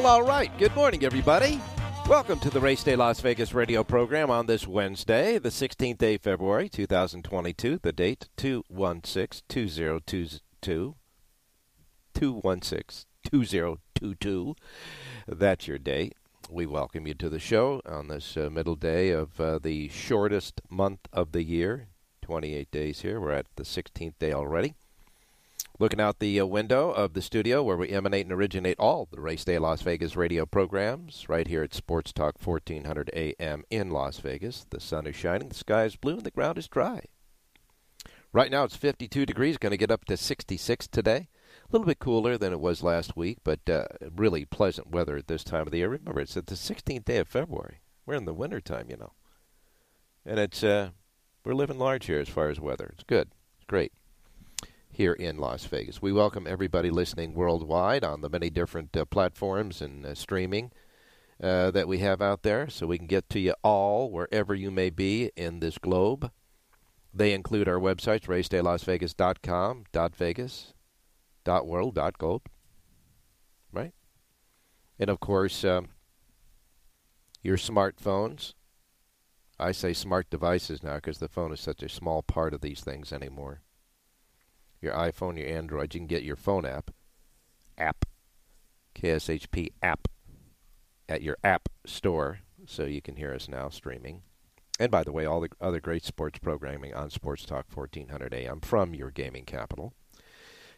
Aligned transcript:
Well, 0.00 0.14
all 0.14 0.22
right. 0.22 0.50
Good 0.56 0.74
morning, 0.74 1.04
everybody. 1.04 1.60
Welcome 2.08 2.40
to 2.40 2.48
the 2.48 2.58
Race 2.58 2.82
Day 2.82 2.96
Las 2.96 3.20
Vegas 3.20 3.52
radio 3.52 3.84
program 3.84 4.30
on 4.30 4.46
this 4.46 4.66
Wednesday, 4.66 5.36
the 5.36 5.50
16th 5.50 5.98
day 5.98 6.14
of 6.14 6.22
February, 6.22 6.70
2022. 6.70 7.80
The 7.82 7.92
date 7.92 8.30
216 8.38 9.42
2022. 9.46 10.94
216 12.14 13.06
2022. 13.30 14.54
That's 15.28 15.68
your 15.68 15.78
date. 15.78 16.14
We 16.48 16.64
welcome 16.64 17.06
you 17.06 17.12
to 17.12 17.28
the 17.28 17.38
show 17.38 17.82
on 17.84 18.08
this 18.08 18.38
uh, 18.38 18.48
middle 18.50 18.76
day 18.76 19.10
of 19.10 19.38
uh, 19.38 19.58
the 19.58 19.90
shortest 19.90 20.62
month 20.70 21.00
of 21.12 21.32
the 21.32 21.42
year. 21.42 21.88
28 22.22 22.70
days 22.70 23.02
here. 23.02 23.20
We're 23.20 23.32
at 23.32 23.48
the 23.56 23.64
16th 23.64 24.14
day 24.18 24.32
already. 24.32 24.76
Looking 25.80 25.98
out 25.98 26.18
the 26.18 26.38
uh, 26.38 26.44
window 26.44 26.90
of 26.90 27.14
the 27.14 27.22
studio 27.22 27.62
where 27.62 27.78
we 27.78 27.88
emanate 27.88 28.26
and 28.26 28.32
originate 28.34 28.78
all 28.78 29.08
the 29.10 29.18
Race 29.18 29.46
Day 29.46 29.58
Las 29.58 29.80
Vegas 29.80 30.14
radio 30.14 30.44
programs, 30.44 31.26
right 31.26 31.46
here 31.46 31.62
at 31.62 31.72
Sports 31.72 32.12
Talk 32.12 32.36
1400 32.38 33.08
AM 33.14 33.64
in 33.70 33.88
Las 33.88 34.18
Vegas. 34.18 34.66
The 34.68 34.78
sun 34.78 35.06
is 35.06 35.16
shining, 35.16 35.48
the 35.48 35.54
sky 35.54 35.84
is 35.84 35.96
blue, 35.96 36.18
and 36.18 36.24
the 36.24 36.30
ground 36.30 36.58
is 36.58 36.68
dry. 36.68 37.04
Right 38.30 38.50
now 38.50 38.64
it's 38.64 38.76
52 38.76 39.24
degrees, 39.24 39.56
going 39.56 39.70
to 39.70 39.78
get 39.78 39.90
up 39.90 40.04
to 40.04 40.18
66 40.18 40.86
today. 40.88 41.28
A 41.64 41.72
little 41.72 41.86
bit 41.86 41.98
cooler 41.98 42.36
than 42.36 42.52
it 42.52 42.60
was 42.60 42.82
last 42.82 43.16
week, 43.16 43.38
but 43.42 43.60
uh, 43.66 43.86
really 44.14 44.44
pleasant 44.44 44.90
weather 44.90 45.16
at 45.16 45.28
this 45.28 45.42
time 45.42 45.62
of 45.62 45.70
the 45.70 45.78
year. 45.78 45.88
Remember, 45.88 46.20
it's 46.20 46.36
at 46.36 46.48
the 46.48 46.56
16th 46.56 47.06
day 47.06 47.16
of 47.16 47.26
February. 47.26 47.80
We're 48.04 48.16
in 48.16 48.26
the 48.26 48.34
wintertime, 48.34 48.90
you 48.90 48.98
know. 48.98 49.12
And 50.26 50.38
it's 50.38 50.62
uh, 50.62 50.90
we're 51.42 51.54
living 51.54 51.78
large 51.78 52.04
here 52.04 52.20
as 52.20 52.28
far 52.28 52.50
as 52.50 52.60
weather. 52.60 52.90
It's 52.92 53.04
good. 53.04 53.30
It's 53.56 53.66
great 53.66 53.92
here 55.00 55.14
in 55.14 55.38
Las 55.38 55.64
Vegas. 55.64 56.02
We 56.02 56.12
welcome 56.12 56.46
everybody 56.46 56.90
listening 56.90 57.32
worldwide 57.32 58.04
on 58.04 58.20
the 58.20 58.28
many 58.28 58.50
different 58.50 58.94
uh, 58.94 59.06
platforms 59.06 59.80
and 59.80 60.04
uh, 60.04 60.14
streaming 60.14 60.72
uh, 61.42 61.70
that 61.70 61.88
we 61.88 62.00
have 62.00 62.20
out 62.20 62.42
there 62.42 62.68
so 62.68 62.86
we 62.86 62.98
can 62.98 63.06
get 63.06 63.30
to 63.30 63.40
you 63.40 63.54
all 63.62 64.10
wherever 64.10 64.54
you 64.54 64.70
may 64.70 64.90
be 64.90 65.30
in 65.36 65.60
this 65.60 65.78
globe. 65.78 66.30
They 67.14 67.32
include 67.32 67.66
our 67.66 67.78
websites, 67.78 68.26
racedaylasvegas.com, 68.26 69.84
.vegas, 70.14 70.74
.world, 71.46 71.98
.gold, 72.18 72.42
right? 73.72 73.94
And 74.98 75.08
of 75.08 75.18
course, 75.18 75.64
um, 75.64 75.88
your 77.42 77.56
smartphones. 77.56 78.52
I 79.58 79.72
say 79.72 79.94
smart 79.94 80.28
devices 80.28 80.82
now 80.82 80.96
because 80.96 81.20
the 81.20 81.28
phone 81.28 81.54
is 81.54 81.60
such 81.60 81.82
a 81.82 81.88
small 81.88 82.22
part 82.22 82.52
of 82.52 82.60
these 82.60 82.82
things 82.82 83.14
anymore 83.14 83.62
your 84.80 84.94
iPhone, 84.94 85.38
your 85.38 85.48
Android, 85.48 85.94
you 85.94 86.00
can 86.00 86.06
get 86.06 86.22
your 86.22 86.36
phone 86.36 86.64
app, 86.64 86.90
app, 87.76 88.04
KSHP 88.94 89.72
app, 89.82 90.08
at 91.08 91.22
your 91.22 91.36
app 91.44 91.68
store, 91.84 92.40
so 92.66 92.84
you 92.84 93.02
can 93.02 93.16
hear 93.16 93.34
us 93.34 93.48
now 93.48 93.68
streaming. 93.68 94.22
And 94.78 94.90
by 94.90 95.04
the 95.04 95.12
way, 95.12 95.26
all 95.26 95.40
the 95.40 95.50
other 95.60 95.80
great 95.80 96.04
sports 96.04 96.38
programming 96.38 96.94
on 96.94 97.10
Sports 97.10 97.44
Talk 97.44 97.66
1400 97.72 98.32
AM 98.32 98.60
from 98.60 98.94
your 98.94 99.10
gaming 99.10 99.44
capital. 99.44 99.92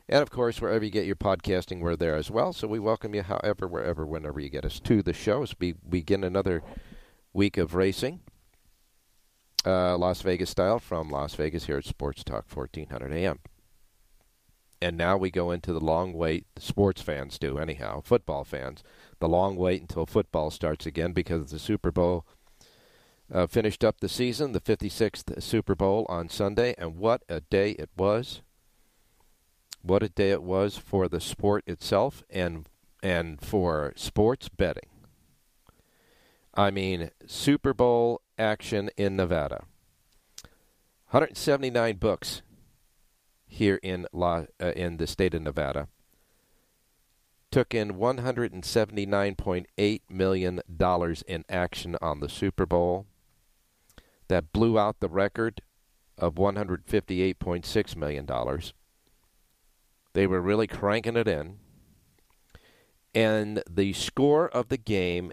And 0.08 0.20
of 0.20 0.30
course, 0.30 0.60
wherever 0.60 0.84
you 0.84 0.90
get 0.90 1.06
your 1.06 1.16
podcasting, 1.16 1.80
we're 1.80 1.94
there 1.94 2.16
as 2.16 2.30
well. 2.30 2.52
So 2.52 2.66
we 2.66 2.80
welcome 2.80 3.14
you, 3.14 3.22
however, 3.22 3.68
wherever, 3.68 4.04
whenever 4.04 4.40
you 4.40 4.48
get 4.48 4.64
us 4.64 4.80
to 4.80 5.02
the 5.02 5.12
show 5.12 5.44
as 5.44 5.54
we 5.60 5.74
begin 5.88 6.24
another 6.24 6.62
week 7.32 7.56
of 7.56 7.74
racing. 7.76 8.20
Uh, 9.64 9.96
Las 9.96 10.22
Vegas 10.22 10.50
style 10.50 10.80
from 10.80 11.08
Las 11.08 11.36
Vegas 11.36 11.66
here 11.66 11.76
at 11.76 11.84
Sports 11.84 12.24
Talk 12.24 12.46
1400 12.52 13.12
AM 13.12 13.38
and 14.82 14.96
now 14.96 15.16
we 15.16 15.30
go 15.30 15.50
into 15.50 15.72
the 15.72 15.80
long 15.80 16.12
wait. 16.12 16.46
The 16.54 16.60
sports 16.60 17.00
fans 17.00 17.38
do, 17.38 17.58
anyhow, 17.58 18.00
football 18.00 18.44
fans. 18.44 18.82
The 19.20 19.28
long 19.28 19.56
wait 19.56 19.80
until 19.80 20.06
football 20.06 20.50
starts 20.50 20.86
again 20.86 21.12
because 21.12 21.50
the 21.50 21.58
Super 21.58 21.92
Bowl 21.92 22.26
uh, 23.32 23.46
finished 23.46 23.84
up 23.84 24.00
the 24.00 24.08
season, 24.08 24.52
the 24.52 24.60
56th 24.60 25.40
Super 25.42 25.74
Bowl 25.74 26.04
on 26.08 26.28
Sunday, 26.28 26.74
and 26.76 26.96
what 26.96 27.22
a 27.28 27.40
day 27.40 27.70
it 27.72 27.90
was! 27.96 28.42
What 29.80 30.02
a 30.02 30.08
day 30.08 30.30
it 30.30 30.42
was 30.42 30.76
for 30.76 31.08
the 31.08 31.20
sport 31.20 31.64
itself 31.66 32.22
and 32.30 32.68
and 33.02 33.40
for 33.40 33.92
sports 33.96 34.48
betting. 34.48 34.88
I 36.54 36.70
mean, 36.70 37.10
Super 37.26 37.74
Bowl 37.74 38.20
action 38.38 38.90
in 38.96 39.16
Nevada. 39.16 39.64
179 41.10 41.96
books 41.96 42.42
here 43.52 43.78
in 43.82 44.06
La, 44.12 44.44
uh, 44.60 44.72
in 44.74 44.96
the 44.96 45.06
state 45.06 45.34
of 45.34 45.42
Nevada 45.42 45.86
took 47.52 47.72
in 47.74 47.92
179.8 47.92 50.00
million 50.08 50.60
dollars 50.74 51.22
in 51.28 51.44
action 51.48 51.96
on 52.00 52.18
the 52.20 52.28
Super 52.28 52.66
Bowl. 52.66 53.06
That 54.28 54.52
blew 54.52 54.78
out 54.78 55.00
the 55.00 55.10
record 55.10 55.60
of 56.16 56.36
158.6 56.36 57.96
million 57.96 58.24
dollars. 58.24 58.72
They 60.14 60.26
were 60.26 60.40
really 60.40 60.66
cranking 60.66 61.16
it 61.16 61.28
in. 61.28 61.58
And 63.14 63.62
the 63.68 63.92
score 63.92 64.48
of 64.48 64.68
the 64.68 64.78
game 64.78 65.32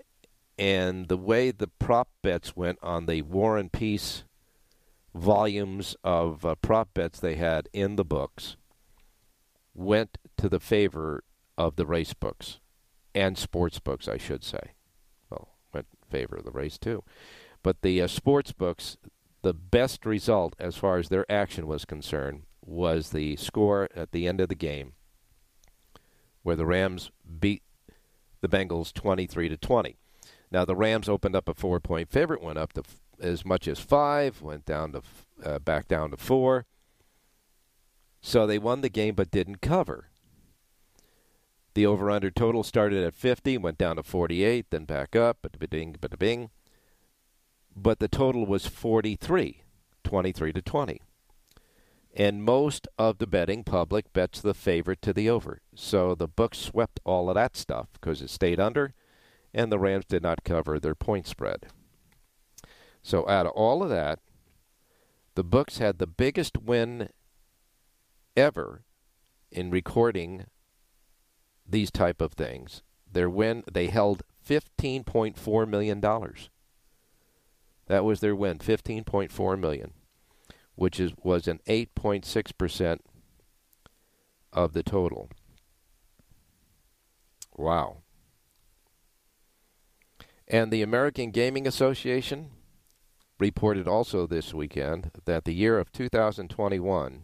and 0.58 1.08
the 1.08 1.16
way 1.16 1.52
the 1.52 1.68
prop 1.68 2.10
bets 2.22 2.58
went 2.58 2.80
on 2.84 3.06
the 3.06 3.22
War 3.22 3.58
and 3.58 3.72
Peace 3.72 4.26
volumes 5.16 5.96
of 6.04 6.46
uh, 6.46 6.56
prop 6.56 6.94
bets 6.94 7.20
they 7.20 7.36
had 7.36 7.70
in 7.74 7.96
the 7.96 8.06
books 8.06 8.56
went 9.74 10.18
to 10.38 10.50
the 10.50 10.60
favor 10.60 11.24
of 11.58 11.76
the 11.76 11.86
race 11.86 12.14
books 12.14 12.60
and 13.16 13.38
sports 13.38 13.80
books, 13.80 14.08
I 14.08 14.18
should 14.18 14.44
say. 14.44 14.74
Well, 15.30 15.50
went 15.74 15.88
in 15.92 16.10
favor 16.10 16.36
of 16.38 16.46
the 16.46 16.52
race 16.52 16.78
too. 16.78 17.04
But 17.64 17.82
the 17.82 18.02
uh, 18.02 18.08
sports 18.08 18.52
books, 18.52 18.98
the 19.42 19.54
best 19.54 20.06
result 20.06 20.56
as 20.60 20.76
far 20.76 20.98
as 20.98 21.10
their 21.10 21.30
action 21.32 21.68
was 21.68 21.86
concerned 21.86 22.44
was 22.66 23.10
the 23.10 23.36
score 23.36 23.90
at 23.96 24.12
the 24.12 24.28
end 24.28 24.40
of 24.40 24.50
the 24.50 24.56
game 24.56 24.94
where 26.44 26.56
the 26.56 26.66
Rams 26.66 27.12
beat 27.40 27.64
the 28.42 28.48
Bengals 28.48 28.94
23 28.94 29.50
to 29.50 29.58
20. 29.58 29.98
Now 30.52 30.66
the 30.66 30.76
Rams 30.76 31.10
opened 31.10 31.36
up 31.36 31.50
a 31.50 31.54
4-point 31.54 32.10
favorite, 32.10 32.42
went 32.42 32.58
up 32.58 32.74
to 32.74 32.84
as 33.20 33.46
much 33.46 33.68
as 33.68 33.80
five, 33.80 34.42
went 34.42 34.66
down 34.66 34.92
to 34.94 35.02
uh, 35.44 35.60
back 35.60 35.88
down 35.88 36.12
to 36.12 36.18
four. 36.18 36.66
So 38.22 38.46
they 38.46 38.60
won 38.60 38.82
the 38.82 38.90
game 38.90 39.16
but 39.16 39.32
didn't 39.32 39.62
cover. 39.62 40.10
The 41.74 41.86
over 41.86 42.10
under 42.10 42.32
total 42.32 42.64
started 42.64 43.04
at 43.04 43.14
50, 43.14 43.58
went 43.60 43.78
down 43.78 43.96
to 43.96 44.04
48, 44.04 44.66
then 44.70 44.86
back 44.86 45.16
up, 45.16 45.38
but 45.42 45.70
bing, 45.70 45.96
but 46.02 46.18
bing. 46.20 46.50
But 47.76 48.00
the 48.00 48.08
total 48.08 48.46
was 48.46 48.66
43 48.66 49.64
23 50.04 50.54
to 50.54 50.62
20. 50.62 51.02
And 52.16 52.44
most 52.44 52.88
of 52.98 53.20
the 53.20 53.28
betting 53.28 53.64
public 53.64 54.12
bets 54.12 54.42
the 54.42 54.56
favorite 54.56 55.02
to 55.04 55.14
the 55.14 55.30
over. 55.30 55.62
So 55.76 56.16
the 56.16 56.28
books 56.28 56.58
swept 56.58 57.00
all 57.06 57.30
of 57.30 57.36
that 57.36 57.56
stuff 57.56 57.90
because 57.94 58.22
it 58.22 58.32
stayed 58.32 58.60
under 58.60 58.94
and 59.54 59.72
the 59.72 59.80
Rams 59.80 60.06
did 60.06 60.24
not 60.24 60.44
cover 60.44 60.80
their 60.80 60.96
point 60.96 61.28
spread. 61.28 61.68
So 63.02 63.28
out 63.28 63.46
of 63.46 63.54
all 63.54 63.84
of 63.84 63.90
that, 63.90 64.20
the 65.36 65.44
books 65.44 65.78
had 65.78 65.98
the 65.98 66.08
biggest 66.08 66.58
win 66.58 67.10
ever 68.36 68.84
in 69.52 69.72
recording 69.72 70.46
these 71.68 71.92
type 71.92 72.22
of 72.22 72.34
things. 72.34 72.82
Their 73.12 73.30
win, 73.30 73.64
they 73.72 73.88
held 73.88 74.24
$15.4 74.48 75.68
million. 75.68 76.02
That 77.88 78.04
was 78.04 78.20
their 78.20 78.36
win, 78.36 78.60
15.4 78.60 79.60
million, 79.60 79.94
which 80.76 81.00
is 81.00 81.12
was 81.24 81.48
an 81.48 81.60
8.6% 81.68 83.00
of 84.54 84.74
the 84.74 84.84
total. 84.84 85.30
Wow. 87.56 87.98
And 90.48 90.72
the 90.72 90.82
American 90.82 91.32
Gaming 91.32 91.68
Association 91.68 92.52
reported 93.40 93.88
also 93.88 94.28
this 94.28 94.54
weekend 94.54 95.12
that 95.26 95.46
the 95.46 95.54
year 95.54 95.80
of 95.80 95.92
2021 95.92 97.22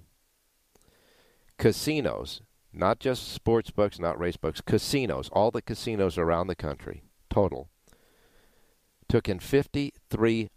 casinos, 1.58 2.42
not 2.74 3.00
just 3.00 3.32
sports 3.32 3.72
books, 3.72 4.00
not 4.00 4.20
race 4.20 4.38
books, 4.38 4.62
casinos, 4.62 5.30
all 5.30 5.52
the 5.52 5.62
casinos 5.62 6.18
around 6.18 6.48
the 6.48 6.56
country, 6.56 7.04
total, 7.30 7.70
took 9.08 9.30
in 9.30 9.40
53 9.40 10.50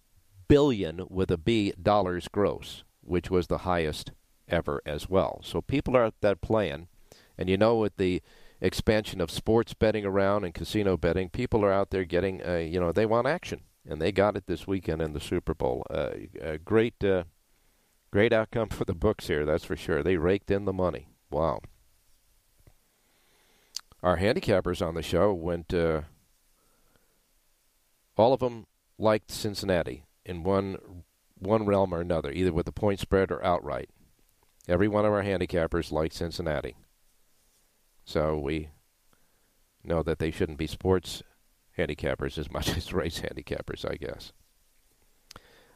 billion 0.49 1.05
with 1.09 1.31
a 1.31 1.37
B 1.37 1.73
dollars 1.81 2.29
gross, 2.29 2.85
which 3.03 3.31
was 3.31 3.47
the 3.47 3.59
highest 3.59 4.13
ever 4.49 4.81
as 4.87 5.09
well. 5.09 5.41
So 5.45 5.61
people 5.61 5.97
are 5.97 6.05
out 6.05 6.15
there 6.21 6.37
playing, 6.37 6.89
and 7.37 7.49
you 7.49 7.57
know 7.57 7.77
with 7.77 7.97
the 7.97 8.23
expansion 8.61 9.21
of 9.21 9.31
sports 9.31 9.75
betting 9.75 10.05
around 10.05 10.45
and 10.45 10.55
casino 10.55 10.97
betting, 10.97 11.29
people 11.29 11.65
are 11.65 11.73
out 11.73 11.91
there 11.91 12.05
getting, 12.05 12.45
uh, 12.45 12.57
you 12.57 12.81
know, 12.81 12.91
they 12.91 13.07
want 13.07 13.27
action, 13.27 13.61
and 13.89 14.01
they 14.01 14.13
got 14.13 14.37
it 14.37 14.47
this 14.47 14.67
weekend 14.67 15.01
in 15.01 15.15
the 15.15 15.21
Super 15.21 15.55
Bowl. 15.55 15.85
Uh, 15.91 16.11
a 16.41 16.59
great, 16.59 17.03
uh, 17.03 17.25
great 18.11 18.33
outcome 18.33 18.69
for 18.69 18.85
the 18.85 18.95
books 18.95 19.27
here, 19.27 19.47
that's 19.47 19.65
for 19.65 19.77
sure. 19.77 20.03
They 20.03 20.19
raked 20.19 20.51
in 20.51 20.67
the 20.67 20.73
money. 20.73 21.09
Wow. 21.31 21.61
Our 24.03 24.19
handicappers 24.19 24.87
on 24.87 24.95
the 24.95 25.03
show 25.03 25.33
went. 25.33 25.75
Uh, 25.75 26.03
all 28.17 28.33
of 28.33 28.41
them 28.41 28.67
liked 28.99 29.31
Cincinnati 29.31 30.05
in 30.25 30.43
one 30.43 31.05
one 31.39 31.65
realm 31.65 31.95
or 31.95 32.01
another, 32.01 32.31
either 32.31 32.53
with 32.53 32.67
the 32.67 32.73
point 32.73 33.01
spread 33.01 33.31
or 33.31 33.45
outright. 33.45 33.91
Every 34.69 34.89
one 34.89 35.05
of 35.05 35.13
our 35.13 35.23
handicappers 35.23 35.91
liked 35.91 36.15
Cincinnati. 36.15 36.77
So 38.05 38.39
we 38.39 38.69
know 39.83 40.03
that 40.03 40.19
they 40.19 40.31
shouldn't 40.31 40.59
be 40.59 40.67
sports 40.67 41.23
handicappers 41.79 42.37
as 42.37 42.51
much 42.51 42.69
as 42.77 42.93
race 42.93 43.21
handicappers, 43.21 43.89
I 43.89 43.97
guess. 43.97 44.33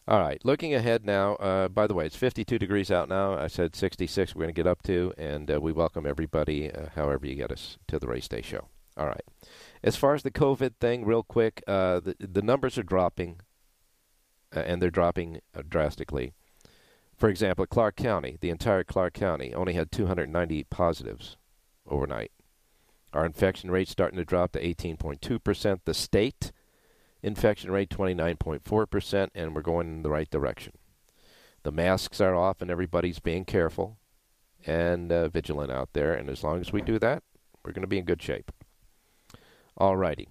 All 0.08 0.20
right, 0.20 0.44
looking 0.44 0.74
ahead 0.74 1.06
now. 1.06 1.36
Uh, 1.36 1.68
by 1.68 1.86
the 1.86 1.94
way, 1.94 2.04
it's 2.04 2.16
52 2.16 2.58
degrees 2.58 2.90
out 2.90 3.08
now. 3.08 3.38
I 3.38 3.46
said 3.46 3.76
66 3.76 4.34
we're 4.34 4.42
going 4.42 4.48
to 4.48 4.58
get 4.58 4.66
up 4.66 4.82
to, 4.82 5.12
and 5.16 5.48
uh, 5.48 5.60
we 5.60 5.70
welcome 5.70 6.06
everybody, 6.06 6.72
uh, 6.72 6.88
however 6.96 7.24
you 7.26 7.36
get 7.36 7.52
us, 7.52 7.78
to 7.86 8.00
the 8.00 8.08
Race 8.08 8.26
Day 8.26 8.42
Show. 8.42 8.66
All 8.96 9.06
right. 9.06 9.22
As 9.82 9.94
far 9.94 10.14
as 10.14 10.24
the 10.24 10.32
COVID 10.32 10.74
thing, 10.80 11.04
real 11.04 11.22
quick, 11.22 11.62
uh, 11.68 12.00
the, 12.00 12.16
the 12.18 12.42
numbers 12.42 12.76
are 12.76 12.82
dropping, 12.82 13.40
uh, 14.54 14.60
and 14.60 14.82
they're 14.82 14.90
dropping 14.90 15.40
uh, 15.56 15.62
drastically. 15.68 16.32
For 17.16 17.28
example, 17.28 17.64
Clark 17.66 17.94
County, 17.94 18.38
the 18.40 18.50
entire 18.50 18.82
Clark 18.82 19.14
County, 19.14 19.54
only 19.54 19.74
had 19.74 19.92
290 19.92 20.64
positives 20.64 21.36
overnight. 21.86 22.32
Our 23.12 23.26
infection 23.26 23.70
rate 23.70 23.88
starting 23.88 24.18
to 24.18 24.24
drop 24.24 24.52
to 24.52 24.60
18.2%. 24.60 25.80
The 25.84 25.94
state 25.94 26.52
infection 27.22 27.70
rate 27.70 27.90
29.4%, 27.90 29.28
and 29.34 29.54
we're 29.54 29.62
going 29.62 29.88
in 29.88 30.02
the 30.02 30.10
right 30.10 30.30
direction. 30.30 30.72
The 31.62 31.72
masks 31.72 32.20
are 32.20 32.34
off, 32.34 32.60
and 32.60 32.70
everybody's 32.70 33.20
being 33.20 33.44
careful 33.44 33.98
and 34.66 35.12
uh, 35.12 35.28
vigilant 35.28 35.70
out 35.70 35.90
there. 35.92 36.14
And 36.14 36.28
as 36.28 36.42
long 36.42 36.60
as 36.60 36.72
we 36.72 36.82
do 36.82 36.98
that, 36.98 37.22
we're 37.64 37.72
going 37.72 37.82
to 37.82 37.88
be 37.88 37.98
in 37.98 38.04
good 38.04 38.22
shape. 38.22 38.50
All 39.76 39.96
righty. 39.96 40.28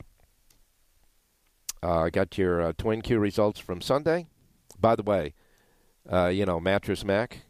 I 1.84 1.88
uh, 1.88 2.10
got 2.10 2.38
your 2.38 2.62
uh, 2.62 2.74
Twin 2.78 3.02
Q 3.02 3.18
results 3.20 3.60
from 3.60 3.82
Sunday. 3.82 4.28
By 4.80 4.96
the 4.96 5.04
way, 5.04 5.34
uh, 6.12 6.28
you 6.28 6.46
know, 6.46 6.60
Mattress 6.60 7.04
Mack, 7.04 7.44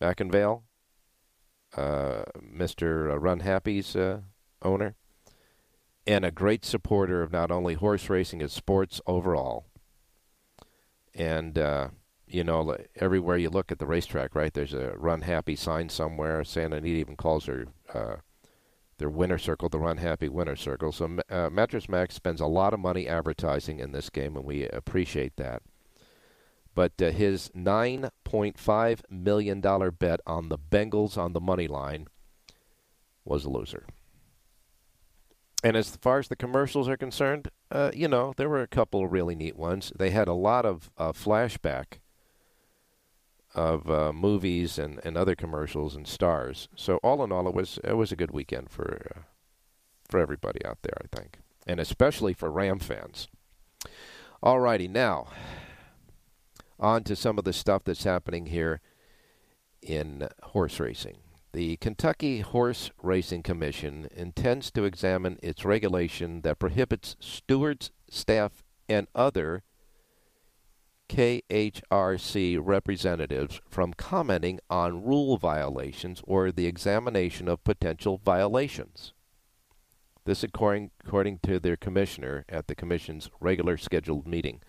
Mac 0.00 0.20
and 0.20 0.32
Vale, 0.32 0.62
uh, 0.62 0.67
Mr. 2.40 3.12
Uh, 3.12 3.18
Run 3.18 3.40
Happy's 3.40 3.94
uh, 3.94 4.20
owner, 4.62 4.94
and 6.06 6.24
a 6.24 6.30
great 6.30 6.64
supporter 6.64 7.22
of 7.22 7.32
not 7.32 7.50
only 7.50 7.74
horse 7.74 8.08
racing 8.08 8.42
as 8.42 8.52
sports 8.52 9.00
overall. 9.06 9.66
And 11.14 11.58
uh, 11.58 11.88
you 12.26 12.44
know, 12.44 12.76
everywhere 12.96 13.36
you 13.36 13.50
look 13.50 13.72
at 13.72 13.78
the 13.78 13.86
racetrack, 13.86 14.34
right? 14.34 14.52
There's 14.52 14.74
a 14.74 14.92
Run 14.96 15.22
Happy 15.22 15.56
sign 15.56 15.88
somewhere. 15.88 16.44
Santa 16.44 16.76
Anita 16.76 16.98
even 16.98 17.16
calls 17.16 17.46
her 17.46 17.66
uh, 17.92 18.16
their 18.98 19.08
winner 19.08 19.38
circle 19.38 19.68
the 19.68 19.78
Run 19.78 19.96
Happy 19.96 20.28
winner 20.28 20.56
circle. 20.56 20.92
So 20.92 21.18
uh, 21.30 21.48
Mattress 21.50 21.88
Mack 21.88 22.12
spends 22.12 22.40
a 22.40 22.46
lot 22.46 22.74
of 22.74 22.80
money 22.80 23.08
advertising 23.08 23.78
in 23.78 23.92
this 23.92 24.10
game, 24.10 24.36
and 24.36 24.44
we 24.44 24.68
appreciate 24.68 25.36
that. 25.36 25.62
But 26.78 27.02
uh, 27.02 27.10
his 27.10 27.48
$9.5 27.56 29.00
million 29.10 29.60
bet 29.98 30.20
on 30.24 30.48
the 30.48 30.56
Bengals 30.56 31.18
on 31.18 31.32
the 31.32 31.40
money 31.40 31.66
line 31.66 32.06
was 33.24 33.44
a 33.44 33.50
loser. 33.50 33.84
And 35.64 35.76
as 35.76 35.96
far 35.96 36.20
as 36.20 36.28
the 36.28 36.36
commercials 36.36 36.88
are 36.88 36.96
concerned, 36.96 37.50
uh, 37.72 37.90
you 37.92 38.06
know, 38.06 38.32
there 38.36 38.48
were 38.48 38.62
a 38.62 38.68
couple 38.68 39.04
of 39.04 39.10
really 39.10 39.34
neat 39.34 39.56
ones. 39.56 39.92
They 39.98 40.10
had 40.10 40.28
a 40.28 40.34
lot 40.34 40.64
of 40.64 40.88
uh, 40.96 41.10
flashback 41.10 41.98
of 43.56 43.90
uh, 43.90 44.12
movies 44.12 44.78
and, 44.78 45.00
and 45.02 45.16
other 45.18 45.34
commercials 45.34 45.96
and 45.96 46.06
stars. 46.06 46.68
So 46.76 46.98
all 46.98 47.24
in 47.24 47.32
all, 47.32 47.48
it 47.48 47.54
was 47.54 47.80
it 47.82 47.94
was 47.94 48.12
a 48.12 48.16
good 48.16 48.30
weekend 48.30 48.70
for 48.70 49.16
uh, 49.16 49.20
for 50.08 50.20
everybody 50.20 50.64
out 50.64 50.78
there, 50.82 50.98
I 51.02 51.16
think, 51.16 51.40
and 51.66 51.80
especially 51.80 52.34
for 52.34 52.52
Ram 52.52 52.78
fans. 52.78 53.26
All 54.40 54.60
righty, 54.60 54.86
now 54.86 55.26
on 56.78 57.04
to 57.04 57.16
some 57.16 57.38
of 57.38 57.44
the 57.44 57.52
stuff 57.52 57.84
that's 57.84 58.04
happening 58.04 58.46
here 58.46 58.80
in 59.82 60.28
horse 60.42 60.80
racing. 60.80 61.18
The 61.52 61.76
Kentucky 61.78 62.40
Horse 62.40 62.90
Racing 63.02 63.42
Commission 63.42 64.08
intends 64.14 64.70
to 64.72 64.84
examine 64.84 65.38
its 65.42 65.64
regulation 65.64 66.42
that 66.42 66.58
prohibits 66.58 67.16
stewards, 67.20 67.90
staff, 68.10 68.62
and 68.88 69.06
other 69.14 69.62
KHRC 71.08 72.58
representatives 72.62 73.60
from 73.68 73.94
commenting 73.94 74.60
on 74.68 75.04
rule 75.04 75.38
violations 75.38 76.22
or 76.26 76.52
the 76.52 76.66
examination 76.66 77.48
of 77.48 77.64
potential 77.64 78.20
violations. 78.22 79.14
This 80.26 80.42
according, 80.42 80.90
according 81.02 81.38
to 81.44 81.58
their 81.58 81.76
commissioner 81.76 82.44
at 82.50 82.66
the 82.66 82.74
commission's 82.74 83.30
regular 83.40 83.78
scheduled 83.78 84.26
meeting. 84.26 84.60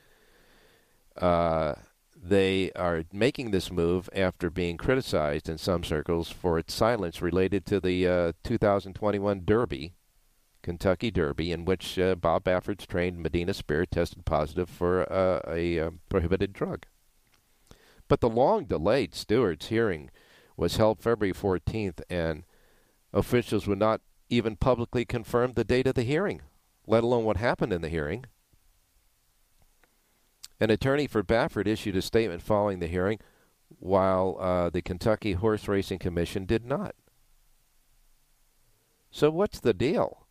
Uh, 1.17 1.75
they 2.21 2.71
are 2.73 3.03
making 3.13 3.51
this 3.51 3.71
move 3.71 4.09
after 4.13 4.49
being 4.49 4.77
criticized 4.77 5.47
in 5.47 5.57
some 5.57 5.83
circles 5.83 6.29
for 6.29 6.59
its 6.59 6.73
silence 6.73 7.21
related 7.21 7.65
to 7.65 7.79
the 7.79 8.07
uh, 8.07 8.31
2021 8.43 9.43
Derby, 9.45 9.93
Kentucky 10.61 11.11
Derby, 11.11 11.51
in 11.51 11.63
which 11.63 11.97
uh, 11.97 12.15
Bob 12.15 12.43
Baffert's 12.43 12.85
trained 12.85 13.23
Medina 13.23 13.53
Spirit 13.53 13.91
tested 13.91 14.25
positive 14.25 14.69
for 14.69 15.11
uh, 15.11 15.41
a 15.47 15.79
um, 15.79 15.99
prohibited 16.09 16.51
drug. 16.51 16.85
But 18.09 18.19
the 18.19 18.29
long 18.29 18.65
delayed 18.65 19.15
Stewart's 19.15 19.67
hearing 19.67 20.09
was 20.57 20.75
held 20.75 20.99
February 20.99 21.33
14th, 21.33 22.01
and 22.09 22.43
officials 23.13 23.65
would 23.65 23.79
not 23.79 24.01
even 24.29 24.57
publicly 24.57 25.05
confirm 25.05 25.53
the 25.53 25.63
date 25.63 25.87
of 25.87 25.95
the 25.95 26.03
hearing, 26.03 26.41
let 26.85 27.03
alone 27.03 27.23
what 27.23 27.37
happened 27.37 27.71
in 27.71 27.81
the 27.81 27.89
hearing. 27.89 28.25
An 30.59 30.69
attorney 30.69 31.07
for 31.07 31.23
Baffert 31.23 31.67
issued 31.67 31.95
a 31.95 32.01
statement 32.01 32.41
following 32.41 32.79
the 32.79 32.87
hearing, 32.87 33.19
while 33.79 34.37
uh, 34.39 34.69
the 34.69 34.81
Kentucky 34.81 35.33
Horse 35.33 35.67
Racing 35.67 35.99
Commission 35.99 36.45
did 36.45 36.65
not. 36.65 36.95
So, 39.11 39.29
what's 39.29 39.59
the 39.59 39.73
deal? 39.73 40.27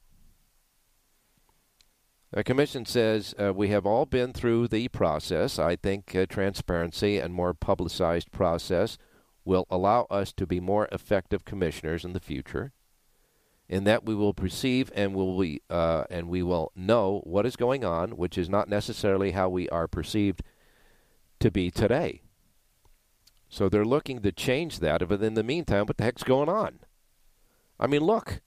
The 2.31 2.45
commission 2.45 2.85
says 2.85 3.35
uh, 3.41 3.55
we 3.55 3.69
have 3.69 3.87
all 3.87 4.05
been 4.05 4.35
through 4.35 4.69
the 4.69 4.89
process. 4.89 5.59
I 5.59 5.77
think 5.77 6.15
uh, 6.15 6.27
transparency 6.27 7.19
and 7.19 7.33
more 7.33 7.55
publicized 7.55 8.31
process 8.31 8.99
will 9.47 9.67
allow 9.71 10.07
us 10.11 10.33
to 10.35 10.47
be 10.47 10.61
more 10.61 10.89
effective 10.93 11.47
commissioners 11.47 12.05
in 12.05 12.13
the 12.13 12.21
future 12.21 12.73
in 13.69 13.85
that 13.85 14.05
we 14.05 14.15
will 14.15 14.33
perceive 14.33 14.91
and 14.95 15.15
will 15.15 15.37
we 15.37 15.61
uh, 15.69 16.05
and 16.11 16.29
we 16.29 16.43
will 16.43 16.73
know 16.75 17.21
what 17.25 17.45
is 17.45 17.57
going 17.57 17.85
on, 17.85 18.13
which 18.13 18.39
is 18.39 18.49
not 18.49 18.69
necessarily 18.69 19.33
how 19.33 19.49
we 19.49 19.69
are 19.69 19.87
perceived 19.87 20.43
to 21.41 21.51
be 21.51 21.71
today. 21.71 22.23
So 23.49 23.69
they're 23.69 23.85
looking 23.85 24.21
to 24.21 24.33
change 24.33 24.81
that. 24.81 25.07
But 25.07 25.23
in 25.23 25.35
the 25.35 25.43
meantime, 25.43 25.87
what 25.87 25.97
the 25.97 26.05
heck's 26.05 26.23
going 26.23 26.49
on? 26.49 26.81
I 27.79 27.87
mean, 27.87 28.03
look. 28.03 28.41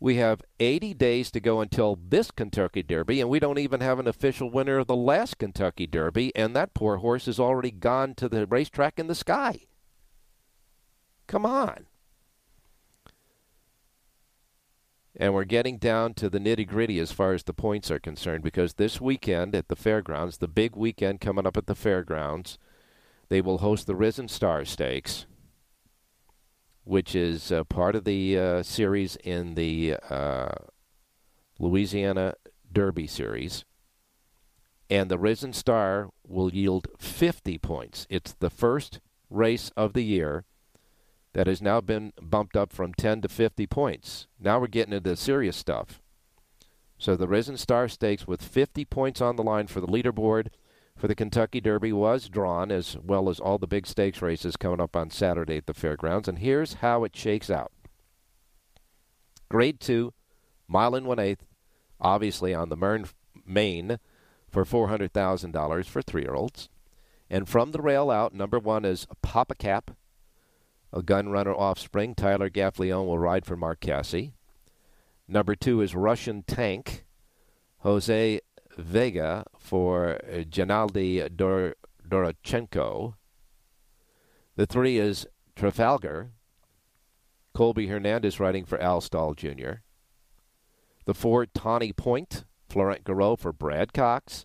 We 0.00 0.14
have 0.16 0.42
80 0.60 0.94
days 0.94 1.28
to 1.32 1.40
go 1.40 1.60
until 1.60 1.98
this 2.00 2.30
Kentucky 2.30 2.84
Derby, 2.84 3.20
and 3.20 3.28
we 3.28 3.40
don't 3.40 3.58
even 3.58 3.80
have 3.80 3.98
an 3.98 4.06
official 4.06 4.48
winner 4.48 4.78
of 4.78 4.86
the 4.86 4.94
last 4.94 5.38
Kentucky 5.38 5.88
Derby, 5.88 6.34
and 6.36 6.54
that 6.54 6.72
poor 6.72 6.98
horse 6.98 7.26
has 7.26 7.40
already 7.40 7.72
gone 7.72 8.14
to 8.14 8.28
the 8.28 8.46
racetrack 8.46 9.00
in 9.00 9.08
the 9.08 9.16
sky. 9.16 9.66
Come 11.26 11.44
on. 11.44 11.86
And 15.18 15.34
we're 15.34 15.44
getting 15.44 15.78
down 15.78 16.14
to 16.14 16.30
the 16.30 16.38
nitty 16.38 16.66
gritty 16.66 17.00
as 17.00 17.10
far 17.10 17.32
as 17.32 17.42
the 17.42 17.52
points 17.52 17.90
are 17.90 17.98
concerned 17.98 18.44
because 18.44 18.74
this 18.74 19.00
weekend 19.00 19.54
at 19.54 19.68
the 19.68 19.76
fairgrounds, 19.76 20.38
the 20.38 20.46
big 20.46 20.76
weekend 20.76 21.20
coming 21.20 21.46
up 21.46 21.56
at 21.56 21.66
the 21.66 21.74
fairgrounds, 21.74 22.56
they 23.28 23.40
will 23.40 23.58
host 23.58 23.86
the 23.86 23.96
Risen 23.96 24.28
Star 24.28 24.64
Stakes 24.64 25.26
which 26.88 27.14
is 27.14 27.52
uh, 27.52 27.62
part 27.64 27.94
of 27.94 28.04
the 28.04 28.38
uh, 28.38 28.62
series 28.62 29.16
in 29.16 29.54
the 29.56 29.94
uh, 30.08 30.48
Louisiana 31.58 32.32
Derby 32.72 33.06
series. 33.06 33.66
And 34.88 35.10
the 35.10 35.18
Risen 35.18 35.52
Star 35.52 36.08
will 36.26 36.50
yield 36.50 36.88
50 36.98 37.58
points. 37.58 38.06
It's 38.08 38.32
the 38.32 38.48
first 38.48 39.00
race 39.28 39.70
of 39.76 39.92
the 39.92 40.02
year 40.02 40.46
that 41.32 41.46
has 41.46 41.62
now 41.62 41.80
been 41.80 42.12
bumped 42.20 42.56
up 42.56 42.72
from 42.72 42.94
10 42.94 43.22
to 43.22 43.28
50 43.28 43.66
points. 43.66 44.26
Now 44.40 44.58
we're 44.58 44.66
getting 44.66 44.92
into 44.92 45.10
the 45.10 45.16
serious 45.16 45.56
stuff. 45.56 46.00
So 46.98 47.14
the 47.14 47.28
Risen 47.28 47.56
Star 47.56 47.88
Stakes 47.88 48.26
with 48.26 48.42
50 48.42 48.84
points 48.84 49.20
on 49.20 49.36
the 49.36 49.42
line 49.42 49.68
for 49.68 49.80
the 49.80 49.86
leaderboard 49.86 50.48
for 50.98 51.06
the 51.06 51.14
Kentucky 51.14 51.60
Derby 51.60 51.92
was 51.92 52.28
drawn, 52.28 52.72
as 52.72 52.96
well 53.00 53.28
as 53.28 53.38
all 53.38 53.56
the 53.56 53.68
big 53.68 53.86
stakes 53.86 54.20
races 54.20 54.56
coming 54.56 54.80
up 54.80 54.96
on 54.96 55.10
Saturday 55.10 55.56
at 55.56 55.66
the 55.66 55.74
fairgrounds. 55.74 56.26
And 56.26 56.40
here's 56.40 56.74
how 56.74 57.04
it 57.04 57.14
shakes 57.14 57.50
out 57.50 57.70
Grade 59.48 59.78
2, 59.80 60.12
mile 60.66 60.96
and 60.96 61.06
one 61.06 61.20
eighth, 61.20 61.46
obviously 62.00 62.52
on 62.52 62.68
the 62.68 62.76
Mern 62.76 63.06
main 63.46 63.98
for 64.50 64.64
$400,000 64.64 65.84
for 65.84 66.02
three 66.02 66.22
year 66.22 66.34
olds. 66.34 66.68
And 67.30 67.48
from 67.48 67.72
the 67.72 67.82
rail 67.82 68.10
out, 68.10 68.34
number 68.34 68.58
one 68.58 68.84
is 68.84 69.06
Pappacap, 69.22 69.94
a 70.92 71.02
gun 71.02 71.28
runner 71.28 71.54
offspring. 71.54 72.14
Tyler 72.14 72.50
Gaffalione 72.50 73.06
will 73.06 73.18
ride 73.18 73.44
for 73.44 73.56
Casse. 73.76 74.32
Number 75.26 75.54
two 75.54 75.80
is 75.80 75.94
Russian 75.94 76.42
Tank. 76.42 77.04
Jose 77.82 78.40
Vega 78.76 79.44
for 79.58 80.20
uh, 80.24 80.38
Gennadi 80.38 81.34
Dor- 81.36 81.76
Dorochenko. 82.06 83.14
The 84.56 84.66
three 84.66 84.98
is 84.98 85.26
Trafalgar. 85.54 86.32
Colby 87.54 87.88
Hernandez 87.88 88.40
riding 88.40 88.64
for 88.64 88.80
Al 88.80 89.00
Stall 89.00 89.34
Jr. 89.34 89.82
The 91.04 91.14
four, 91.14 91.46
Tawny 91.46 91.92
Point. 91.92 92.44
Florent 92.68 93.04
Geroux 93.04 93.38
for 93.38 93.52
Brad 93.52 93.92
Cox. 93.92 94.44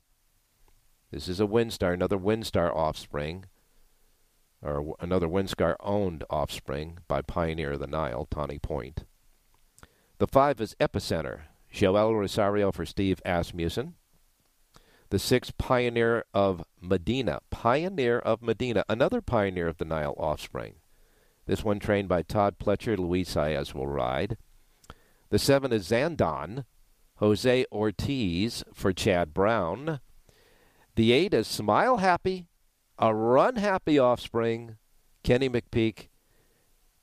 This 1.12 1.28
is 1.28 1.40
a 1.40 1.46
WinStar, 1.46 1.94
another 1.94 2.18
WinStar 2.18 2.74
offspring, 2.74 3.46
or 4.64 4.96
another 5.00 5.28
WinStar 5.28 5.76
owned 5.80 6.24
offspring 6.30 7.00
by 7.08 7.22
Pioneer 7.22 7.74
of 7.74 7.80
the 7.80 7.88
Nile, 7.88 8.28
Tawny 8.30 8.60
Point. 8.60 9.04
The 10.18 10.28
five 10.28 10.62
is 10.62 10.76
Epicenter. 10.80 11.42
Joel 11.72 12.16
Rosario 12.16 12.72
for 12.72 12.86
Steve 12.86 13.20
Asmussen 13.26 13.96
the 15.14 15.20
six, 15.20 15.52
pioneer 15.52 16.26
of 16.34 16.64
Medina. 16.82 17.40
Pioneer 17.52 18.18
of 18.18 18.42
Medina, 18.42 18.84
another 18.90 19.22
pioneer 19.22 19.68
of 19.68 19.78
the 19.78 19.86
Nile 19.86 20.16
offspring. 20.18 20.74
This 21.46 21.64
one 21.64 21.78
trained 21.78 22.10
by 22.10 22.24
Todd 22.24 22.58
Pletcher. 22.58 22.98
Luis 22.98 23.36
Saez 23.36 23.76
will 23.76 23.86
ride. 23.86 24.38
The 25.30 25.38
seven 25.38 25.72
is 25.72 25.88
Zandon. 25.88 26.66
Jose 27.18 27.64
Ortiz 27.72 28.64
for 28.74 28.92
Chad 28.92 29.36
Brown. 29.36 30.00
The 30.96 31.12
eight 31.12 31.36
is 31.36 31.46
Smile 31.46 31.98
Happy, 31.98 32.48
a 33.04 33.14
run 33.14 33.58
happy 33.58 34.00
offspring. 34.00 34.78
Kenny 35.26 35.50
McPeek, 35.50 36.08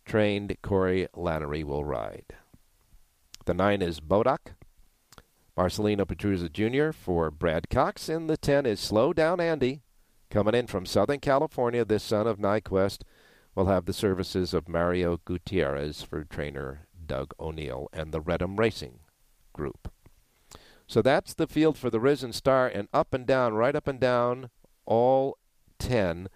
trained 0.07 0.57
Corey 0.62 1.07
Lanerie 1.14 1.62
will 1.62 1.85
ride. 1.85 2.25
The 3.45 3.52
nine 3.52 3.83
is 3.83 4.00
Bodak. 4.00 4.54
Marcelino 5.59 6.07
Pedroza 6.07 6.50
Jr. 6.50 6.92
for 6.92 7.30
Brad 7.30 7.69
Cox. 7.69 8.09
And 8.09 8.30
the 8.30 8.38
10 8.38 8.64
is 8.64 8.80
Slow 8.80 9.12
Down 9.12 9.40
Andy, 9.40 9.83
coming 10.30 10.54
in 10.54 10.66
from 10.66 10.87
Southern 10.87 11.21
California. 11.21 11.85
This 11.85 12.02
son 12.02 12.26
of 12.26 12.38
Nyquist 12.38 13.02
will 13.54 13.66
have 13.66 13.85
the 13.85 13.92
services 13.92 14.54
of 14.54 14.71
Mario 14.71 15.21
Gutierrez 15.26 16.00
for 16.00 16.25
trainer 16.25 16.87
Doug 17.04 17.35
O'Neill 17.38 17.90
and 17.92 18.11
the 18.11 18.23
Reddam 18.23 18.59
Racing 18.59 19.00
Group. 19.52 19.92
So 20.87 21.02
that's 21.02 21.35
the 21.35 21.47
field 21.47 21.76
for 21.76 21.90
the 21.90 22.00
Risen 22.00 22.33
Star, 22.33 22.66
and 22.66 22.88
up 22.90 23.12
and 23.12 23.26
down, 23.26 23.52
right 23.52 23.76
up 23.76 23.87
and 23.87 24.00
down, 24.00 24.49
all 24.87 25.37
10. 25.80 26.28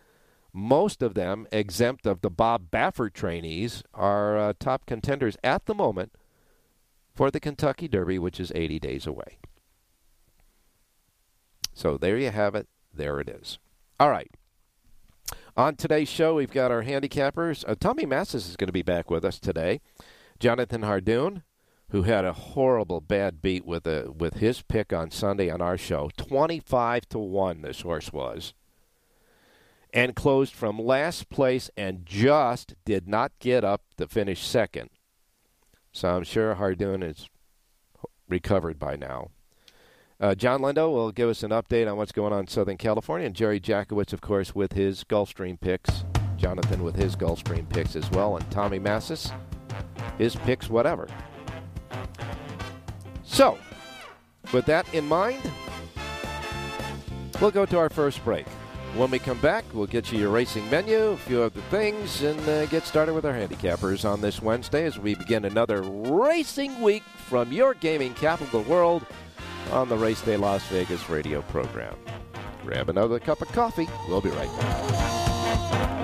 Most 0.53 1.03
of 1.03 1.15
them, 1.15 1.47
exempt 1.53 2.07
of 2.07 2.21
the 2.21 2.31
Bob 2.31 2.71
Baffert 2.71 3.13
trainees, 3.13 3.83
are 3.93 4.39
uh, 4.39 4.53
top 4.59 4.87
contenders 4.87 5.37
at 5.45 5.67
the 5.67 5.75
moment 5.75 6.13
for 7.15 7.31
the 7.31 7.41
Kentucky 7.41 7.89
Derby, 7.89 8.19
which 8.19 8.41
is 8.41 8.53
80 8.55 8.79
days 8.79 9.07
away. 9.07 9.39
So 11.73 11.97
there 11.97 12.17
you 12.17 12.31
have 12.31 12.55
it. 12.55 12.69
There 12.93 13.21
it 13.21 13.29
is. 13.29 13.59
All 13.99 14.11
right. 14.11 14.31
On 15.57 15.77
today's 15.77 16.09
show, 16.09 16.35
we've 16.35 16.51
got 16.51 16.73
our 16.73 16.83
handicappers. 16.83 17.65
Uh, 17.69 17.75
Tommy 17.79 18.05
Massis 18.05 18.49
is 18.49 18.57
going 18.57 18.67
to 18.67 18.73
be 18.73 18.83
back 18.83 19.11
with 19.11 19.25
us 19.25 19.39
today. 19.39 19.81
Jonathan 20.41 20.83
Hardoon, 20.83 21.43
who 21.91 22.03
had 22.03 22.25
a 22.25 22.33
horrible 22.33 23.01
bad 23.01 23.41
beat 23.41 23.65
with 23.65 23.87
a, 23.87 24.11
with 24.11 24.35
his 24.35 24.63
pick 24.63 24.93
on 24.93 25.11
Sunday 25.11 25.49
on 25.51 25.61
our 25.61 25.79
show, 25.79 26.11
twenty-five 26.17 27.09
to 27.11 27.19
one. 27.19 27.63
This 27.63 27.83
horse 27.83 28.13
was, 28.13 28.53
and 29.95 30.17
closed 30.17 30.53
from 30.53 30.77
last 30.77 31.31
place 31.31 31.71
and 31.77 32.05
just 32.05 32.75
did 32.85 33.07
not 33.07 33.31
get 33.39 33.65
up 33.65 33.83
to 33.97 34.09
finish 34.09 34.45
second. 34.45 34.91
So 35.93 36.09
I'm 36.09 36.25
sure 36.25 36.57
Hardoon 36.57 37.09
is 37.09 37.31
recovered 38.29 38.81
by 38.81 38.97
now. 38.97 39.31
Uh, 40.21 40.35
John 40.35 40.61
Lindo 40.61 40.93
will 40.93 41.13
give 41.13 41.29
us 41.29 41.45
an 41.45 41.53
update 41.53 41.91
on 41.91 41.97
what's 41.97 42.11
going 42.11 42.33
on 42.33 42.41
in 42.41 42.47
Southern 42.49 42.77
California, 42.77 43.27
and 43.27 43.37
Jerry 43.37 43.61
Jackowitz, 43.61 44.13
of 44.13 44.21
course, 44.21 44.55
with 44.55 44.73
his 44.73 45.05
Gulfstream 45.05 45.61
picks. 45.61 46.05
Jonathan 46.37 46.83
with 46.83 46.97
his 46.97 47.15
Gulfstream 47.15 47.69
picks 47.69 47.95
as 47.95 48.11
well, 48.11 48.37
and 48.37 48.51
Tommy 48.51 48.81
Massis, 48.81 49.33
his 50.19 50.35
picks, 50.35 50.69
whatever. 50.69 51.09
So, 53.23 53.59
with 54.53 54.67
that 54.67 54.93
in 54.93 55.07
mind, 55.07 55.41
we'll 57.41 57.53
go 57.53 57.65
to 57.67 57.79
our 57.79 57.89
first 57.89 58.25
break. 58.25 58.47
When 58.97 59.11
we 59.11 59.19
come 59.19 59.41
back, 59.41 59.65
we'll 59.73 59.89
get 59.89 60.13
you 60.13 60.21
your 60.21 60.31
racing 60.31 60.71
menu, 60.71 60.97
a 60.97 61.17
few 61.17 61.43
other 61.43 61.61
things, 61.63 62.23
and 62.23 62.39
uh, 62.49 62.67
get 62.67 62.85
started 62.85 63.13
with 63.13 63.27
our 63.27 63.33
handicappers 63.33 64.09
on 64.09 64.21
this 64.21 64.41
Wednesday 64.41 64.85
as 64.85 65.01
we 65.01 65.17
begin 65.17 65.47
another 65.47 65.83
racing 65.83 66.81
week 66.81 67.03
from 67.29 67.51
your 67.51 67.75
gaming 67.75 68.15
capital 68.15 68.63
world 68.63 69.05
on 69.73 69.89
the 69.89 69.97
Race 69.97 70.23
Day 70.23 70.37
Las 70.37 70.65
Vegas 70.69 71.11
radio 71.11 71.43
program. 71.43 71.97
Grab 72.63 72.89
another 72.89 73.19
cup 73.19 73.43
of 73.43 73.49
coffee. 73.49 73.89
We'll 74.09 74.21
be 74.21 74.31
right 74.31 74.59
back. 74.59 76.04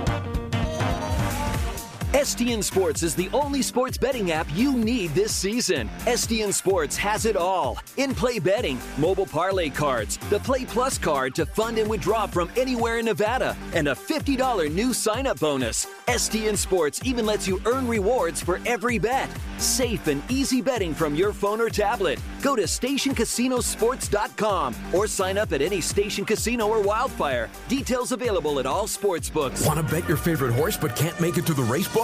STN 2.12 2.64
Sports 2.64 3.04
is 3.04 3.14
the 3.14 3.30
only 3.32 3.62
sports 3.62 3.96
betting 3.96 4.32
app 4.32 4.48
you 4.52 4.76
need 4.76 5.10
this 5.10 5.32
season. 5.32 5.88
STN 6.06 6.52
Sports 6.52 6.96
has 6.96 7.24
it 7.24 7.36
all 7.36 7.78
in 7.98 8.16
play 8.16 8.40
betting, 8.40 8.80
mobile 8.98 9.26
parlay 9.26 9.70
cards, 9.70 10.16
the 10.28 10.40
Play 10.40 10.64
Plus 10.64 10.98
card 10.98 11.36
to 11.36 11.46
fund 11.46 11.78
and 11.78 11.88
withdraw 11.88 12.26
from 12.26 12.50
anywhere 12.56 12.98
in 12.98 13.04
Nevada, 13.04 13.56
and 13.74 13.86
a 13.86 13.94
$50 13.94 14.74
new 14.74 14.92
sign 14.92 15.28
up 15.28 15.38
bonus. 15.38 15.86
STN 16.08 16.56
Sports 16.56 17.00
even 17.04 17.24
lets 17.24 17.46
you 17.46 17.60
earn 17.64 17.86
rewards 17.86 18.42
for 18.42 18.58
every 18.66 18.98
bet. 18.98 19.30
Safe 19.58 20.08
and 20.08 20.20
easy 20.28 20.60
betting 20.60 20.92
from 20.92 21.14
your 21.14 21.32
phone 21.32 21.60
or 21.60 21.68
tablet. 21.68 22.18
Go 22.42 22.56
to 22.56 22.62
stationcasinosports.com 22.62 24.74
or 24.92 25.06
sign 25.06 25.38
up 25.38 25.52
at 25.52 25.62
any 25.62 25.80
station 25.80 26.24
casino 26.24 26.66
or 26.66 26.82
wildfire. 26.82 27.48
Details 27.68 28.10
available 28.10 28.58
at 28.58 28.66
all 28.66 28.88
sports 28.88 29.30
books. 29.30 29.64
Want 29.64 29.78
to 29.78 29.84
bet 29.94 30.08
your 30.08 30.16
favorite 30.16 30.54
horse 30.54 30.76
but 30.76 30.96
can't 30.96 31.20
make 31.20 31.38
it 31.38 31.46
to 31.46 31.54
the 31.54 31.62
race 31.62 31.86
book? 31.86 31.99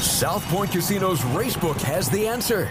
South 0.00 0.44
Point 0.48 0.70
Casino's 0.70 1.20
Racebook 1.20 1.80
has 1.82 2.08
the 2.08 2.26
answer. 2.26 2.70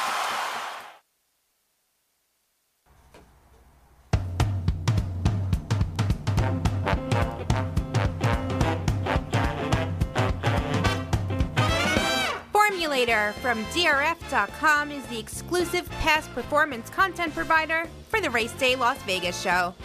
From 13.29 13.63
DRF.com 13.65 14.91
is 14.91 15.05
the 15.05 15.19
exclusive 15.19 15.87
past 16.01 16.33
performance 16.33 16.89
content 16.89 17.33
provider 17.35 17.87
for 18.09 18.19
the 18.19 18.29
Race 18.29 18.53
Day 18.53 18.75
Las 18.75 18.97
Vegas 19.03 19.39
show. 19.39 19.75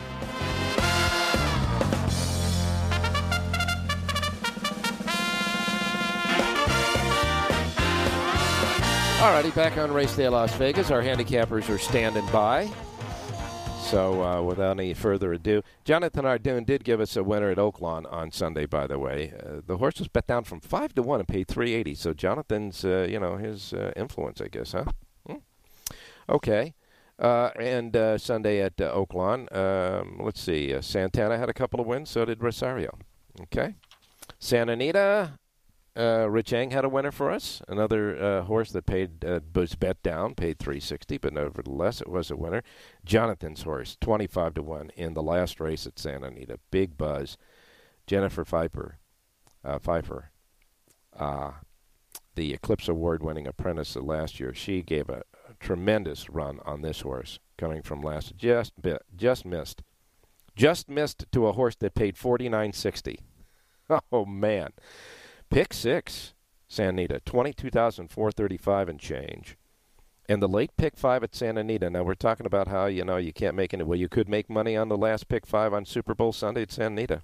Alrighty, 9.18 9.54
back 9.54 9.76
on 9.76 9.92
Race 9.92 10.16
Day 10.16 10.28
Las 10.28 10.54
Vegas. 10.56 10.90
Our 10.90 11.02
handicappers 11.02 11.68
are 11.68 11.78
standing 11.78 12.24
by. 12.32 12.70
So, 13.90 14.22
uh, 14.22 14.42
without 14.42 14.80
any 14.80 14.94
further 14.94 15.32
ado, 15.32 15.62
Jonathan 15.84 16.24
Hardoon 16.24 16.66
did 16.66 16.82
give 16.82 17.00
us 17.00 17.16
a 17.16 17.22
winner 17.22 17.50
at 17.50 17.56
Oaklawn 17.56 18.04
on 18.12 18.32
Sunday. 18.32 18.66
By 18.66 18.88
the 18.88 18.98
way, 18.98 19.32
uh, 19.38 19.60
the 19.64 19.76
horse 19.76 20.00
was 20.00 20.08
bet 20.08 20.26
down 20.26 20.42
from 20.42 20.60
five 20.60 20.92
to 20.96 21.02
one 21.02 21.20
and 21.20 21.28
paid 21.28 21.46
three 21.46 21.72
eighty. 21.72 21.94
So, 21.94 22.12
Jonathan's, 22.12 22.84
uh, 22.84 23.06
you 23.08 23.20
know, 23.20 23.36
his 23.36 23.72
uh, 23.72 23.92
influence, 23.94 24.40
I 24.40 24.48
guess, 24.48 24.72
huh? 24.72 24.86
Hmm? 25.24 25.36
Okay. 26.28 26.74
Uh, 27.18 27.50
and 27.58 27.96
uh, 27.96 28.18
Sunday 28.18 28.60
at 28.60 28.78
uh, 28.80 28.92
Oaklawn, 28.92 29.50
um, 29.56 30.18
let's 30.20 30.40
see, 30.40 30.74
Santana 30.82 31.38
had 31.38 31.48
a 31.48 31.54
couple 31.54 31.80
of 31.80 31.86
wins. 31.86 32.10
So 32.10 32.24
did 32.24 32.42
Rosario. 32.42 32.98
Okay. 33.42 33.76
Santa 34.40 34.72
Anita, 34.72 35.38
uh, 35.96 36.28
Rich 36.28 36.52
Eng 36.52 36.70
had 36.70 36.84
a 36.84 36.88
winner 36.88 37.10
for 37.10 37.30
us. 37.30 37.62
Another 37.68 38.16
uh, 38.16 38.42
horse 38.42 38.70
that 38.72 38.86
paid 38.86 39.24
uh, 39.24 39.40
was 39.54 39.74
bet 39.74 40.02
down, 40.02 40.34
paid 40.34 40.58
three 40.58 40.80
sixty, 40.80 41.18
but 41.18 41.32
nevertheless 41.32 42.00
it 42.00 42.08
was 42.08 42.30
a 42.30 42.36
winner. 42.36 42.62
Jonathan's 43.04 43.62
horse, 43.62 43.96
twenty 44.00 44.26
five 44.26 44.54
to 44.54 44.62
one 44.62 44.90
in 44.96 45.14
the 45.14 45.22
last 45.22 45.60
race 45.60 45.86
at 45.86 45.98
Santa 45.98 46.26
Anita. 46.26 46.58
Big 46.70 46.98
buzz. 46.98 47.36
Jennifer 48.06 48.44
Pyfer, 48.44 48.98
uh, 49.64 49.78
Pyfer, 49.80 50.30
uh, 51.18 51.52
the 52.36 52.52
Eclipse 52.52 52.88
Award 52.88 53.22
winning 53.22 53.46
apprentice 53.48 53.96
of 53.96 54.04
last 54.04 54.38
year. 54.38 54.54
She 54.54 54.82
gave 54.82 55.08
a, 55.08 55.22
a 55.48 55.54
tremendous 55.58 56.30
run 56.30 56.60
on 56.64 56.82
this 56.82 57.00
horse, 57.00 57.40
coming 57.58 57.82
from 57.82 58.00
last 58.00 58.36
just 58.36 58.74
just 59.16 59.44
missed, 59.44 59.82
just 60.54 60.88
missed 60.88 61.24
to 61.32 61.46
a 61.46 61.52
horse 61.52 61.74
that 61.76 61.94
paid 61.94 62.16
forty 62.16 62.48
nine 62.48 62.72
sixty. 62.72 63.20
Oh 64.10 64.24
man. 64.24 64.70
Pick 65.50 65.72
six, 65.72 66.34
San 66.68 66.90
Anita, 66.90 67.20
22,435 67.24 68.88
and 68.88 69.00
change. 69.00 69.56
And 70.28 70.42
the 70.42 70.48
late 70.48 70.76
pick 70.76 70.96
five 70.96 71.22
at 71.22 71.36
San 71.36 71.56
Anita. 71.56 71.88
Now, 71.88 72.02
we're 72.02 72.14
talking 72.14 72.46
about 72.46 72.68
how, 72.68 72.86
you 72.86 73.04
know, 73.04 73.16
you 73.16 73.32
can't 73.32 73.54
make 73.54 73.72
any. 73.72 73.84
Well, 73.84 73.98
you 73.98 74.08
could 74.08 74.28
make 74.28 74.50
money 74.50 74.76
on 74.76 74.88
the 74.88 74.96
last 74.96 75.28
pick 75.28 75.46
five 75.46 75.72
on 75.72 75.84
Super 75.84 76.16
Bowl 76.16 76.32
Sunday 76.32 76.62
at 76.62 76.72
San 76.72 76.92
Anita. 76.92 77.22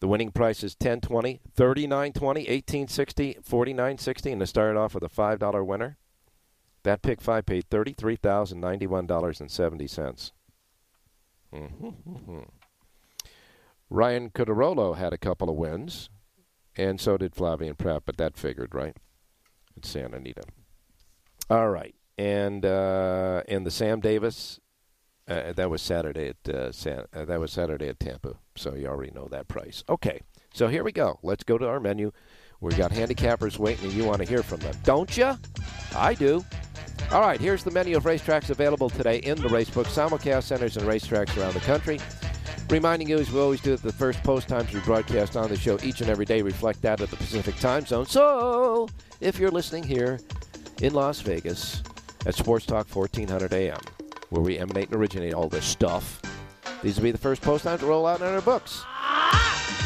The 0.00 0.08
winning 0.08 0.30
price 0.30 0.62
is 0.62 0.76
1020, 0.78 1.40
3920, 1.54 2.40
1860, 2.40 3.38
4960, 3.42 4.32
and 4.32 4.40
to 4.40 4.46
start 4.46 4.76
off 4.76 4.94
with 4.94 5.02
a 5.02 5.08
$5 5.08 5.66
winner. 5.66 5.96
That 6.82 7.02
pick 7.02 7.20
five 7.20 7.44
paid 7.44 7.68
$33,091.70. 7.68 10.32
Mm-hmm. 11.54 12.38
Ryan 13.90 14.30
Curatolo 14.30 14.96
had 14.96 15.12
a 15.12 15.18
couple 15.18 15.50
of 15.50 15.56
wins. 15.56 16.08
And 16.76 17.00
so 17.00 17.16
did 17.16 17.34
Flavien 17.34 17.76
Prat, 17.76 18.02
but 18.06 18.16
that 18.16 18.36
figured, 18.36 18.74
right? 18.74 18.96
At 19.76 19.84
Santa 19.84 20.16
Anita. 20.16 20.42
All 21.48 21.68
right. 21.70 21.94
And 22.16 22.64
uh, 22.64 23.42
and 23.48 23.66
the 23.66 23.70
Sam 23.70 24.00
Davis, 24.00 24.60
uh, 25.26 25.52
that 25.52 25.70
was 25.70 25.82
Saturday 25.82 26.28
at 26.28 26.54
uh, 26.54 26.72
San, 26.72 27.04
uh, 27.14 27.24
that 27.24 27.40
was 27.40 27.52
Saturday 27.52 27.88
at 27.88 27.98
Tampa. 27.98 28.36
So 28.56 28.74
you 28.74 28.86
already 28.86 29.12
know 29.12 29.26
that 29.30 29.48
price. 29.48 29.82
Okay. 29.88 30.20
So 30.52 30.68
here 30.68 30.84
we 30.84 30.92
go. 30.92 31.18
Let's 31.22 31.44
go 31.44 31.58
to 31.58 31.66
our 31.66 31.80
menu. 31.80 32.12
We 32.60 32.74
got 32.74 32.90
handicappers 32.90 33.58
waiting, 33.58 33.86
and 33.86 33.94
you 33.94 34.04
want 34.04 34.18
to 34.18 34.28
hear 34.28 34.42
from 34.42 34.60
them, 34.60 34.74
don't 34.84 35.16
you? 35.16 35.34
I 35.96 36.14
do. 36.14 36.44
All 37.10 37.22
right. 37.22 37.40
Here's 37.40 37.64
the 37.64 37.70
menu 37.70 37.96
of 37.96 38.04
racetracks 38.04 38.50
available 38.50 38.90
today 38.90 39.18
in 39.18 39.40
the 39.40 39.48
Racebook 39.48 39.86
simulcast 39.86 40.42
centers 40.42 40.76
and 40.76 40.86
racetracks 40.86 41.36
around 41.38 41.54
the 41.54 41.60
country. 41.60 41.98
Reminding 42.68 43.08
you, 43.08 43.18
as 43.18 43.30
we 43.30 43.40
always 43.40 43.60
do, 43.60 43.72
that 43.72 43.82
the 43.82 43.92
first 43.92 44.22
post 44.22 44.48
times 44.48 44.72
we 44.72 44.80
broadcast 44.80 45.36
on 45.36 45.48
the 45.48 45.56
show 45.56 45.78
each 45.82 46.00
and 46.00 46.10
every 46.10 46.24
day 46.24 46.42
reflect 46.42 46.80
that 46.82 47.00
of 47.00 47.10
the 47.10 47.16
Pacific 47.16 47.56
time 47.56 47.84
zone. 47.84 48.06
So, 48.06 48.88
if 49.20 49.38
you're 49.38 49.50
listening 49.50 49.82
here 49.82 50.20
in 50.80 50.94
Las 50.94 51.20
Vegas 51.20 51.82
at 52.26 52.34
Sports 52.34 52.66
Talk 52.66 52.88
1400 52.94 53.52
AM, 53.52 53.80
where 54.30 54.42
we 54.42 54.58
emanate 54.58 54.88
and 54.88 54.96
originate 54.96 55.34
all 55.34 55.48
this 55.48 55.64
stuff, 55.64 56.20
these 56.82 56.96
will 56.96 57.04
be 57.04 57.10
the 57.10 57.18
first 57.18 57.42
post 57.42 57.64
times 57.64 57.80
to 57.80 57.86
roll 57.86 58.06
out 58.06 58.20
in 58.20 58.26
our 58.26 58.40
books. 58.40 58.84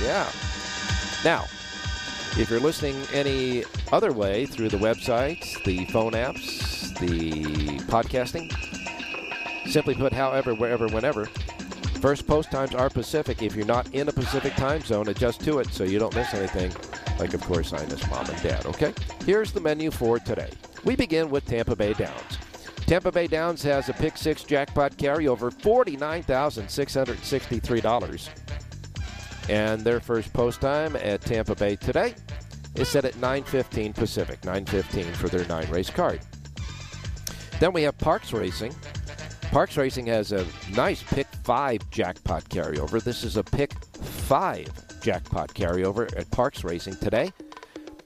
Yeah. 0.02 0.30
Now, 1.24 1.44
if 2.36 2.50
you're 2.50 2.60
listening 2.60 2.96
any 3.12 3.64
other 3.92 4.12
way 4.12 4.44
through 4.44 4.68
the 4.68 4.76
websites, 4.76 5.62
the 5.64 5.86
phone 5.86 6.12
apps, 6.12 6.98
the 6.98 7.78
podcasting, 7.84 8.52
simply 9.68 9.94
put, 9.94 10.12
however, 10.12 10.54
wherever, 10.54 10.86
whenever, 10.88 11.28
First 12.04 12.26
post 12.26 12.50
times 12.50 12.74
are 12.74 12.90
Pacific. 12.90 13.40
If 13.40 13.56
you're 13.56 13.64
not 13.64 13.94
in 13.94 14.10
a 14.10 14.12
Pacific 14.12 14.54
time 14.56 14.82
zone, 14.82 15.08
adjust 15.08 15.40
to 15.44 15.60
it 15.60 15.72
so 15.72 15.84
you 15.84 15.98
don't 15.98 16.14
miss 16.14 16.34
anything. 16.34 16.70
Like, 17.18 17.32
of 17.32 17.40
course, 17.40 17.72
I 17.72 17.82
miss 17.86 18.06
mom 18.10 18.26
and 18.26 18.42
dad, 18.42 18.66
okay? 18.66 18.92
Here's 19.24 19.52
the 19.52 19.60
menu 19.60 19.90
for 19.90 20.18
today. 20.18 20.50
We 20.84 20.96
begin 20.96 21.30
with 21.30 21.46
Tampa 21.46 21.74
Bay 21.74 21.94
Downs. 21.94 22.36
Tampa 22.86 23.10
Bay 23.10 23.26
Downs 23.26 23.62
has 23.62 23.88
a 23.88 23.94
pick 23.94 24.18
six 24.18 24.44
jackpot 24.44 24.98
carryover, 24.98 25.50
$49,663. 25.50 28.28
And 29.48 29.80
their 29.80 30.00
first 30.00 30.30
post 30.34 30.60
time 30.60 30.96
at 30.96 31.22
Tampa 31.22 31.54
Bay 31.54 31.74
today 31.74 32.16
is 32.74 32.86
set 32.86 33.06
at 33.06 33.14
9.15 33.14 33.94
Pacific, 33.94 34.42
9.15 34.42 35.16
for 35.16 35.30
their 35.30 35.46
nine 35.46 35.70
race 35.70 35.88
card. 35.88 36.20
Then 37.60 37.72
we 37.72 37.82
have 37.84 37.96
Parx 37.96 38.38
Racing. 38.38 38.74
Parx 39.54 39.78
Racing 39.78 40.06
has 40.06 40.32
a 40.32 40.44
nice 40.74 41.04
pick 41.04 41.28
five 41.44 41.88
jackpot 41.92 42.42
carryover. 42.48 43.00
This 43.00 43.22
is 43.22 43.36
a 43.36 43.44
pick 43.44 43.72
five 43.94 44.66
jackpot 45.00 45.54
carryover 45.54 46.12
at 46.18 46.28
Parx 46.32 46.64
Racing 46.64 46.96
today. 46.96 47.30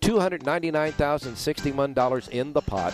$299,061 0.02 2.28
in 2.28 2.52
the 2.52 2.60
pot. 2.60 2.92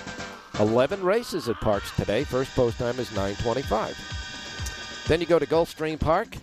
11 0.60 1.02
races 1.02 1.48
at 1.48 1.56
Parx 1.56 1.92
today. 1.96 2.22
First 2.22 2.54
post 2.54 2.78
time 2.78 3.00
is 3.00 3.10
925. 3.10 5.02
Then 5.08 5.20
you 5.20 5.26
go 5.26 5.40
to 5.40 5.46
Gulfstream 5.46 5.98
Park. 5.98 6.36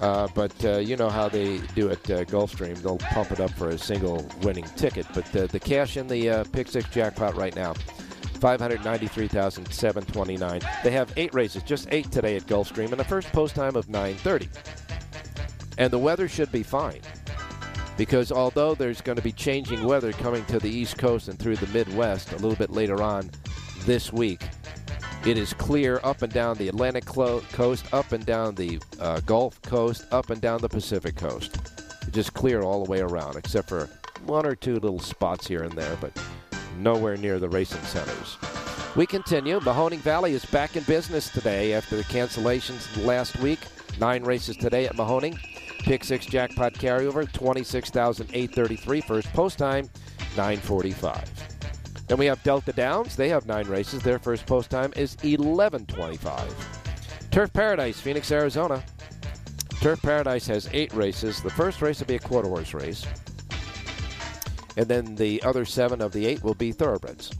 Uh, 0.00 0.28
but 0.34 0.52
uh, 0.64 0.76
you 0.76 0.94
know 0.96 1.08
how 1.08 1.28
they 1.28 1.58
do 1.74 1.88
it, 1.88 2.10
uh, 2.10 2.24
Gulfstream. 2.24 2.76
They'll 2.82 2.98
pump 2.98 3.32
it 3.32 3.40
up 3.40 3.50
for 3.52 3.70
a 3.70 3.78
single 3.78 4.28
winning 4.42 4.66
ticket. 4.76 5.06
But 5.14 5.24
the 5.26 5.58
cash 5.58 5.96
in 5.96 6.06
the 6.06 6.28
uh, 6.28 6.44
Pick 6.52 6.68
Six 6.68 6.88
jackpot 6.90 7.34
right 7.34 7.56
now, 7.56 7.72
five 8.40 8.60
hundred 8.60 8.84
ninety-three 8.84 9.28
thousand 9.28 9.72
seven 9.72 10.04
twenty-nine. 10.04 10.60
They 10.84 10.90
have 10.90 11.12
eight 11.16 11.32
races, 11.32 11.62
just 11.62 11.88
eight 11.90 12.12
today 12.12 12.36
at 12.36 12.42
Gulfstream, 12.46 12.92
and 12.92 13.00
a 13.00 13.04
first 13.04 13.32
post 13.32 13.54
time 13.54 13.74
of 13.74 13.88
nine 13.88 14.16
thirty. 14.16 14.48
And 15.78 15.90
the 15.90 15.98
weather 15.98 16.28
should 16.28 16.52
be 16.52 16.62
fine, 16.62 17.00
because 17.96 18.30
although 18.30 18.74
there's 18.74 19.00
going 19.00 19.16
to 19.16 19.22
be 19.22 19.32
changing 19.32 19.82
weather 19.82 20.12
coming 20.12 20.44
to 20.46 20.58
the 20.58 20.70
East 20.70 20.98
Coast 20.98 21.28
and 21.28 21.38
through 21.38 21.56
the 21.56 21.66
Midwest 21.68 22.32
a 22.32 22.36
little 22.36 22.56
bit 22.56 22.70
later 22.70 23.02
on 23.02 23.30
this 23.80 24.12
week, 24.12 24.42
It 25.26 25.38
is 25.38 25.52
clear 25.52 25.98
up 26.04 26.22
and 26.22 26.32
down 26.32 26.56
the 26.56 26.68
Atlantic 26.68 27.04
coast, 27.04 27.92
up 27.92 28.12
and 28.12 28.24
down 28.24 28.54
the 28.54 28.78
uh, 29.00 29.18
Gulf 29.26 29.60
Coast, 29.62 30.06
up 30.12 30.30
and 30.30 30.40
down 30.40 30.60
the 30.60 30.68
Pacific 30.68 31.16
coast. 31.16 31.56
Just 32.12 32.32
clear 32.32 32.62
all 32.62 32.84
the 32.84 32.88
way 32.88 33.00
around, 33.00 33.34
except 33.34 33.68
for 33.68 33.90
one 34.24 34.46
or 34.46 34.54
two 34.54 34.74
little 34.74 35.00
spots 35.00 35.48
here 35.48 35.64
and 35.64 35.72
there, 35.72 35.96
but 36.00 36.16
nowhere 36.78 37.16
near 37.16 37.40
the 37.40 37.48
racing 37.48 37.80
centers. 37.80 38.36
We 38.94 39.04
continue. 39.04 39.58
Mahoning 39.58 39.98
Valley 39.98 40.32
is 40.32 40.44
back 40.44 40.76
in 40.76 40.84
business 40.84 41.28
today 41.28 41.74
after 41.74 41.96
the 41.96 42.04
cancellations 42.04 43.04
last 43.04 43.36
week. 43.40 43.58
Nine 43.98 44.22
races 44.22 44.56
today 44.56 44.86
at 44.86 44.94
Mahoning. 44.94 45.36
Pick 45.80 46.04
six 46.04 46.24
jackpot 46.24 46.74
carryover, 46.74 47.30
26,833. 47.32 49.00
First 49.00 49.32
post 49.32 49.58
time, 49.58 49.90
945. 50.36 51.55
Then 52.06 52.18
we 52.18 52.26
have 52.26 52.42
Delta 52.42 52.72
Downs. 52.72 53.16
They 53.16 53.28
have 53.28 53.46
nine 53.46 53.66
races. 53.66 54.02
Their 54.02 54.18
first 54.18 54.46
post 54.46 54.70
time 54.70 54.92
is 54.96 55.16
1125. 55.22 57.30
Turf 57.30 57.52
Paradise, 57.52 58.00
Phoenix, 58.00 58.30
Arizona. 58.30 58.82
Turf 59.80 60.00
Paradise 60.02 60.46
has 60.46 60.68
eight 60.72 60.92
races. 60.94 61.42
The 61.42 61.50
first 61.50 61.82
race 61.82 61.98
will 61.98 62.06
be 62.06 62.14
a 62.14 62.20
quarter 62.20 62.48
horse 62.48 62.72
race. 62.74 63.04
And 64.76 64.86
then 64.86 65.16
the 65.16 65.42
other 65.42 65.64
seven 65.64 66.00
of 66.00 66.12
the 66.12 66.26
eight 66.26 66.42
will 66.42 66.54
be 66.54 66.72
thoroughbreds. 66.72 67.30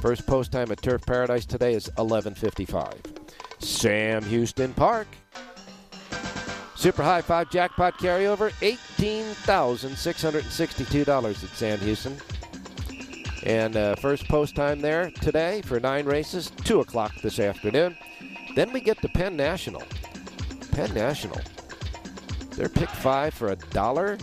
First 0.00 0.26
post 0.26 0.52
time 0.52 0.72
at 0.72 0.82
Turf 0.82 1.06
Paradise 1.06 1.46
today 1.46 1.74
is 1.74 1.88
11:55. 1.98 2.94
Sam 3.58 4.24
Houston 4.24 4.72
Park. 4.74 5.06
Super 6.74 7.04
high 7.04 7.22
five 7.22 7.48
jackpot 7.50 7.98
carryover, 7.98 8.50
$18,662 8.60 11.44
at 11.44 11.50
Sam 11.50 11.78
Houston. 11.78 12.16
And 13.44 13.76
uh, 13.76 13.96
first 13.96 14.28
post 14.28 14.54
time 14.54 14.80
there 14.80 15.10
today 15.10 15.62
for 15.62 15.80
nine 15.80 16.06
races, 16.06 16.50
2 16.64 16.80
o'clock 16.80 17.12
this 17.22 17.40
afternoon. 17.40 17.96
Then 18.54 18.72
we 18.72 18.80
get 18.80 19.00
to 19.02 19.08
Penn 19.08 19.36
National. 19.36 19.82
Penn 20.72 20.94
National. 20.94 21.40
They're 22.50 22.68
pick 22.68 22.88
five 22.88 23.34
for 23.34 23.48
a 23.48 23.56
dollar. 23.56 24.18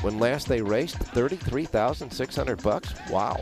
When 0.00 0.18
last 0.18 0.48
they 0.48 0.62
raced, 0.62 0.96
33600 0.98 2.62
bucks. 2.62 2.94
Wow. 3.10 3.40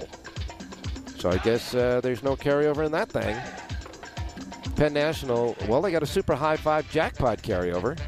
So 1.18 1.30
I 1.30 1.38
guess 1.38 1.74
uh, 1.74 2.00
there's 2.02 2.22
no 2.22 2.36
carryover 2.36 2.84
in 2.84 2.92
that 2.92 3.10
thing. 3.10 3.36
Penn 4.76 4.92
National, 4.92 5.56
well, 5.68 5.80
they 5.80 5.90
got 5.90 6.02
a 6.02 6.06
super 6.06 6.34
high 6.34 6.56
five 6.56 6.90
jackpot 6.90 7.42
carryover. 7.42 7.98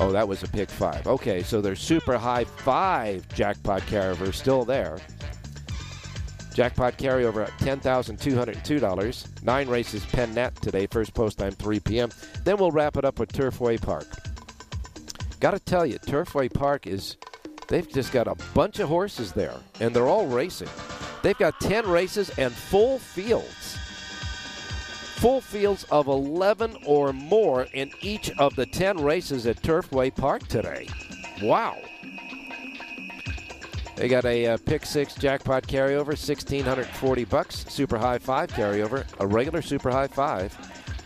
Oh, 0.00 0.12
that 0.12 0.28
was 0.28 0.42
a 0.42 0.48
pick 0.48 0.70
five. 0.70 1.06
Okay, 1.06 1.42
so 1.42 1.60
their 1.60 1.74
super 1.74 2.16
high 2.16 2.44
five 2.44 3.26
jackpot 3.34 3.82
carryover 3.82 4.32
still 4.32 4.64
there. 4.64 4.98
Jackpot 6.54 6.98
carryover 6.98 7.46
at 7.46 7.56
$10,202. 7.60 9.42
Nine 9.44 9.68
races 9.68 10.04
Penn 10.06 10.34
Nat 10.34 10.54
today, 10.56 10.86
first 10.86 11.14
post 11.14 11.38
time 11.38 11.52
3 11.52 11.80
p.m. 11.80 12.10
Then 12.44 12.56
we'll 12.56 12.72
wrap 12.72 12.96
it 12.96 13.04
up 13.04 13.18
with 13.18 13.32
Turfway 13.32 13.80
Park. 13.80 14.06
Got 15.40 15.52
to 15.52 15.60
tell 15.60 15.86
you, 15.86 15.98
Turfway 16.00 16.52
Park 16.52 16.86
is, 16.88 17.16
they've 17.68 17.88
just 17.88 18.12
got 18.12 18.26
a 18.26 18.34
bunch 18.54 18.80
of 18.80 18.88
horses 18.88 19.32
there, 19.32 19.54
and 19.78 19.94
they're 19.94 20.08
all 20.08 20.26
racing. 20.26 20.68
They've 21.22 21.38
got 21.38 21.60
10 21.60 21.88
races 21.88 22.30
and 22.38 22.52
full 22.52 22.98
fields 22.98 23.78
full 25.18 25.40
fields 25.40 25.82
of 25.90 26.06
11 26.06 26.76
or 26.86 27.12
more 27.12 27.62
in 27.72 27.90
each 28.00 28.30
of 28.38 28.54
the 28.54 28.64
10 28.64 29.02
races 29.02 29.46
at 29.48 29.60
Turfway 29.62 30.14
Park 30.14 30.46
today. 30.46 30.88
Wow. 31.42 31.76
They 33.96 34.06
got 34.06 34.24
a 34.24 34.46
uh, 34.46 34.58
pick 34.64 34.86
six 34.86 35.16
jackpot 35.16 35.66
carryover, 35.66 36.14
1640 36.14 37.24
bucks, 37.24 37.66
super 37.68 37.98
high 37.98 38.18
five 38.18 38.50
carryover, 38.50 39.04
a 39.18 39.26
regular 39.26 39.60
super 39.60 39.90
high 39.90 40.06
five, 40.06 40.56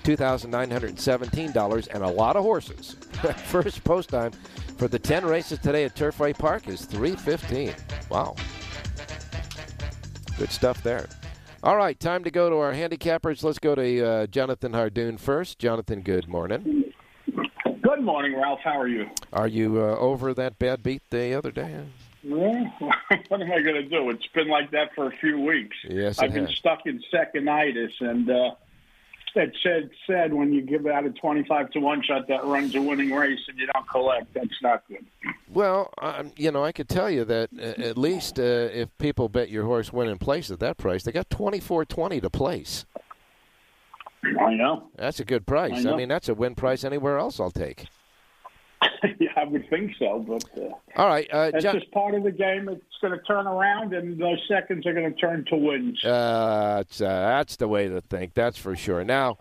$2,917, 0.05 1.88
and 1.94 2.05
a 2.05 2.09
lot 2.09 2.37
of 2.37 2.42
horses. 2.42 2.96
First 3.46 3.83
post 3.83 4.11
time 4.11 4.33
for 4.77 4.88
the 4.88 4.98
10 4.98 5.25
races 5.25 5.59
today 5.59 5.85
at 5.85 5.96
Turfway 5.96 6.37
Park 6.37 6.68
is 6.68 6.85
315. 6.85 7.75
Wow. 8.11 8.37
Good 10.37 10.51
stuff 10.51 10.83
there. 10.83 11.09
All 11.64 11.77
right, 11.77 11.98
time 11.98 12.25
to 12.25 12.31
go 12.33 12.51
to 12.51 12.57
our 12.57 12.72
handicappers. 12.72 13.44
Let's 13.44 13.61
go 13.61 13.77
to 13.77 14.05
uh, 14.05 14.27
Jonathan 14.27 14.72
Hardoon 14.72 15.16
first. 15.16 15.61
Jonathan, 15.61 16.01
good 16.01 16.27
morning. 16.27 16.92
Good 17.81 18.01
morning, 18.03 18.35
Ralph. 18.35 18.59
How 18.64 18.81
are 18.81 18.88
you? 18.88 19.09
Are 19.33 19.46
you 19.46 19.79
uh, 19.79 19.96
over 19.96 20.35
that 20.35 20.59
bad 20.59 20.83
beat 20.83 21.03
the 21.11 21.35
other 21.35 21.53
day? 21.53 21.85
Well, 22.25 22.53
what 23.29 23.40
am 23.40 23.53
I 23.53 23.61
going 23.61 23.77
to 23.77 23.88
do? 23.88 24.11
It's 24.11 24.27
been 24.35 24.48
like 24.48 24.72
that 24.72 24.92
for 24.96 25.07
a 25.07 25.16
few 25.18 25.38
weeks. 25.38 25.77
Yes, 25.88 26.18
I've 26.18 26.35
been 26.35 26.48
stuck 26.48 26.81
in 26.87 27.01
seconitis, 27.14 27.92
and 28.01 28.29
uh, 28.29 28.55
it 29.35 29.57
said 29.62 29.90
said 30.07 30.33
when 30.33 30.53
you 30.53 30.62
give 30.62 30.87
out 30.87 31.05
a 31.05 31.11
twenty-five 31.11 31.71
to 31.71 31.81
one 31.81 32.03
shot 32.03 32.29
that 32.29 32.45
runs 32.45 32.75
a 32.75 32.83
winning 32.83 33.12
race 33.12 33.40
and 33.49 33.59
you 33.59 33.66
don't 33.73 33.88
collect, 33.88 34.33
that's 34.35 34.49
not 34.62 34.83
good. 34.88 35.05
Well, 35.49 35.92
um, 36.01 36.33
you 36.37 36.51
know, 36.51 36.64
I 36.64 36.73
could 36.73 36.88
tell 36.88 37.11
you 37.11 37.25
that 37.25 37.51
uh, 37.59 37.83
at 37.83 37.99
least 37.99 38.38
uh, 38.38 38.42
if 38.42 38.88
people 38.99 39.29
bet 39.29 39.51
your 39.51 39.64
horse 39.64 39.92
win 39.92 40.09
in 40.09 40.18
place 40.18 40.51
at 40.51 40.61
that 40.61 40.77
price, 40.77 41.05
they 41.05 41.12
got 41.12 41.31
twenty 41.31 41.61
four 41.61 41.85
twenty 41.85 42.21
to 42.21 42.31
place. 42.31 42.87
I 44.25 44.55
know. 44.55 44.88
That's 44.97 45.18
a 45.18 45.25
good 45.25 45.47
price. 45.47 45.85
I 45.85 45.92
I, 45.92 45.97
mean, 45.97 46.09
that's 46.09 46.29
a 46.29 46.35
win 46.35 46.55
price 46.55 46.85
anywhere 46.85 47.18
else. 47.18 47.40
I'll 47.40 47.51
take. 47.51 47.87
yeah, 49.18 49.29
I 49.37 49.45
would 49.45 49.68
think 49.68 49.92
so, 49.99 50.25
but 50.27 50.45
uh, 50.57 50.71
All 50.97 51.09
right, 51.09 51.29
uh, 51.31 51.51
that's 51.51 51.64
Jon- 51.64 51.79
just 51.79 51.90
part 51.92 52.14
of 52.14 52.23
the 52.25 52.31
game. 52.31 52.68
It's 52.68 52.83
going 53.01 53.16
to 53.16 53.25
turn 53.25 53.47
around, 53.47 53.92
and 53.95 54.21
those 54.21 54.38
seconds 54.49 54.87
are 54.87 54.92
going 54.92 55.12
to 55.12 55.18
turn 55.18 55.45
to 55.51 55.57
wins. 55.57 56.05
Uh, 56.05 56.83
it's, 56.87 57.01
uh, 57.01 57.09
that's 57.09 57.57
the 57.57 57.68
way 57.68 57.88
to 57.88 58.01
think. 58.01 58.35
That's 58.35 58.59
for 58.59 58.77
sure. 58.77 59.05
Now, 59.05 59.38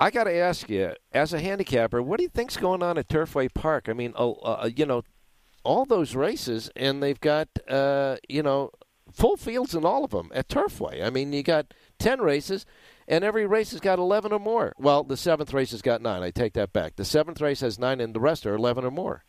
I 0.00 0.10
got 0.10 0.24
to 0.24 0.34
ask 0.34 0.68
you, 0.68 0.94
as 1.12 1.32
a 1.32 1.40
handicapper, 1.40 2.02
what 2.02 2.18
do 2.18 2.22
you 2.22 2.28
think's 2.28 2.56
going 2.56 2.82
on 2.82 2.98
at 2.98 3.08
Turfway 3.08 3.52
Park? 3.52 3.88
I 3.88 3.92
mean, 3.92 4.14
uh, 4.16 4.68
you 4.74 4.86
know, 4.86 5.02
all 5.64 5.84
those 5.84 6.14
races, 6.14 6.70
and 6.76 7.02
they've 7.02 7.20
got, 7.20 7.48
uh, 7.68 8.16
you 8.28 8.42
know, 8.42 8.70
full 9.12 9.36
fields 9.36 9.74
in 9.74 9.84
all 9.84 10.04
of 10.04 10.10
them 10.10 10.30
at 10.34 10.48
Turfway. 10.48 11.04
I 11.04 11.10
mean, 11.10 11.32
you 11.32 11.42
got 11.42 11.74
ten 11.98 12.20
races, 12.20 12.64
and 13.06 13.24
every 13.24 13.46
race 13.46 13.72
has 13.72 13.80
got 13.80 13.98
eleven 13.98 14.32
or 14.32 14.38
more. 14.38 14.72
Well, 14.78 15.04
the 15.04 15.16
seventh 15.16 15.52
race 15.52 15.70
has 15.72 15.82
got 15.82 16.00
nine. 16.02 16.22
I 16.22 16.30
take 16.30 16.54
that 16.54 16.72
back. 16.72 16.96
The 16.96 17.04
seventh 17.04 17.40
race 17.40 17.60
has 17.60 17.78
nine, 17.78 18.00
and 18.00 18.14
the 18.14 18.20
rest 18.20 18.46
are 18.46 18.54
eleven 18.54 18.84
or 18.84 18.90
more. 18.90 19.24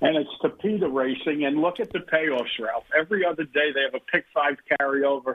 and 0.00 0.16
it's 0.16 0.30
Tapeta 0.42 0.92
racing. 0.92 1.44
And 1.44 1.60
look 1.60 1.80
at 1.80 1.92
the 1.92 2.00
payoffs, 2.00 2.58
Ralph. 2.60 2.84
Every 2.96 3.24
other 3.24 3.44
day 3.44 3.72
they 3.74 3.82
have 3.82 3.94
a 3.94 4.00
pick 4.12 4.24
five 4.32 4.56
carryover. 4.80 5.34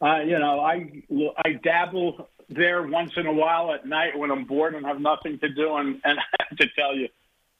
Uh, 0.00 0.20
you 0.20 0.38
know, 0.38 0.60
I 0.60 1.02
I 1.44 1.52
dabble 1.62 2.28
there 2.48 2.82
once 2.82 3.12
in 3.16 3.26
a 3.26 3.32
while 3.32 3.74
at 3.74 3.86
night 3.86 4.16
when 4.16 4.30
I'm 4.30 4.44
bored 4.44 4.74
and 4.74 4.86
have 4.86 5.00
nothing 5.00 5.38
to 5.40 5.48
do, 5.50 5.74
and, 5.76 6.00
and 6.04 6.18
I 6.18 6.44
have 6.48 6.58
to 6.58 6.66
tell 6.76 6.94
you, 6.96 7.08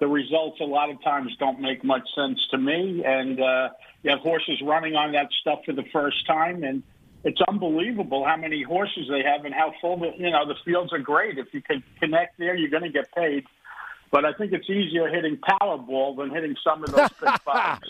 the 0.00 0.06
results 0.06 0.60
a 0.60 0.64
lot 0.64 0.88
of 0.90 1.02
times 1.02 1.36
don't 1.38 1.60
make 1.60 1.82
much 1.84 2.08
sense 2.14 2.38
to 2.52 2.58
me. 2.58 3.02
And 3.04 3.40
uh, 3.40 3.70
you 4.02 4.10
have 4.10 4.20
horses 4.20 4.62
running 4.62 4.94
on 4.94 5.12
that 5.12 5.28
stuff 5.40 5.60
for 5.66 5.72
the 5.72 5.82
first 5.92 6.24
time, 6.26 6.62
and 6.62 6.82
it's 7.24 7.40
unbelievable 7.48 8.24
how 8.24 8.36
many 8.36 8.62
horses 8.62 9.06
they 9.10 9.22
have 9.22 9.44
and 9.44 9.54
how 9.54 9.72
full 9.80 9.98
the 9.98 10.10
you 10.16 10.30
know 10.30 10.46
the 10.46 10.54
fields 10.64 10.92
are 10.92 10.98
great. 10.98 11.38
If 11.38 11.48
you 11.52 11.62
can 11.62 11.82
connect 12.00 12.38
there, 12.38 12.56
you're 12.56 12.70
going 12.70 12.84
to 12.84 12.90
get 12.90 13.12
paid. 13.14 13.44
But 14.10 14.24
I 14.24 14.32
think 14.32 14.52
it's 14.52 14.68
easier 14.70 15.08
hitting 15.08 15.36
Powerball 15.36 16.16
than 16.16 16.30
hitting 16.30 16.56
some 16.64 16.82
of 16.82 16.90
those 16.90 17.08
pick 17.20 17.42
fives. 17.44 17.88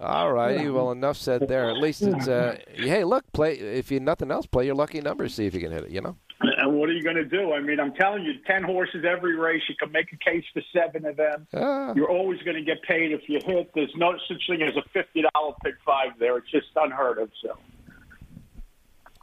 All 0.00 0.32
righty. 0.32 0.68
Well, 0.68 0.90
enough 0.92 1.16
said 1.16 1.48
there. 1.48 1.68
At 1.70 1.78
least 1.78 2.02
it's. 2.02 2.28
Uh, 2.28 2.58
hey, 2.74 3.04
look, 3.04 3.24
play 3.32 3.54
if 3.58 3.90
you 3.90 4.00
nothing 4.00 4.30
else, 4.30 4.46
play 4.46 4.66
your 4.66 4.74
lucky 4.74 5.00
numbers. 5.00 5.34
See 5.34 5.46
if 5.46 5.54
you 5.54 5.60
can 5.60 5.72
hit 5.72 5.84
it. 5.84 5.90
You 5.90 6.00
know. 6.00 6.16
And 6.58 6.76
what 6.76 6.88
are 6.88 6.92
you 6.92 7.04
going 7.04 7.16
to 7.16 7.24
do? 7.24 7.52
I 7.52 7.60
mean, 7.60 7.78
I'm 7.78 7.92
telling 7.94 8.24
you, 8.24 8.32
10 8.48 8.64
horses 8.64 9.04
every 9.08 9.36
race. 9.36 9.62
You 9.68 9.76
can 9.78 9.92
make 9.92 10.12
a 10.12 10.16
case 10.16 10.42
for 10.52 10.60
seven 10.72 11.06
of 11.06 11.16
them. 11.16 11.46
Ah. 11.54 11.92
You're 11.94 12.10
always 12.10 12.40
going 12.42 12.56
to 12.56 12.62
get 12.64 12.82
paid 12.82 13.12
if 13.12 13.20
you 13.28 13.38
hit. 13.44 13.70
There's 13.76 13.92
no 13.94 14.14
such 14.26 14.42
thing 14.48 14.60
as 14.62 14.74
a 14.76 14.82
$50 14.98 15.54
pick 15.64 15.74
five 15.86 16.18
there. 16.18 16.36
It's 16.38 16.50
just 16.50 16.66
unheard 16.74 17.18
of. 17.18 17.30
So, 17.44 17.56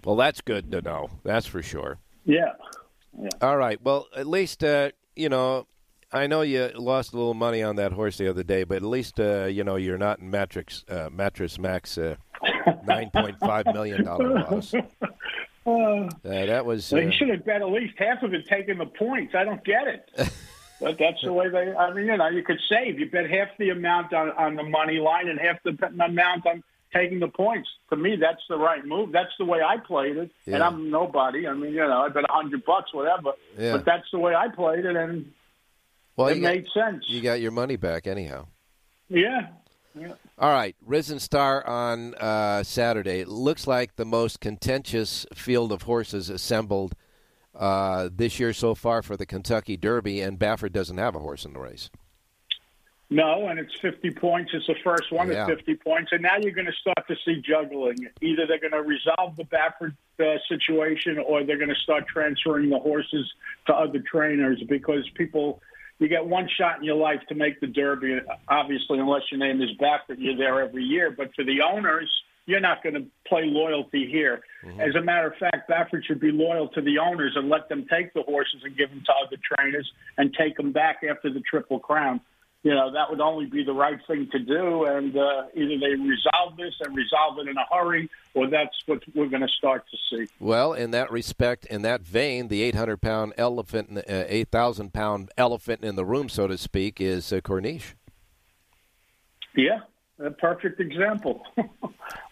Well, 0.05 0.15
that's 0.15 0.39
good 0.39 0.71
to 0.71 0.81
know. 0.81 1.09
That's 1.23 1.45
for 1.45 1.61
sure. 1.61 1.97
yeah. 2.23 2.53
All 3.41 3.57
right. 3.57 3.81
Well, 3.83 4.07
at 4.15 4.25
least 4.27 4.63
uh, 4.63 4.91
you 5.19 5.29
know. 5.29 5.67
I 6.11 6.25
know 6.25 6.41
you 6.41 6.71
lost 6.73 7.13
a 7.13 7.17
little 7.17 7.35
money 7.35 7.61
on 7.61 7.75
that 7.75 7.91
horse 7.91 8.17
the 8.17 8.27
other 8.27 8.41
day, 8.41 8.63
but 8.63 8.77
at 8.77 8.81
least 8.81 9.19
uh, 9.19 9.45
you 9.45 9.63
know 9.63 9.75
you're 9.75 9.99
not 9.99 10.17
in 10.17 10.31
Matrix 10.31 10.83
uh, 10.89 11.09
Mattress 11.11 11.59
Max 11.59 11.99
uh, 11.99 12.15
nine 12.87 13.11
point 13.11 13.37
five 13.39 13.67
million 13.67 14.05
dollar 14.05 14.39
loss. 14.39 14.73
Uh, 14.73 16.09
that 16.23 16.65
was. 16.65 16.91
Well, 16.91 17.01
Uh, 17.01 17.05
you 17.05 17.11
should 17.11 17.29
have 17.29 17.45
bet 17.45 17.61
at 17.61 17.69
least 17.69 17.93
half 17.99 18.23
of 18.23 18.33
it 18.33 18.47
taking 18.47 18.79
the 18.79 18.87
points. 18.87 19.35
I 19.35 19.43
don't 19.43 19.63
get 19.63 19.87
it. 19.87 20.09
but 20.81 20.97
that's 20.97 21.21
the 21.21 21.31
way 21.31 21.49
they, 21.49 21.75
I 21.75 21.93
mean, 21.93 22.07
you 22.07 22.17
know, 22.17 22.29
you 22.29 22.41
could 22.41 22.59
save. 22.67 22.99
You 22.99 23.09
bet 23.11 23.29
half 23.29 23.49
the 23.59 23.69
amount 23.69 24.11
on, 24.13 24.31
on 24.31 24.55
the 24.55 24.63
money 24.63 24.99
line 24.99 25.27
and 25.27 25.39
half 25.39 25.61
the 25.63 25.77
amount 26.03 26.47
on 26.47 26.63
taking 26.93 27.19
the 27.19 27.27
points. 27.27 27.69
To 27.89 27.95
me, 27.95 28.15
that's 28.19 28.41
the 28.49 28.57
right 28.57 28.85
move. 28.85 29.11
That's 29.11 29.31
the 29.37 29.45
way 29.45 29.59
I 29.61 29.77
played 29.77 30.17
it. 30.17 30.31
And 30.45 30.63
I'm 30.63 30.89
nobody. 30.89 31.47
I 31.47 31.53
mean, 31.53 31.71
you 31.73 31.79
know, 31.79 32.01
I 32.01 32.09
bet 32.09 32.23
a 32.23 32.31
hundred 32.33 32.65
bucks, 32.65 32.93
whatever. 32.93 33.33
Yeah. 33.57 33.73
But 33.73 33.85
that's 33.85 34.05
the 34.11 34.19
way 34.19 34.35
I 34.35 34.47
played 34.49 34.85
it, 34.85 34.95
and 34.95 35.31
well, 36.15 36.27
it 36.27 36.39
made 36.39 36.65
got, 36.73 36.91
sense. 36.91 37.05
you 37.07 37.21
got 37.21 37.41
your 37.41 37.51
money 37.51 37.75
back 37.75 38.07
anyhow. 38.07 38.47
yeah. 39.07 39.49
Yeah. 39.95 40.13
All 40.37 40.51
right, 40.51 40.75
Risen 40.85 41.19
Star 41.19 41.65
on 41.65 42.13
uh, 42.15 42.61
Saturday. 42.63 43.21
It 43.21 43.27
looks 43.27 43.65
like 43.65 43.95
the 43.95 44.05
most 44.05 44.39
contentious 44.39 45.25
field 45.33 45.71
of 45.71 45.81
horses 45.81 46.29
assembled 46.29 46.93
uh, 47.55 48.09
this 48.13 48.39
year 48.39 48.53
so 48.53 48.75
far 48.75 49.01
for 49.01 49.17
the 49.17 49.25
Kentucky 49.25 49.77
Derby, 49.77 50.21
and 50.21 50.37
Baffert 50.37 50.71
doesn't 50.71 50.99
have 50.99 51.15
a 51.15 51.19
horse 51.19 51.43
in 51.43 51.53
the 51.53 51.59
race. 51.59 51.89
No, 53.11 53.47
and 53.47 53.57
it's 53.59 53.73
50 53.81 54.11
points. 54.11 54.51
It's 54.53 54.67
the 54.67 54.75
first 54.83 55.11
one 55.11 55.31
Yeah. 55.31 55.43
at 55.43 55.47
50 55.47 55.75
points. 55.75 56.11
And 56.11 56.21
now 56.21 56.37
you're 56.39 56.51
going 56.51 56.67
to 56.67 56.73
start 56.73 57.07
to 57.07 57.15
see 57.25 57.41
juggling. 57.41 58.07
Either 58.21 58.45
they're 58.45 58.59
going 58.59 58.71
to 58.73 58.83
resolve 58.83 59.35
the 59.35 59.45
Baffert 59.45 59.95
uh, 60.19 60.37
situation 60.47 61.17
or 61.17 61.43
they're 61.43 61.57
going 61.57 61.69
to 61.73 61.81
start 61.83 62.05
transferring 62.07 62.69
the 62.69 62.77
horses 62.77 63.31
to 63.65 63.73
other 63.73 63.99
trainers 63.99 64.61
because 64.69 65.09
people, 65.15 65.59
you 65.97 66.07
get 66.07 66.23
one 66.25 66.47
shot 66.55 66.77
in 66.77 66.83
your 66.83 66.97
life 66.97 67.21
to 67.29 67.35
make 67.35 67.59
the 67.61 67.67
Derby. 67.67 68.19
Obviously, 68.47 68.99
unless 68.99 69.23
your 69.31 69.39
name 69.39 69.59
is 69.61 69.71
Baffert, 69.81 70.17
you're 70.19 70.37
there 70.37 70.61
every 70.61 70.83
year. 70.83 71.09
But 71.09 71.33
for 71.35 71.43
the 71.43 71.61
owners, 71.61 72.11
you're 72.45 72.59
not 72.59 72.83
going 72.83 72.95
to 72.95 73.05
play 73.27 73.45
loyalty 73.45 74.07
here. 74.07 74.41
As 74.79 74.93
a 74.95 75.01
matter 75.01 75.27
of 75.27 75.35
fact, 75.37 75.67
Baffert 75.67 76.03
should 76.05 76.19
be 76.19 76.31
loyal 76.31 76.67
to 76.69 76.81
the 76.81 76.99
owners 76.99 77.33
and 77.35 77.49
let 77.49 77.69
them 77.69 77.87
take 77.89 78.13
the 78.13 78.21
horses 78.21 78.61
and 78.63 78.77
give 78.77 78.89
them 78.91 79.01
to 79.05 79.13
other 79.25 79.37
trainers 79.55 79.91
and 80.19 80.31
take 80.33 80.57
them 80.57 80.71
back 80.71 80.97
after 81.09 81.31
the 81.33 81.41
Triple 81.41 81.79
Crown 81.79 82.21
you 82.63 82.73
know, 82.75 82.91
that 82.91 83.09
would 83.09 83.21
only 83.21 83.45
be 83.45 83.63
the 83.63 83.71
right 83.73 83.99
thing 84.05 84.27
to 84.33 84.39
do. 84.39 84.83
And 84.85 85.15
uh, 85.17 85.43
either 85.55 85.77
they 85.79 85.95
resolve 85.95 86.57
this 86.57 86.73
and 86.81 86.95
resolve 86.95 87.39
it 87.39 87.47
in 87.47 87.55
a 87.57 87.65
hurry, 87.73 88.09
or 88.33 88.49
that's 88.49 88.75
what 88.85 89.01
we're 89.15 89.29
going 89.29 89.41
to 89.43 89.47
start 89.57 89.85
to 89.89 89.97
see. 90.25 90.31
Well, 90.39 90.73
in 90.73 90.91
that 90.91 91.09
respect, 91.11 91.65
in 91.67 91.83
that 91.83 92.01
vein, 92.01 92.49
the 92.49 92.61
800 92.63 92.97
pound 93.01 93.33
elephant, 93.37 93.97
uh, 93.97 94.01
8,000 94.27 94.91
pound 94.93 95.31
elephant 95.37 95.83
in 95.83 95.95
the 95.95 96.03
room, 96.05 96.27
so 96.27 96.47
to 96.47 96.57
speak, 96.57 96.99
is 96.99 97.31
uh, 97.31 97.39
Corniche. 97.39 97.93
Yeah, 99.55 99.79
a 100.23 100.31
perfect 100.31 100.79
example. 100.79 101.41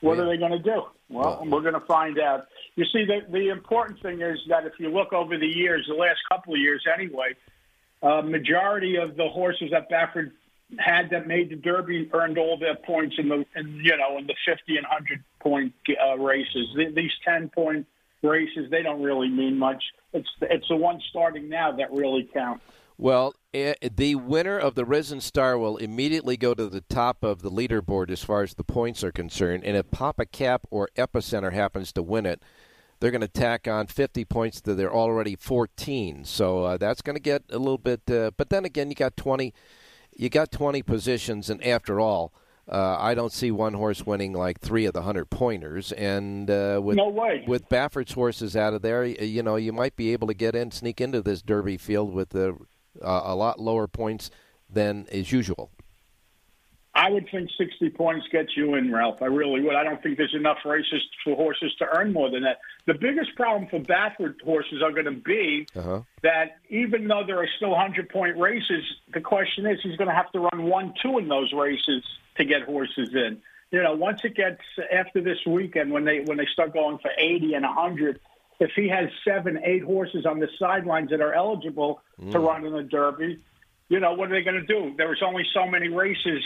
what 0.02 0.18
Yeah. 0.18 0.24
are 0.24 0.26
they 0.28 0.38
going 0.38 0.52
to 0.52 0.60
do? 0.60 0.84
Well, 1.10 1.40
Well- 1.42 1.46
we're 1.50 1.62
going 1.62 1.74
to 1.74 1.80
find 1.88 2.20
out. 2.20 2.48
You 2.76 2.86
see, 2.86 3.06
the, 3.06 3.22
the 3.32 3.48
important 3.50 4.02
thing 4.02 4.22
is 4.22 4.38
that 4.50 4.66
if 4.66 4.74
you 4.78 4.90
look 4.90 5.14
over 5.14 5.38
the 5.38 5.48
years, 5.48 5.86
the 5.88 5.96
last 5.96 6.20
couple 6.30 6.54
of 6.54 6.60
years 6.60 6.84
anyway, 6.94 7.34
uh, 8.02 8.22
majority 8.22 8.98
of 8.98 9.16
the 9.16 9.28
horses 9.28 9.70
that 9.72 9.90
Baffert 9.90 10.32
had 10.80 11.10
that 11.12 11.28
made 11.28 11.50
the 11.50 11.56
Derby 11.56 12.10
earned 12.14 12.38
all 12.38 12.58
their 12.58 12.76
points 12.76 13.16
in 13.18 13.30
the, 13.30 13.46
in, 13.56 13.80
you 13.84 13.96
know, 13.98 14.18
in 14.18 14.28
the 14.28 14.36
50 14.46 14.76
and 14.76 14.86
100 14.86 15.24
point 15.40 15.74
uh, 15.90 16.18
races. 16.18 16.68
Th- 16.76 16.94
These 16.94 17.12
10 17.26 17.50
point 17.50 17.88
races, 18.22 18.70
they 18.70 18.84
don't 18.84 19.02
really 19.02 19.30
mean 19.30 19.58
much. 19.58 19.84
It's 20.14 20.30
it's 20.42 20.68
the 20.68 20.76
ones 20.76 21.04
starting 21.10 21.50
now 21.50 21.72
that 21.74 21.92
really 21.92 22.30
count. 22.34 22.62
Well, 22.98 23.36
eh, 23.54 23.76
the 23.96 24.16
winner 24.16 24.58
of 24.58 24.74
the 24.74 24.84
Risen 24.84 25.22
Star 25.22 25.58
will 25.58 25.78
immediately 25.78 26.36
go 26.36 26.54
to 26.56 26.68
the 26.68 26.82
top 26.82 27.24
of 27.24 27.44
the 27.44 27.52
leaderboard 27.52 28.10
as 28.10 28.24
far 28.24 28.42
as 28.42 28.56
the 28.56 28.64
points 28.64 29.04
are 29.04 29.12
concerned. 29.12 29.64
And 29.64 29.78
if 29.78 29.92
Pappacap 29.92 30.62
or 30.72 30.90
Epicenter 30.98 31.54
happens 31.54 31.92
to 31.94 32.02
win 32.02 32.26
it, 32.26 32.42
they're 33.00 33.12
going 33.12 33.22
to 33.22 33.28
tack 33.28 33.68
on 33.68 33.88
50 33.88 34.26
points 34.26 34.62
to 34.62 34.74
their 34.74 34.92
already 34.94 35.36
14. 35.36 36.26
So 36.26 36.64
uh, 36.64 36.78
that's 36.78 37.02
going 37.02 37.16
to 37.16 37.22
get 37.22 37.44
a 37.52 37.60
little 37.60 37.78
bit. 37.78 38.10
Uh, 38.10 38.32
but 38.36 38.50
then 38.50 38.66
again, 38.66 38.90
you 38.90 38.96
got 38.96 39.16
20. 39.18 39.54
You 40.16 40.30
got 40.30 40.52
20 40.52 40.82
positions, 40.82 41.48
and 41.48 41.64
after 41.64 42.00
all, 42.00 42.34
uh, 42.68 42.98
I 43.00 43.14
don't 43.14 43.32
see 43.32 43.52
one 43.52 43.74
horse 43.74 44.04
winning 44.04 44.34
like 44.34 44.60
three 44.60 44.86
of 44.86 44.94
the 44.94 45.04
hundred 45.04 45.30
pointers. 45.30 45.92
And 45.92 46.50
uh, 46.50 46.82
with 46.84 46.98
No 46.98 47.10
way. 47.10 47.44
with 47.48 47.70
Baffert's 47.70 48.14
horses 48.14 48.56
out 48.56 48.74
of 48.74 48.82
there, 48.82 49.06
you 49.06 49.44
know, 49.44 49.58
you 49.58 49.72
might 49.72 49.96
be 49.96 50.14
able 50.14 50.28
to 50.28 50.34
get 50.34 50.56
in, 50.56 50.72
sneak 50.72 51.00
into 51.00 51.22
this 51.22 51.44
Derby 51.44 51.78
field 51.78 52.14
with 52.14 52.36
uh, 52.36 52.54
a 53.02 53.36
lot 53.36 53.60
lower 53.60 53.88
points 53.88 54.32
than 54.70 55.06
is 55.12 55.32
usual. 55.32 55.70
I 56.96 57.12
would 57.12 57.30
think 57.30 57.50
60 57.60 57.92
points 57.92 58.26
gets 58.32 58.58
you 58.58 58.74
in, 58.74 58.92
Ralph. 58.92 59.22
I 59.22 59.26
really 59.28 59.62
would. 59.62 59.76
I 59.76 59.84
don't 59.84 60.02
think 60.02 60.18
there's 60.18 60.34
enough 60.34 60.58
races 60.66 61.04
for 61.24 61.36
horses 61.36 61.72
to 61.78 61.86
earn 61.96 62.12
more 62.12 62.32
than 62.32 62.42
that. 62.42 62.58
The 62.88 62.94
biggest 62.94 63.36
problem 63.36 63.70
for 63.70 63.80
Baffert 63.82 64.42
horses 64.42 64.82
are 64.82 64.92
going 64.92 65.06
to 65.06 65.12
be 65.12 65.68
Uh-huh. 65.76 66.02
that 66.24 66.58
even 66.70 67.08
though 67.08 67.24
there 67.28 67.38
are 67.38 67.50
still 67.58 67.72
100 67.72 68.10
point 68.10 68.38
races, 68.38 68.84
the 69.14 69.20
question 69.22 69.66
is 69.68 69.80
he's 69.84 69.98
going 69.98 70.08
to 70.08 70.16
have 70.16 70.32
to 70.32 70.40
run 70.40 70.64
one, 70.64 70.94
two 71.04 71.18
in 71.20 71.28
those 71.28 71.52
races 71.54 72.02
to 72.38 72.46
get 72.46 72.64
horses 72.64 73.14
in. 73.14 73.42
You 73.72 73.84
know, 73.84 73.94
once 73.96 74.22
it 74.24 74.36
gets 74.36 74.62
after 74.92 75.20
this 75.20 75.40
weekend, 75.46 75.92
when 75.92 76.06
they 76.06 76.22
when 76.22 76.38
they 76.38 76.48
start 76.54 76.72
going 76.72 76.98
for 77.00 77.12
80 77.18 77.56
and 77.56 77.66
100, 77.66 78.22
if 78.62 78.72
he 78.74 78.88
has 78.88 79.10
seven, 79.26 79.60
eight 79.66 79.84
horses 79.84 80.26
on 80.26 80.40
the 80.40 80.48
sidelines 80.58 81.10
that 81.10 81.20
are 81.20 81.34
eligible 81.34 82.02
to 82.32 82.40
run 82.40 82.66
in 82.66 82.72
the 82.72 82.84
Derby, 82.84 83.40
you 83.90 84.00
know, 84.00 84.14
what 84.14 84.32
are 84.32 84.36
they 84.36 84.44
going 84.44 84.66
to 84.66 84.66
do? 84.66 84.96
There 84.98 85.10
was 85.10 85.22
only 85.22 85.46
so 85.54 85.68
many 85.68 85.90
races 85.90 86.42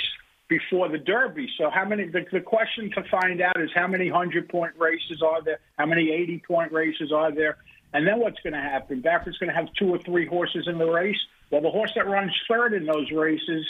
before 0.52 0.90
the 0.90 0.98
Derby. 0.98 1.50
So 1.58 1.70
how 1.70 1.86
many? 1.86 2.10
The, 2.10 2.26
the 2.30 2.42
question 2.42 2.92
to 2.92 3.04
find 3.10 3.42
out 3.42 3.60
is 3.62 3.70
how 3.74 3.88
many 3.88 4.10
hundred 4.10 4.50
point 4.50 4.74
races 4.78 5.22
are 5.26 5.42
there? 5.42 5.60
How 5.80 5.86
many 5.86 6.12
eighty 6.12 6.44
point 6.46 6.74
races 6.74 7.14
are 7.14 7.32
there? 7.32 7.58
And 7.94 8.06
then 8.06 8.20
what's 8.20 8.40
going 8.42 8.54
to 8.54 8.60
happen? 8.60 9.02
Baffert's 9.02 9.38
going 9.38 9.50
to 9.50 9.56
have 9.56 9.72
two 9.80 9.90
or 9.90 9.98
three 9.98 10.26
horses 10.26 10.68
in 10.68 10.78
the 10.78 10.86
race. 10.86 11.20
Well, 11.52 11.62
the 11.62 11.70
horse 11.70 11.92
that 11.96 12.06
runs 12.06 12.34
third 12.50 12.74
in 12.74 12.86
those 12.86 13.12
races, 13.12 13.66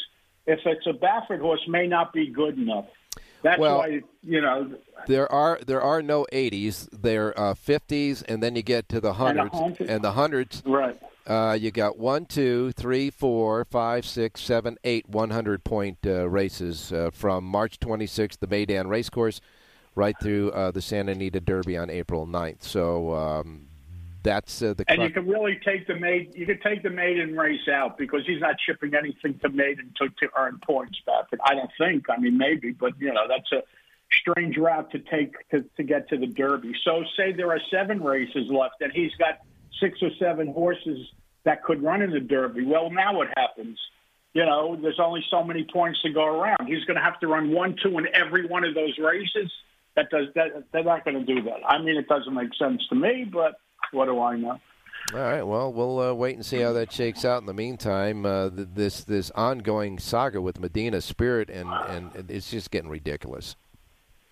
if 0.47 0.59
it's 0.65 0.85
a 0.87 0.93
Baffert 0.93 1.39
horse, 1.39 1.61
may 1.67 1.85
not 1.85 2.13
be 2.13 2.27
good 2.27 2.57
enough. 2.57 2.85
That's 3.43 3.59
Well- 3.59 3.77
why 3.77 4.01
you 4.23 4.41
know 4.41 4.75
There 5.05 5.31
are 5.31 5.59
there 5.65 5.81
are 5.81 6.01
no 6.01 6.25
80s. 6.33 6.89
There 6.91 7.37
are 7.37 7.53
50s, 7.53 8.23
and 8.27 8.41
then 8.41 8.55
you 8.55 8.63
get 8.63 8.89
to 8.89 8.99
the 8.99 9.13
hundreds. 9.13 9.79
And 9.79 10.03
the 10.03 10.13
hundreds, 10.13 10.63
right. 10.65 10.99
Uh, 11.27 11.55
you 11.59 11.71
got 11.71 11.97
one, 11.99 12.25
two, 12.25 12.71
three, 12.71 13.09
four, 13.09 13.63
five, 13.65 14.05
six, 14.05 14.41
seven, 14.41 14.77
eight 14.83 15.07
100 15.07 15.63
point 15.63 15.99
uh, 16.05 16.27
races 16.27 16.91
uh, 16.91 17.11
from 17.13 17.43
March 17.43 17.79
26th, 17.79 18.39
the 18.39 18.47
Meydan 18.47 18.87
Racecourse, 18.87 19.39
right 19.95 20.15
through 20.21 20.51
uh, 20.51 20.71
the 20.71 20.81
Santa 20.81 21.11
Anita 21.11 21.39
Derby 21.39 21.77
on 21.77 21.89
April 21.89 22.25
9th. 22.25 22.63
So 22.63 23.13
um, 23.13 23.67
that's 24.23 24.61
uh, 24.61 24.73
the. 24.73 24.83
And 24.87 25.01
you 25.03 25.09
can 25.09 25.27
really 25.27 25.59
take 25.63 25.87
the 25.87 25.95
maid. 25.95 26.33
You 26.35 26.45
can 26.45 26.59
take 26.59 26.83
the 26.83 26.89
Meydan 26.89 27.37
race 27.37 27.67
out 27.71 27.97
because 27.97 28.21
he's 28.25 28.41
not 28.41 28.55
shipping 28.65 28.93
anything 28.95 29.39
to 29.39 29.49
Meydan 29.49 29.95
to, 29.97 30.09
to 30.09 30.29
earn 30.37 30.59
points 30.65 30.99
back. 31.05 31.25
I 31.45 31.53
don't 31.53 31.71
think. 31.77 32.09
I 32.09 32.17
mean, 32.17 32.37
maybe, 32.37 32.71
but 32.71 32.93
you 32.99 33.13
know, 33.13 33.27
that's 33.27 33.51
a 33.51 33.63
strange 34.11 34.57
route 34.57 34.91
to 34.91 34.99
take 34.99 35.33
to, 35.49 35.63
to 35.77 35.83
get 35.83 36.09
to 36.09 36.17
the 36.17 36.27
Derby. 36.27 36.73
So, 36.83 37.03
say 37.17 37.31
there 37.31 37.51
are 37.51 37.61
seven 37.71 38.01
races 38.01 38.47
left, 38.49 38.81
and 38.81 38.91
he's 38.91 39.13
got 39.15 39.39
six 39.81 39.99
or 40.01 40.09
seven 40.19 40.47
horses 40.47 40.99
that 41.43 41.63
could 41.63 41.83
run 41.83 42.01
in 42.01 42.11
the 42.11 42.19
Derby. 42.19 42.63
Well, 42.65 42.89
now 42.89 43.17
what 43.17 43.27
happens? 43.35 43.77
You 44.33 44.45
know, 44.45 44.77
there's 44.81 44.99
only 45.03 45.23
so 45.29 45.43
many 45.43 45.65
points 45.73 46.01
to 46.03 46.09
go 46.09 46.23
around. 46.23 46.67
He's 46.67 46.85
going 46.85 46.95
to 46.95 47.03
have 47.03 47.19
to 47.19 47.27
run 47.27 47.51
one, 47.51 47.75
two 47.83 47.97
in 47.97 48.07
every 48.13 48.45
one 48.47 48.63
of 48.63 48.73
those 48.73 48.97
races. 48.97 49.51
That 49.95 50.09
does 50.09 50.27
that. 50.35 50.63
They're 50.71 50.85
not 50.85 51.03
going 51.03 51.25
to 51.25 51.25
do 51.25 51.41
that. 51.43 51.59
I 51.67 51.81
mean, 51.81 51.97
it 51.97 52.07
doesn't 52.07 52.33
make 52.33 52.51
sense 52.57 52.81
to 52.89 52.95
me, 52.95 53.29
but 53.29 53.55
what 53.91 54.05
do 54.05 54.21
I 54.21 54.37
know? 54.37 54.57
All 55.13 55.19
right. 55.19 55.43
Well, 55.43 55.73
we'll 55.73 55.99
uh, 55.99 56.13
wait 56.13 56.35
and 56.35 56.45
see 56.45 56.61
how 56.61 56.71
that 56.73 56.93
shakes 56.93 57.25
out. 57.25 57.41
In 57.41 57.45
the 57.45 57.53
meantime, 57.53 58.25
uh, 58.25 58.49
th- 58.49 58.69
this 58.73 59.03
this 59.03 59.31
ongoing 59.31 59.99
saga 59.99 60.39
with 60.39 60.59
Medina 60.59 61.01
Spirit 61.01 61.49
and 61.49 61.67
and 61.89 62.29
it's 62.29 62.49
just 62.49 62.71
getting 62.71 62.89
ridiculous. 62.89 63.57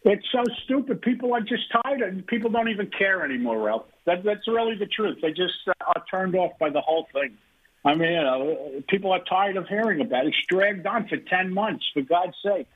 It's 0.03 0.25
so 0.31 0.43
stupid. 0.63 1.01
People 1.01 1.33
are 1.33 1.41
just 1.41 1.63
tired. 1.83 2.01
of 2.01 2.27
People 2.27 2.49
don't 2.49 2.69
even 2.69 2.89
care 2.97 3.25
anymore, 3.25 3.59
Ralph. 3.59 3.85
That, 4.10 4.24
that's 4.24 4.48
really 4.48 4.76
the 4.76 4.88
truth. 4.88 5.17
They 5.22 5.30
just 5.30 5.54
uh, 5.67 5.74
are 5.95 6.04
turned 6.10 6.36
off 6.36 6.54
by 6.60 6.69
the 6.72 6.82
whole 6.82 7.08
thing. 7.13 7.38
I 7.86 7.93
mean, 7.95 8.12
you 8.12 8.22
know, 8.24 8.82
people 8.89 9.12
are 9.12 9.24
tired 9.24 9.56
of 9.56 9.67
hearing 9.67 10.02
about 10.02 10.26
it. 10.26 10.30
It's 10.30 10.38
dragged 10.48 10.86
on 10.88 11.08
for 11.08 11.17
ten 11.17 11.54
months. 11.54 11.86
For 11.93 12.02
God's 12.02 12.36
sake, 12.43 12.67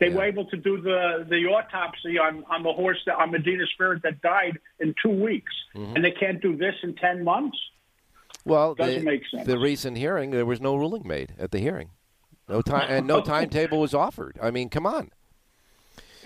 they 0.00 0.08
Yeah. 0.08 0.16
were 0.16 0.24
able 0.24 0.44
to 0.46 0.56
do 0.56 0.80
the 0.80 1.24
the 1.28 1.46
autopsy 1.46 2.18
on 2.18 2.44
on 2.50 2.62
the 2.62 2.72
horse 2.72 2.98
that 3.06 3.16
on 3.16 3.30
Medina 3.30 3.64
Spirit 3.74 4.02
that 4.02 4.20
died 4.20 4.58
in 4.80 4.94
two 5.02 5.10
weeks, 5.28 5.52
and 5.74 6.04
they 6.04 6.10
can't 6.10 6.42
do 6.42 6.56
this 6.56 6.74
in 6.82 6.94
ten 6.96 7.22
months. 7.24 7.56
Well, 8.44 8.74
Doesn't 8.74 9.00
the, 9.00 9.04
make 9.04 9.22
sense. 9.32 9.46
the 9.46 9.58
recent 9.58 9.96
hearing, 9.98 10.30
there 10.30 10.46
was 10.46 10.60
no 10.60 10.74
ruling 10.74 11.06
made 11.06 11.34
at 11.38 11.50
the 11.52 11.58
hearing. 11.58 11.90
No 12.48 12.62
time 12.62 12.86
and 12.90 13.06
no 13.06 13.20
timetable 13.34 13.78
was 13.80 13.94
offered. 13.94 14.38
I 14.42 14.50
mean, 14.50 14.68
come 14.70 14.86
on. 14.86 15.10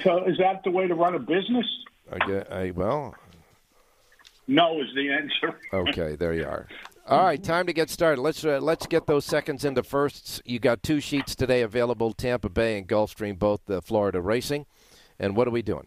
So, 0.02 0.24
is 0.24 0.38
that 0.38 0.62
the 0.64 0.70
way 0.70 0.86
to 0.88 0.94
run 0.94 1.14
a 1.14 1.18
business? 1.18 1.66
I, 2.12 2.18
gue- 2.26 2.44
I, 2.50 2.70
well, 2.72 3.14
No, 4.46 4.80
is 4.80 4.88
the 4.94 5.10
answer. 5.10 5.58
okay, 5.72 6.16
there 6.16 6.34
you 6.34 6.44
are. 6.44 6.66
All 7.06 7.22
right, 7.22 7.42
time 7.42 7.66
to 7.66 7.72
get 7.72 7.90
started. 7.90 8.22
Let's 8.22 8.44
uh, 8.44 8.60
let's 8.60 8.86
get 8.86 9.06
those 9.06 9.26
seconds 9.26 9.64
into 9.64 9.82
firsts. 9.82 10.40
You 10.44 10.58
got 10.58 10.82
two 10.82 11.00
sheets 11.00 11.34
today 11.34 11.62
available: 11.62 12.12
Tampa 12.12 12.48
Bay 12.48 12.78
and 12.78 12.88
Gulfstream, 12.88 13.38
both 13.38 13.66
the 13.66 13.82
Florida 13.82 14.20
racing. 14.20 14.66
And 15.18 15.36
what 15.36 15.46
are 15.46 15.50
we 15.50 15.62
doing? 15.62 15.86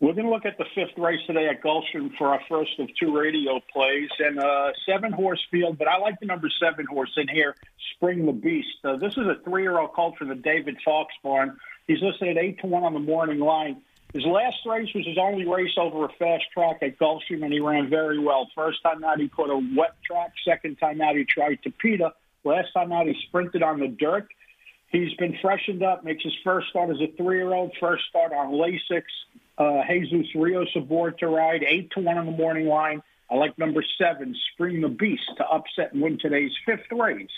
We're 0.00 0.14
going 0.14 0.24
to 0.24 0.30
look 0.30 0.46
at 0.46 0.56
the 0.56 0.64
fifth 0.74 0.96
race 0.96 1.20
today 1.26 1.46
at 1.46 1.62
Gulfstream 1.62 2.16
for 2.16 2.28
our 2.28 2.40
first 2.48 2.70
of 2.78 2.88
two 2.98 3.14
radio 3.14 3.60
plays 3.70 4.08
and 4.18 4.38
a 4.38 4.72
seven 4.86 5.12
horse 5.12 5.44
field, 5.50 5.76
but 5.76 5.88
I 5.88 5.98
like 5.98 6.18
the 6.20 6.26
number 6.26 6.48
seven 6.58 6.86
horse 6.86 7.12
in 7.18 7.28
here, 7.28 7.54
Spring 7.94 8.24
the 8.24 8.32
Beast. 8.32 8.68
Uh, 8.82 8.96
this 8.96 9.12
is 9.12 9.26
a 9.26 9.36
three 9.44 9.62
year 9.62 9.78
old 9.78 9.92
colt 9.92 10.16
from 10.16 10.28
the 10.28 10.34
David 10.34 10.78
Fox 10.82 11.12
barn. 11.22 11.58
He's 11.86 12.00
listed 12.00 12.28
at 12.28 12.42
eight 12.42 12.58
to 12.60 12.66
one 12.66 12.82
on 12.82 12.94
the 12.94 13.00
morning 13.00 13.40
line. 13.40 13.82
His 14.12 14.24
last 14.26 14.56
race 14.66 14.88
was 14.94 15.06
his 15.06 15.18
only 15.18 15.46
race 15.46 15.72
over 15.76 16.04
a 16.04 16.08
fast 16.18 16.44
track 16.52 16.78
at 16.82 16.98
Gulfstream, 16.98 17.44
and 17.44 17.52
he 17.52 17.60
ran 17.60 17.88
very 17.88 18.18
well. 18.18 18.48
First 18.54 18.82
time 18.82 19.04
out, 19.04 19.20
he 19.20 19.28
caught 19.28 19.50
a 19.50 19.56
wet 19.76 19.94
track. 20.04 20.32
Second 20.44 20.76
time 20.78 21.00
out, 21.00 21.16
he 21.16 21.24
tried 21.24 21.62
to 21.62 21.70
Peter. 21.70 22.10
Last 22.42 22.72
time 22.72 22.92
out, 22.92 23.06
he 23.06 23.14
sprinted 23.28 23.62
on 23.62 23.78
the 23.78 23.88
dirt. 23.88 24.26
He's 24.88 25.14
been 25.14 25.38
freshened 25.40 25.84
up, 25.84 26.04
makes 26.04 26.24
his 26.24 26.34
first 26.42 26.68
start 26.70 26.90
as 26.90 27.00
a 27.00 27.06
three-year-old, 27.16 27.72
first 27.78 28.04
start 28.08 28.32
on 28.32 28.52
Lasix. 28.52 29.02
Uh, 29.56 29.82
Jesus 29.88 30.34
Rios 30.34 30.68
aboard 30.74 31.18
to 31.18 31.28
ride, 31.28 31.62
8 31.62 31.90
to 31.92 32.00
1 32.00 32.18
on 32.18 32.26
the 32.26 32.32
morning 32.32 32.66
line. 32.66 33.02
I 33.30 33.36
like 33.36 33.56
number 33.58 33.84
seven, 33.96 34.34
Spring 34.52 34.80
the 34.80 34.88
Beast, 34.88 35.30
to 35.36 35.46
upset 35.46 35.92
and 35.92 36.02
win 36.02 36.18
today's 36.18 36.50
fifth 36.66 36.90
race 36.90 37.28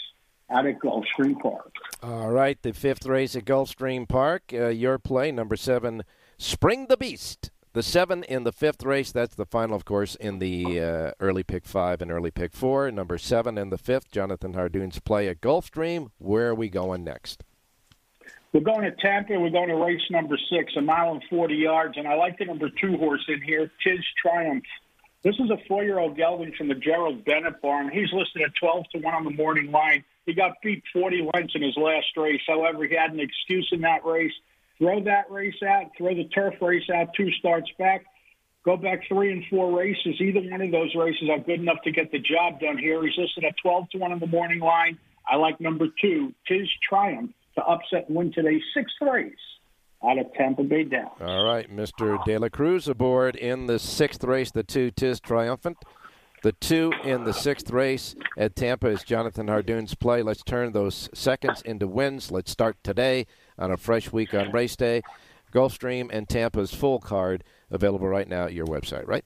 out 0.50 0.66
at 0.66 0.78
Gulfstream 0.78 1.38
Park. 1.38 1.70
All 2.02 2.30
right, 2.30 2.60
the 2.62 2.72
fifth 2.72 3.04
race 3.04 3.36
at 3.36 3.44
Gulfstream 3.44 4.08
Park. 4.08 4.44
Uh, 4.54 4.68
your 4.68 4.98
play, 4.98 5.30
number 5.32 5.56
seven, 5.56 6.04
Spring 6.42 6.86
the 6.88 6.96
Beast. 6.96 7.52
The 7.72 7.84
seven 7.84 8.24
in 8.24 8.42
the 8.42 8.50
fifth 8.50 8.82
race. 8.82 9.12
That's 9.12 9.36
the 9.36 9.46
final, 9.46 9.76
of 9.76 9.84
course, 9.84 10.16
in 10.16 10.40
the 10.40 10.80
uh, 10.80 11.12
early 11.20 11.44
pick 11.44 11.64
five 11.64 12.02
and 12.02 12.10
early 12.10 12.32
pick 12.32 12.52
four. 12.52 12.90
Number 12.90 13.16
seven 13.16 13.56
in 13.56 13.70
the 13.70 13.78
fifth, 13.78 14.10
Jonathan 14.10 14.54
Hardoon's 14.54 14.98
play 14.98 15.28
at 15.28 15.40
Gulfstream. 15.40 16.10
Where 16.18 16.48
are 16.48 16.54
we 16.56 16.68
going 16.68 17.04
next? 17.04 17.44
We're 18.52 18.62
going 18.62 18.82
to 18.82 18.90
Tampa. 18.90 19.38
We're 19.38 19.50
going 19.50 19.68
to 19.68 19.76
race 19.76 20.02
number 20.10 20.36
six, 20.50 20.72
a 20.76 20.80
mile 20.80 21.12
and 21.12 21.22
40 21.30 21.54
yards. 21.54 21.96
And 21.96 22.08
I 22.08 22.14
like 22.14 22.36
the 22.38 22.46
number 22.46 22.70
two 22.70 22.96
horse 22.96 23.24
in 23.28 23.40
here, 23.40 23.70
Tis 23.86 24.00
Triumph. 24.20 24.64
This 25.22 25.36
is 25.36 25.48
a 25.48 25.58
four 25.68 25.84
year 25.84 26.00
old 26.00 26.16
gelding 26.16 26.54
from 26.58 26.66
the 26.66 26.74
Gerald 26.74 27.24
Bennett 27.24 27.62
barn. 27.62 27.88
He's 27.88 28.12
listed 28.12 28.42
at 28.42 28.50
12 28.58 28.86
to 28.94 28.98
1 28.98 29.14
on 29.14 29.22
the 29.22 29.30
morning 29.30 29.70
line. 29.70 30.02
He 30.26 30.34
got 30.34 30.60
beat 30.60 30.82
40 30.92 31.30
lengths 31.32 31.54
in 31.54 31.62
his 31.62 31.76
last 31.76 32.16
race. 32.16 32.42
However, 32.48 32.84
he 32.84 32.96
had 32.96 33.12
an 33.12 33.20
excuse 33.20 33.68
in 33.70 33.82
that 33.82 34.04
race. 34.04 34.32
Throw 34.82 35.00
that 35.04 35.30
race 35.30 35.62
out, 35.64 35.92
throw 35.96 36.12
the 36.12 36.24
turf 36.34 36.54
race 36.60 36.82
out, 36.92 37.10
two 37.16 37.30
starts 37.38 37.70
back, 37.78 38.04
go 38.64 38.76
back 38.76 39.06
three 39.06 39.30
and 39.30 39.44
four 39.48 39.78
races. 39.78 40.20
Either 40.20 40.40
one 40.40 40.60
of 40.60 40.72
those 40.72 40.92
races 40.96 41.30
are 41.30 41.38
good 41.38 41.60
enough 41.60 41.80
to 41.84 41.92
get 41.92 42.10
the 42.10 42.18
job 42.18 42.58
done 42.58 42.78
here. 42.78 43.00
He's 43.00 43.16
listed 43.16 43.44
at 43.44 43.54
12 43.62 43.90
to 43.90 43.98
1 43.98 44.10
on 44.10 44.18
the 44.18 44.26
morning 44.26 44.58
line. 44.58 44.98
I 45.30 45.36
like 45.36 45.60
number 45.60 45.86
two, 46.00 46.34
Tis 46.48 46.68
Triumph, 46.88 47.30
to 47.54 47.62
upset 47.62 48.08
and 48.08 48.16
win 48.16 48.32
today's 48.32 48.62
sixth 48.74 48.96
race 49.00 49.32
out 50.04 50.18
of 50.18 50.34
Tampa 50.34 50.64
Bay 50.64 50.82
Downs. 50.82 51.12
All 51.20 51.44
right, 51.44 51.70
Mr. 51.70 52.22
De 52.24 52.36
La 52.36 52.48
Cruz 52.48 52.88
aboard 52.88 53.36
in 53.36 53.68
the 53.68 53.78
sixth 53.78 54.24
race, 54.24 54.50
the 54.50 54.64
two 54.64 54.90
Tis 54.90 55.20
Triumphant. 55.20 55.76
The 56.42 56.50
two 56.50 56.92
in 57.04 57.22
the 57.22 57.32
sixth 57.32 57.70
race 57.70 58.16
at 58.36 58.56
Tampa 58.56 58.88
is 58.88 59.04
Jonathan 59.04 59.46
Hardoon's 59.46 59.94
play. 59.94 60.22
Let's 60.22 60.42
turn 60.42 60.72
those 60.72 61.08
seconds 61.14 61.62
into 61.62 61.86
wins. 61.86 62.32
Let's 62.32 62.50
start 62.50 62.82
today 62.82 63.28
on 63.62 63.70
a 63.70 63.76
fresh 63.76 64.12
week 64.12 64.34
on 64.34 64.50
race 64.50 64.76
day. 64.76 65.02
Gulfstream 65.52 66.08
and 66.12 66.28
Tampa's 66.28 66.74
full 66.74 66.98
card 66.98 67.44
available 67.70 68.08
right 68.08 68.28
now 68.28 68.44
at 68.44 68.52
your 68.52 68.66
website, 68.66 69.06
right? 69.06 69.24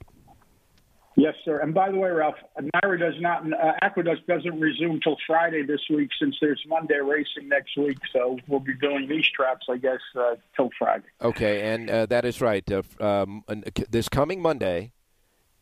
Yes, 1.18 1.34
sir. 1.46 1.60
And 1.60 1.72
by 1.72 1.90
the 1.90 1.96
way, 1.96 2.10
Ralph, 2.10 2.34
NYRA 2.60 2.98
does 2.98 3.14
not, 3.20 3.50
uh, 3.50 3.72
Aqueduct 3.80 4.26
doesn't 4.26 4.60
resume 4.60 5.00
till 5.00 5.16
Friday 5.26 5.62
this 5.62 5.80
week 5.88 6.10
since 6.20 6.36
there's 6.42 6.62
Monday 6.68 6.98
racing 6.98 7.48
next 7.48 7.74
week. 7.78 7.96
So 8.12 8.38
we'll 8.48 8.60
be 8.60 8.74
doing 8.74 9.08
these 9.08 9.26
traps, 9.34 9.66
I 9.70 9.78
guess, 9.78 10.00
uh, 10.14 10.34
till 10.54 10.68
Friday. 10.78 11.06
Okay, 11.22 11.72
and 11.72 11.88
uh, 11.88 12.04
that 12.06 12.26
is 12.26 12.42
right. 12.42 12.70
Uh, 12.70 12.82
um, 13.00 13.44
this 13.88 14.10
coming 14.10 14.42
Monday 14.42 14.92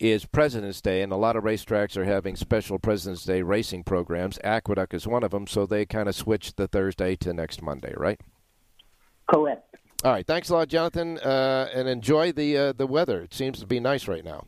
is 0.01 0.25
President's 0.25 0.81
Day, 0.81 1.03
and 1.03 1.13
a 1.13 1.17
lot 1.17 1.37
of 1.37 1.45
racetracks 1.45 1.97
are 1.97 2.05
having 2.05 2.35
special 2.35 2.81
President's 2.81 3.25
Day 3.25 3.43
racing 3.43 3.85
programs. 3.85 4.41
Aqueduct 4.43 4.93
is 4.93 5.07
one 5.07 5.23
of 5.23 5.31
them, 5.31 5.47
so 5.47 5.67
they 5.67 5.87
kind 5.87 6.09
of 6.09 6.17
switched 6.17 6.57
the 6.57 6.67
Thursday 6.67 7.15
to 7.17 7.33
next 7.33 7.63
Monday, 7.63 7.95
right? 7.97 8.21
Correct. 9.33 9.77
All 10.05 10.13
right. 10.13 10.27
Thanks 10.27 10.51
a 10.51 10.55
lot, 10.55 10.69
Jonathan, 10.69 11.19
uh, 11.19 11.69
and 11.75 11.89
enjoy 11.89 12.33
the 12.33 12.57
uh, 12.59 12.73
the 12.73 12.87
weather. 12.87 13.21
It 13.23 13.33
seems 13.35 13.59
to 13.61 13.67
be 13.67 13.81
nice 13.81 14.09
right 14.09 14.25
now. 14.25 14.45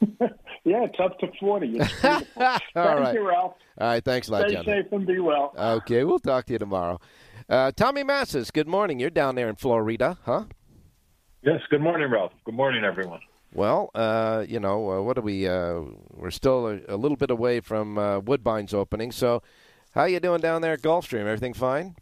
Yeah, 0.62 0.84
it's 0.84 1.00
up 1.02 1.18
to 1.20 1.26
40. 1.40 1.68
It's 1.68 1.92
beautiful. 2.02 2.42
All 2.42 2.58
Thank 2.74 3.00
right. 3.00 3.14
you, 3.14 3.26
Ralph. 3.26 3.54
All 3.80 3.88
right, 3.88 4.04
thanks 4.04 4.28
a 4.28 4.32
lot, 4.32 4.42
Stay 4.42 4.52
Jonathan. 4.52 4.82
safe 4.84 4.92
and 4.92 5.06
be 5.06 5.18
well. 5.18 5.54
Okay, 5.58 6.04
we'll 6.04 6.18
talk 6.18 6.44
to 6.46 6.52
you 6.52 6.58
tomorrow. 6.58 7.00
Uh, 7.48 7.72
Tommy 7.72 8.04
Massis, 8.04 8.52
good 8.52 8.68
morning. 8.68 9.00
You're 9.00 9.08
down 9.08 9.36
there 9.36 9.48
in 9.48 9.56
Florida, 9.56 10.18
huh? 10.26 10.44
Yes. 11.42 11.60
Good 11.70 11.80
morning, 11.80 12.10
Ralph. 12.10 12.32
Good 12.44 12.54
morning, 12.54 12.84
everyone. 12.84 13.20
Well, 13.54 13.90
uh, 13.94 14.44
you 14.46 14.60
know, 14.60 14.90
uh, 14.92 15.02
what 15.02 15.16
do 15.16 15.22
we? 15.22 15.48
Uh, 15.48 15.80
we're 16.12 16.30
still 16.30 16.66
a, 16.66 16.78
a 16.88 16.96
little 16.96 17.16
bit 17.16 17.30
away 17.30 17.60
from 17.60 17.96
uh, 17.96 18.20
Woodbine's 18.20 18.74
opening. 18.74 19.12
So, 19.12 19.42
how 19.94 20.04
you 20.04 20.20
doing 20.20 20.42
down 20.42 20.60
there 20.60 20.74
at 20.74 20.82
Gulfstream? 20.82 21.20
Everything 21.20 21.54
fine? 21.54 21.96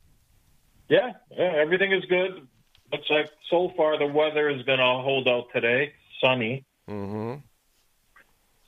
Yeah, 0.89 1.13
yeah, 1.31 1.53
everything 1.57 1.93
is 1.93 2.05
good. 2.07 2.47
Looks 2.93 3.11
like 3.11 3.31
so 3.51 3.73
far 3.77 3.99
the 3.99 4.07
weather 4.07 4.49
is 4.49 4.63
going 4.63 4.79
to 4.79 4.85
hold 4.85 5.29
out 5.29 5.47
today. 5.53 5.93
Sunny. 6.23 6.65
Mm-hmm. 6.89 7.35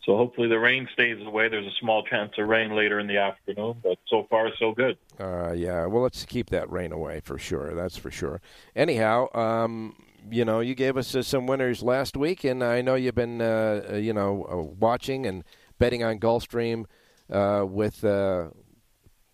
So 0.04 0.16
hopefully 0.16 0.48
the 0.48 0.59
rain 0.59 0.88
stays 0.92 1.24
away. 1.24 1.48
There's 1.48 1.66
a 1.66 1.78
small 1.78 2.02
chance 2.02 2.33
of 2.38 2.48
rain 2.48 2.74
later 2.74 2.98
in 2.98 3.06
the 3.06 3.18
afternoon, 3.18 3.76
but 3.83 3.98
so 4.09 4.26
far 4.30 4.50
so 4.59 4.72
good. 4.72 4.96
Uh, 5.18 5.52
yeah. 5.52 5.87
Well, 5.87 6.02
let's 6.02 6.24
keep 6.24 6.50
that 6.50 6.70
rain 6.70 6.92
away 6.92 7.20
for 7.20 7.38
sure. 7.38 7.74
That's 7.74 7.96
for 7.96 8.11
sure. 8.11 8.40
Anyhow, 8.74 9.28
um, 9.35 9.94
you 10.30 10.44
know, 10.44 10.61
you 10.61 10.74
gave 10.74 10.96
us 10.96 11.14
uh, 11.14 11.22
some 11.22 11.46
winners 11.46 11.83
last 11.83 12.16
week, 12.16 12.44
and 12.44 12.64
I 12.64 12.80
know 12.80 12.94
you've 12.94 13.14
been, 13.14 13.42
uh, 13.42 13.83
uh, 13.92 13.96
you 13.96 14.12
know, 14.12 14.46
uh, 14.50 14.56
watching 14.56 15.26
and 15.26 15.44
betting 15.78 16.02
on 16.02 16.18
Gulfstream 16.18 16.87
uh, 17.30 17.64
with 17.66 18.02
uh, 18.02 18.48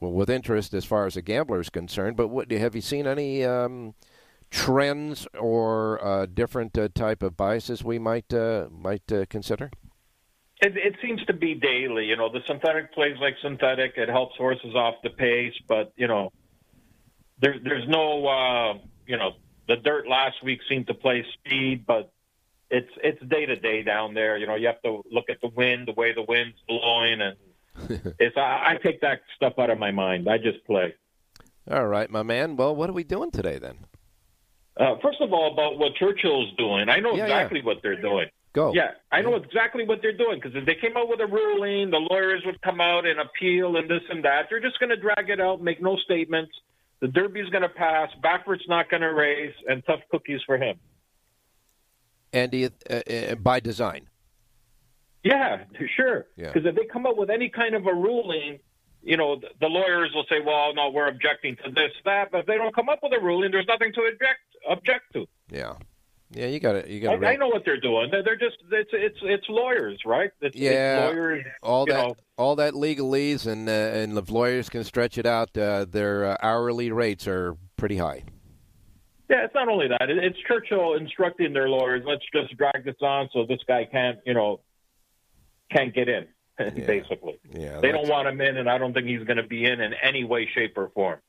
well, 0.01 0.13
with 0.13 0.31
interest 0.31 0.75
as 0.75 0.85
far 0.85 1.07
as 1.07 1.17
a 1.17 1.23
gambler 1.23 1.61
is 1.61 1.71
concerned. 1.71 2.17
But 2.17 2.29
what 2.29 2.51
have 2.51 2.75
you 2.75 2.81
seen 2.81 3.07
any 3.07 3.45
um, 3.45 3.95
trends 4.51 5.27
or 5.39 6.05
uh, 6.05 6.27
different 6.27 6.77
uh, 6.77 6.89
type 6.95 7.23
of 7.23 7.37
biases 7.37 7.83
we 7.83 7.99
might 7.99 8.33
uh, 8.33 8.69
might 8.71 9.11
uh, 9.11 9.25
consider? 9.29 9.71
It, 10.61 10.77
it 10.77 10.97
seems 11.03 11.23
to 11.27 11.35
be 11.35 11.55
daily. 11.55 12.07
You 12.07 12.17
know, 12.17 12.31
the 12.31 12.41
synthetic 12.47 12.93
plays 12.95 13.17
like 13.21 13.35
synthetic. 13.43 13.93
It 13.97 14.09
helps 14.09 14.37
horses 14.37 14.75
off 14.75 14.95
the 15.03 15.11
pace, 15.11 15.55
but 15.69 15.93
you 15.97 16.09
know, 16.09 16.33
there, 17.41 17.57
there's 17.63 17.87
no, 17.89 18.27
uh, 18.27 18.75
you 19.07 19.19
know, 19.19 19.33
the 19.69 19.77
dirt 19.77 20.09
last 20.09 20.43
week 20.43 20.61
seemed 20.69 20.87
to 20.87 20.95
play 20.95 21.25
speed, 21.35 21.85
but 21.87 22.11
it's 22.71 22.91
it's 23.03 23.21
day 23.27 23.47
to 23.47 23.57
day 23.57 23.83
down 23.83 24.15
there. 24.15 24.39
You 24.39 24.47
know, 24.47 24.55
you 24.55 24.67
have 24.67 24.81
to 24.83 25.03
look 25.11 25.27
at 25.29 25.41
the 25.43 25.49
wind, 25.49 25.89
the 25.89 25.93
way 25.93 26.15
the 26.15 26.25
wind's 26.27 26.57
blowing, 26.67 27.21
and 27.21 27.37
it's 28.19 28.37
I, 28.37 28.75
I 28.75 28.79
take 28.83 29.01
that 29.01 29.21
stuff 29.37 29.55
out 29.59 29.71
of 29.71 29.79
my 29.79 29.91
mind. 29.91 30.29
I 30.29 30.39
just 30.39 30.65
play. 30.65 30.95
All 31.71 31.87
right, 31.87 32.09
my 32.11 32.23
man. 32.23 32.57
Well, 32.57 32.75
what 32.75 32.89
are 32.89 32.93
we 32.93 33.05
doing 33.05 33.31
today 33.31 33.59
then? 33.59 33.79
Uh, 34.77 34.97
first 35.03 35.21
of 35.21 35.33
all, 35.33 35.53
about 35.53 35.79
what 35.79 35.95
Churchill's 35.95 36.53
doing, 36.59 36.89
I 36.89 37.01
know 37.01 37.13
Yeah, 37.13 37.27
yeah. 37.27 37.37
exactly 37.37 37.63
what 37.63 37.79
they're 37.83 38.01
doing. 38.01 38.27
Go. 38.53 38.73
Yeah, 38.73 38.93
I 39.13 39.21
know 39.21 39.35
exactly 39.35 39.85
what 39.85 40.01
they're 40.01 40.17
doing 40.17 40.39
because 40.41 40.57
if 40.57 40.65
they 40.65 40.75
came 40.75 40.97
out 40.97 41.09
with 41.09 41.21
a 41.21 41.27
ruling, 41.27 41.91
the 41.91 41.99
lawyers 41.99 42.43
would 42.47 42.61
come 42.63 42.81
out 42.81 43.05
and 43.05 43.21
appeal 43.21 43.77
and 43.77 43.89
this 43.91 44.01
and 44.09 44.25
that. 44.25 44.47
They're 44.49 44.61
just 44.61 44.79
going 44.79 44.91
to 44.91 44.97
drag 44.97 45.29
it 45.29 45.41
out, 45.41 45.61
make 45.63 45.83
no 45.83 45.97
statements. 45.97 46.53
The 47.01 47.09
Derby's 47.09 47.51
going 47.51 47.63
to 47.63 47.69
pass, 47.69 48.09
Baffert's 48.23 48.65
not 48.69 48.89
going 48.89 49.03
to 49.03 49.13
race, 49.13 49.55
and 49.69 49.85
tough 49.85 50.01
cookies 50.11 50.41
for 50.47 50.57
him. 50.57 50.79
And 52.33 52.55
uh, 52.55 52.95
uh, 52.95 53.35
by 53.35 53.61
design. 53.61 54.09
Yeah, 55.27 55.65
sure. 55.97 56.27
Yeah. 56.37 56.53
Because 56.53 56.67
if 56.69 56.75
they 56.77 56.85
come 56.85 57.07
up 57.07 57.17
with 57.17 57.31
any 57.31 57.49
kind 57.49 57.75
of 57.75 57.87
a 57.87 57.95
ruling, 57.95 58.59
you 59.03 59.17
know, 59.17 59.37
the, 59.37 59.49
the 59.61 59.67
lawyers 59.67 60.11
will 60.15 60.27
say, 60.29 60.37
"Well, 60.45 60.75
no, 60.75 60.91
we're 60.91 61.09
objecting 61.09 61.57
to 61.65 61.71
this, 61.71 61.93
that." 62.05 62.31
But 62.31 62.41
if 62.41 62.47
they 62.47 62.57
don't 62.57 62.75
come 62.75 62.89
up 62.89 63.01
with 63.03 63.13
a 63.13 63.21
ruling, 63.23 63.51
there's 63.51 63.67
nothing 63.67 63.93
to 63.95 64.01
object 64.03 64.41
object 64.69 65.05
to. 65.15 65.27
Yeah. 65.51 65.75
Yeah, 66.33 66.47
you 66.47 66.59
got 66.59 66.73
to 66.73 66.91
you 66.93 66.99
I, 67.09 67.15
got 67.15 67.21
to 67.21 67.29
I 67.29 67.37
know 67.37 67.47
what 67.49 67.63
they're 67.65 67.81
doing. 67.81 68.09
They're, 68.11 68.23
they're 68.25 68.37
just 68.37 68.57
it's 68.71 68.91
it's 68.93 69.19
it's 69.23 69.47
lawyers, 69.49 70.01
right? 70.05 70.31
It's, 70.41 70.57
Yeah, 70.57 71.07
it's 71.07 71.15
lawyers. 71.15 71.45
all 71.63 71.87
that 71.87 72.09
know. 72.09 72.17
all 72.37 72.57
that 72.57 72.75
legalese 72.75 73.47
and 73.47 73.69
uh, 73.69 73.73
and 73.73 74.17
the 74.17 74.25
lawyers 74.33 74.69
can 74.69 74.83
stretch 74.83 75.19
it 75.19 75.27
out. 75.27 75.57
Uh, 75.57 75.85
their 75.89 76.25
uh, 76.25 76.37
hourly 76.43 76.91
rates 76.91 77.29
are 77.29 77.57
pretty 77.77 77.97
high. 77.99 78.25
Yeah, 79.31 79.45
it's 79.45 79.55
not 79.55 79.69
only 79.69 79.87
that. 79.89 80.11
It- 80.11 80.23
It's 80.23 80.39
Churchill 80.49 80.95
instructing 80.95 81.53
their 81.53 81.69
lawyers, 81.69 82.03
let's 82.07 82.25
just 82.33 82.57
drag 82.57 82.85
this 82.85 82.97
on 83.03 83.29
so 83.33 83.45
this 83.47 83.61
guy 83.67 83.85
can't, 83.85 84.19
you 84.27 84.35
know, 84.35 84.61
can't 85.71 85.95
get 85.95 86.09
in, 86.09 86.27
basically. 86.59 87.39
Yeah, 87.53 87.81
They 87.81 87.93
don't 87.93 88.09
want 88.09 88.29
him 88.29 88.41
in, 88.41 88.57
and 88.57 88.69
I 88.69 88.79
don't 88.79 88.93
think 88.93 89.07
he's 89.07 89.25
going 89.25 89.37
to 89.39 89.43
be 89.43 89.65
in 89.65 89.81
in 89.81 89.95
any 90.03 90.25
way, 90.25 90.49
shape, 90.53 90.77
or 90.77 90.89
form. 90.91 91.21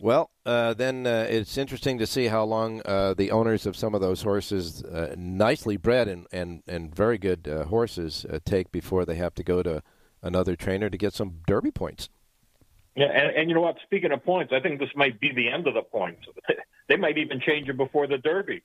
Well, 0.00 0.30
uh, 0.44 0.74
then 0.74 1.06
uh, 1.06 1.26
it's 1.30 1.56
interesting 1.56 1.98
to 1.98 2.06
see 2.06 2.26
how 2.26 2.44
long 2.44 2.82
uh, 2.84 3.14
the 3.14 3.30
owners 3.30 3.64
of 3.64 3.76
some 3.76 3.94
of 3.94 4.00
those 4.00 4.22
horses, 4.22 4.82
uh, 4.82 5.14
nicely 5.16 5.76
bred 5.76 6.08
and 6.08 6.26
and 6.32 6.62
and 6.66 6.94
very 6.94 7.16
good 7.16 7.46
uh, 7.48 7.64
horses, 7.64 8.26
uh, 8.28 8.40
take 8.44 8.72
before 8.72 9.04
they 9.04 9.14
have 9.14 9.34
to 9.36 9.44
go 9.44 9.62
to 9.62 9.82
another 10.20 10.56
trainer 10.56 10.90
to 10.90 10.98
get 10.98 11.14
some 11.14 11.40
Derby 11.46 11.70
points. 11.70 12.08
Yeah, 12.96 13.06
and, 13.06 13.36
and 13.36 13.48
you 13.48 13.54
know 13.54 13.60
what? 13.60 13.76
Speaking 13.84 14.12
of 14.12 14.24
points, 14.24 14.52
I 14.52 14.60
think 14.60 14.78
this 14.78 14.90
might 14.94 15.20
be 15.20 15.32
the 15.32 15.48
end 15.48 15.66
of 15.66 15.74
the 15.74 15.82
points. 15.82 16.26
they 16.88 16.96
might 16.96 17.18
even 17.18 17.40
change 17.40 17.68
it 17.68 17.76
before 17.76 18.06
the 18.06 18.18
Derby. 18.18 18.62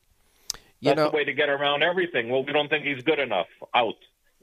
You 0.82 0.92
That's 0.92 0.98
know, 0.98 1.10
the 1.10 1.16
way 1.16 1.24
to 1.26 1.34
get 1.34 1.50
around 1.50 1.84
everything. 1.84 2.30
Well, 2.30 2.44
we 2.44 2.54
don't 2.54 2.70
think 2.70 2.86
he's 2.86 3.04
good 3.04 3.20
enough. 3.20 3.48
Out. 3.76 3.96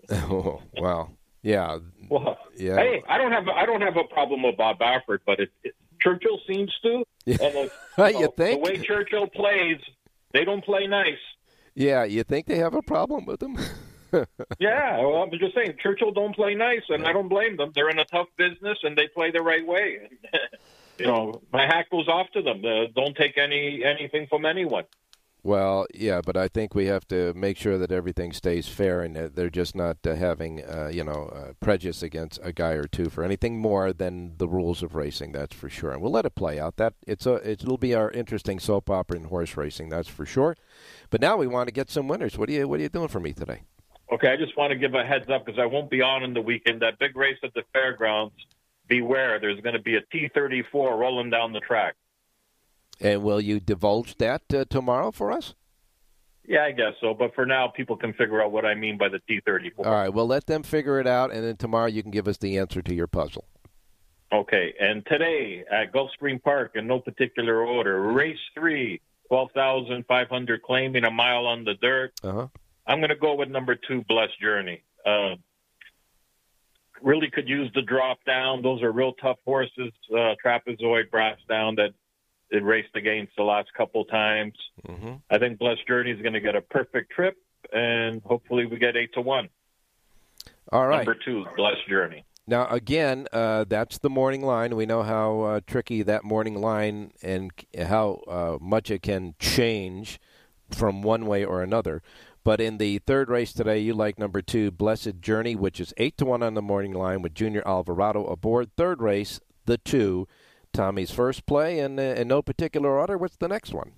oh, 0.30 0.62
well, 0.80 1.16
yeah, 1.42 1.78
Well, 2.09 2.38
Yeah. 2.57 2.76
Hey, 2.76 3.02
I 3.09 3.18
don't 3.18 3.32
have 3.32 3.48
I 3.48 3.66
don't 3.66 3.80
have 3.80 3.96
a 3.96 4.04
problem 4.04 4.42
with 4.42 4.57
Bob 4.57 4.78
Baffert, 4.78 5.20
but 5.26 5.40
it, 5.40 5.50
it, 5.62 5.74
Churchill 6.00 6.40
seems 6.46 6.72
to. 6.82 7.04
Yeah. 7.24 7.36
And 7.40 7.54
if, 7.57 7.72
You 7.98 8.20
know, 8.20 8.26
think? 8.28 8.62
the 8.62 8.70
way 8.70 8.78
Churchill 8.78 9.26
plays, 9.28 9.78
they 10.32 10.44
don't 10.44 10.64
play 10.64 10.86
nice. 10.86 11.14
yeah. 11.74 12.04
You 12.04 12.22
think 12.24 12.46
they 12.46 12.59
have 12.59 12.74
a 12.74 12.82
problem 12.82 13.26
with 13.26 13.40
them? 13.40 13.57
Yeah, 14.59 14.98
well, 14.98 15.22
I'm 15.22 15.30
just 15.38 15.54
saying 15.54 15.74
Churchill 15.82 16.12
don't 16.12 16.34
play 16.34 16.54
nice, 16.54 16.82
and 16.88 17.07
I 17.07 17.12
don't 17.12 17.28
blame 17.28 17.57
them. 17.57 17.72
They're 17.74 17.90
in 17.90 17.98
a 17.98 18.04
tough 18.07 18.28
business, 18.38 18.78
and 18.82 18.96
they 18.96 19.09
play 19.09 19.30
the 19.30 19.42
right 19.42 19.66
way. 19.66 20.09
you 20.98 21.07
know, 21.07 21.42
my 21.52 21.66
hat 21.66 21.86
goes 21.90 22.09
off 22.09 22.28
to 22.32 22.40
them. 22.40 22.62
Uh, 22.64 22.86
don't 22.94 23.14
take 23.16 23.36
any 23.36 23.82
anything 23.84 24.26
from 24.28 24.46
anyone. 24.46 24.84
Well, 25.47 25.86
yeah, 25.94 26.22
but 26.26 26.36
I 26.36 26.49
think 26.49 26.74
we 26.74 26.86
have 26.86 27.07
to 27.07 27.32
make 27.34 27.57
sure 27.57 27.78
that 27.78 27.92
everything 27.92 28.32
stays 28.32 28.66
fair 28.66 29.03
and 29.03 29.14
they're 29.14 29.49
just 29.49 29.76
not 29.76 29.99
uh, 30.05 30.16
having, 30.16 30.64
uh, 30.64 30.90
you 30.92 31.05
know, 31.05 31.30
uh, 31.32 31.53
prejudice 31.61 32.03
against 32.03 32.40
a 32.42 32.53
guy 32.53 32.72
or 32.72 32.88
two 32.88 33.09
for 33.09 33.22
anything 33.22 33.61
more 33.61 33.92
than 33.92 34.34
the 34.38 34.49
rules 34.49 34.82
of 34.82 34.97
racing. 34.97 35.30
That's 35.30 35.55
for 35.55 35.68
sure, 35.68 35.92
and 35.92 36.03
we'll 36.03 36.11
let 36.11 36.26
it 36.26 36.34
play 36.34 36.59
out. 36.59 36.78
That 36.78 36.94
it's 37.07 37.26
a 37.26 37.34
it'll 37.49 37.78
be 37.78 37.94
our 37.94 38.11
interesting 38.11 38.59
soap 38.59 38.90
opera 38.90 39.18
in 39.18 39.24
horse 39.26 39.57
racing. 39.57 39.88
That's 39.88 40.09
for 40.09 40.26
sure. 40.26 40.57
But 41.11 41.20
now 41.20 41.36
we 41.36 41.47
want 41.47 41.68
to 41.68 41.72
get 41.72 41.90
some 41.90 42.09
winners. 42.09 42.36
What 42.36 42.49
are 42.49 42.53
you 42.53 42.66
What 42.66 42.80
are 42.80 42.82
you 42.82 42.88
doing 42.88 43.07
for 43.07 43.20
me 43.20 43.32
today? 43.32 43.61
Okay, 44.11 44.32
I 44.32 44.36
just 44.36 44.57
want 44.57 44.72
to 44.72 44.76
give 44.76 44.94
a 44.94 45.05
heads 45.05 45.30
up 45.30 45.47
because 45.47 45.61
I 45.61 45.66
won't 45.66 45.90
be 45.90 46.03
on 46.03 46.24
in 46.24 46.34
the 46.34 46.42
weekend. 46.42 46.82
That 46.82 46.99
big 46.99 47.16
race 47.16 47.38
at 47.44 47.55
the 47.55 47.62
fairgrounds. 47.72 48.34
Beware, 48.88 49.38
there's 49.38 49.61
going 49.61 49.76
to 49.76 49.82
be 49.82 49.94
a 49.94 50.01
T34 50.12 50.99
rolling 50.99 51.30
down 51.30 51.53
the 51.53 51.61
track. 51.61 51.94
And 53.01 53.22
will 53.22 53.40
you 53.40 53.61
divulge 53.61 54.16
that 54.18 54.42
uh, 54.55 54.64
tomorrow 54.68 55.11
for 55.11 55.30
us? 55.30 55.55
Yeah, 56.49 56.64
I 56.64 56.72
guess 56.72 56.92
so. 57.01 57.12
But 57.12 57.34
for 57.34 57.44
now, 57.44 57.68
people 57.68 57.97
can 57.97 58.12
figure 58.12 58.42
out 58.42 58.53
what 58.53 58.64
I 58.64 58.74
mean 58.74 58.97
by 58.97 59.09
the 59.09 59.20
T34. 59.28 59.84
All 59.84 59.92
right. 59.92 60.12
Well, 60.12 60.26
let 60.26 60.47
them 60.47 60.62
figure 60.62 61.01
it 61.01 61.07
out, 61.07 61.32
and 61.32 61.44
then 61.44 61.57
tomorrow 61.57 61.86
you 61.86 62.03
can 62.03 62.12
give 62.12 62.28
us 62.28 62.38
the 62.38 62.57
answer 62.59 62.82
to 62.82 62.94
your 62.94 63.07
puzzle. 63.07 63.44
Okay. 64.32 64.74
And 64.80 65.05
today 65.07 65.64
at 65.70 65.92
Gulfstream 65.92 66.42
Park, 66.42 66.72
in 66.74 66.86
no 66.86 67.01
particular 67.01 67.64
order, 67.64 68.01
race 68.12 68.38
three, 68.55 69.01
12,500 69.28 70.62
claiming 70.62 71.05
a 71.05 71.11
mile 71.11 71.47
on 71.47 71.64
the 71.64 71.74
dirt. 71.74 72.12
Uh-huh. 72.22 72.47
I'm 72.86 72.99
going 72.99 73.11
to 73.11 73.16
go 73.16 73.34
with 73.34 73.49
number 73.49 73.74
two, 73.74 74.05
Blessed 74.09 74.40
Journey. 74.40 74.82
Uh, 75.05 75.34
really 77.03 77.28
could 77.30 77.49
use 77.49 77.70
the 77.74 77.82
drop 77.82 78.18
down. 78.24 78.62
Those 78.62 78.82
are 78.82 78.92
real 78.92 79.12
tough 79.14 79.38
horses. 79.44 79.92
Uh, 80.12 80.34
trapezoid 80.44 81.11
brass 81.11 81.38
down 81.49 81.74
that 81.76 81.90
it 82.51 82.64
raced 82.64 82.94
against 82.94 83.32
the 83.36 83.42
last 83.42 83.72
couple 83.76 84.05
times. 84.05 84.55
Mm-hmm. 84.86 85.14
I 85.30 85.38
think 85.38 85.59
Blessed 85.59 85.86
Journey 85.86 86.11
is 86.11 86.20
going 86.20 86.34
to 86.34 86.40
get 86.40 86.55
a 86.55 86.61
perfect 86.61 87.12
trip, 87.12 87.36
and 87.72 88.22
hopefully 88.22 88.66
we 88.66 88.78
get 88.78 88.97
eight 88.97 89.12
to 89.14 89.20
one. 89.20 89.49
All 90.72 90.86
right. 90.86 90.99
Number 90.99 91.16
two, 91.24 91.44
Blessed 91.57 91.88
Journey. 91.88 92.24
Now, 92.49 92.68
again, 92.68 93.26
uh, 93.32 93.64
that's 93.64 93.99
the 93.99 94.11
morning 94.11 94.42
line. 94.42 94.76
We 94.76 94.86
know 94.86 95.03
how 95.03 95.40
uh, 95.40 95.61
tricky 95.66 96.03
that 96.03 96.22
morning 96.22 96.61
line 96.61 97.11
and 97.20 97.51
how 97.76 98.22
uh, 98.28 98.59
much 98.61 98.90
it 98.90 99.03
can 99.03 99.34
change 99.40 100.20
from 100.70 101.03
one 101.03 101.26
way 101.26 101.44
or 101.44 101.62
another. 101.62 102.03
But 102.44 102.61
in 102.61 102.78
the 102.78 102.99
third 102.99 103.28
race 103.28 103.53
today, 103.53 103.80
you 103.80 103.94
like 103.94 104.20
number 104.20 104.40
two, 104.40 104.70
Blessed 104.70 105.20
Journey, 105.20 105.57
which 105.57 105.80
is 105.80 105.92
eight 105.97 106.16
to 106.18 106.24
one 106.24 106.44
on 106.44 106.55
the 106.55 106.62
morning 106.62 106.92
line 106.92 107.20
with 107.20 107.34
Junior 107.34 107.66
Alvarado 107.66 108.24
aboard. 108.24 108.70
Third 108.76 109.03
race, 109.03 109.40
the 109.64 109.78
two, 109.78 110.28
Tommy's 110.77 111.11
first 111.11 111.47
play, 111.47 111.79
and 111.79 111.99
uh, 111.99 112.03
in 112.03 112.29
no 112.29 112.43
particular 112.43 112.99
order. 112.99 113.16
What's 113.18 113.37
the 113.37 113.49
next 113.49 113.72
one? 113.72 113.93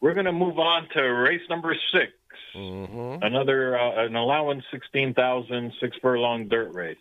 We're 0.00 0.14
going 0.14 0.26
to 0.26 0.32
move 0.32 0.58
on 0.58 0.88
to 0.94 1.00
race 1.02 1.42
number 1.50 1.74
6 1.92 2.12
Mm-hmm. 2.54 3.22
Another 3.22 3.78
uh, 3.78 4.06
an 4.06 4.16
allowance 4.16 4.64
sixteen 4.70 5.14
thousand 5.14 5.72
six 5.80 5.96
furlong 6.02 6.48
dirt 6.48 6.72
race. 6.72 6.96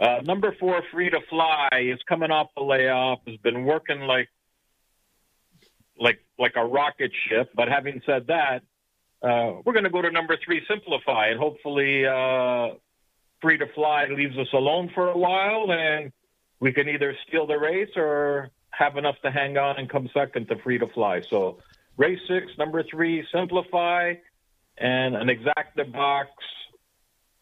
Uh, 0.00 0.20
number 0.24 0.56
four, 0.58 0.82
Free 0.90 1.10
to 1.10 1.20
Fly, 1.28 1.68
is 1.72 2.00
coming 2.08 2.30
off 2.30 2.48
a 2.56 2.62
layoff. 2.62 3.20
Has 3.26 3.36
been 3.38 3.64
working 3.64 4.00
like 4.00 4.28
like 5.98 6.24
like 6.38 6.54
a 6.56 6.64
rocket 6.64 7.12
ship. 7.28 7.50
But 7.54 7.68
having 7.68 8.00
said 8.06 8.28
that, 8.28 8.62
uh, 9.22 9.60
we're 9.64 9.74
going 9.74 9.84
to 9.84 9.90
go 9.90 10.02
to 10.02 10.10
number 10.10 10.36
three, 10.44 10.62
Simplify, 10.68 11.28
and 11.28 11.38
hopefully 11.38 12.06
uh, 12.06 12.76
Free 13.42 13.58
to 13.58 13.66
Fly 13.74 14.06
leaves 14.06 14.36
us 14.38 14.48
alone 14.52 14.90
for 14.94 15.10
a 15.10 15.18
while, 15.18 15.70
and 15.70 16.10
we 16.64 16.72
can 16.72 16.88
either 16.88 17.14
steal 17.28 17.46
the 17.46 17.58
race 17.58 17.90
or 17.94 18.48
have 18.70 18.96
enough 18.96 19.16
to 19.22 19.30
hang 19.30 19.58
on 19.58 19.76
and 19.76 19.90
come 19.90 20.08
second 20.14 20.48
to 20.48 20.56
Free 20.62 20.78
to 20.78 20.86
Fly. 20.86 21.20
So 21.28 21.58
race 21.98 22.18
six, 22.26 22.46
number 22.56 22.82
three, 22.82 23.22
Simplify, 23.30 24.14
and 24.78 25.14
an 25.14 25.28
exacta 25.28 25.92
box 25.92 26.30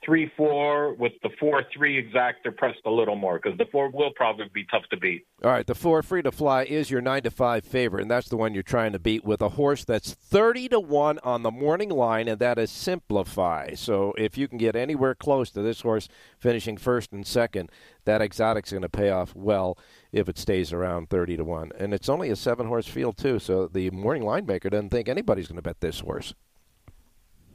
three 0.05 0.31
four 0.37 0.95
with 0.95 1.13
the 1.23 1.31
four 1.39 1.63
three 1.75 2.03
exacta 2.03 2.57
pressed 2.57 2.81
a 2.85 2.91
little 2.91 3.17
more 3.17 3.41
because 3.43 3.57
the 3.59 3.67
four 3.71 3.91
will 3.91 4.11
probably 4.17 4.47
be 4.53 4.65
tough 4.71 4.83
to 4.91 4.97
beat. 4.97 5.27
All 5.45 5.51
right, 5.51 5.67
the 5.67 5.75
four 5.75 6.03
free 6.03 6.23
to 6.23 6.33
fly 6.33 6.65
is 6.65 6.91
your 6.91 7.01
nine 7.01 7.23
to 7.23 7.31
five 7.31 7.65
favorite, 7.65 8.03
and 8.03 8.11
that's 8.11 8.29
the 8.29 8.37
one 8.37 8.55
you're 8.55 8.63
trying 8.63 8.93
to 8.93 8.99
beat 8.99 9.25
with 9.25 9.41
a 9.41 9.51
horse 9.51 9.85
that's 9.85 10.13
thirty 10.13 10.69
to 10.69 10.81
one 10.81 11.19
on 11.23 11.43
the 11.43 11.51
morning 11.51 11.91
line, 11.91 12.29
and 12.29 12.39
that 12.39 12.59
is 12.59 12.71
Simplify. 12.71 13.75
So 13.75 14.13
if 14.19 14.37
you 14.37 14.49
can 14.49 14.59
get 14.59 14.77
anywhere 14.77 15.15
close 15.15 15.51
to 15.51 15.63
this 15.63 15.83
horse 15.83 16.09
finishing 16.39 16.77
first 16.77 17.13
and 17.13 17.27
second, 17.27 17.71
that 18.05 18.23
exotic's 18.23 18.73
going 18.73 18.83
to 18.83 18.89
pay 18.89 19.11
off 19.11 19.35
well 19.35 19.79
if 20.11 20.29
it 20.29 20.39
stays 20.39 20.73
around 20.73 21.11
thirty 21.11 21.37
to 21.37 21.45
one. 21.45 21.71
And 21.79 21.95
it's 21.95 22.09
only 22.09 22.31
a 22.31 22.37
seven 22.37 22.67
horse 22.67 22.87
field 22.87 23.17
too, 23.17 23.39
so 23.39 23.69
the 23.69 23.91
morning 23.91 24.25
line 24.25 24.47
maker 24.47 24.71
doesn't 24.71 24.91
think 24.91 25.09
anybody's 25.09 25.49
going 25.49 25.57
to 25.57 25.63
bet 25.63 25.81
this 25.81 26.01
horse. 26.01 26.35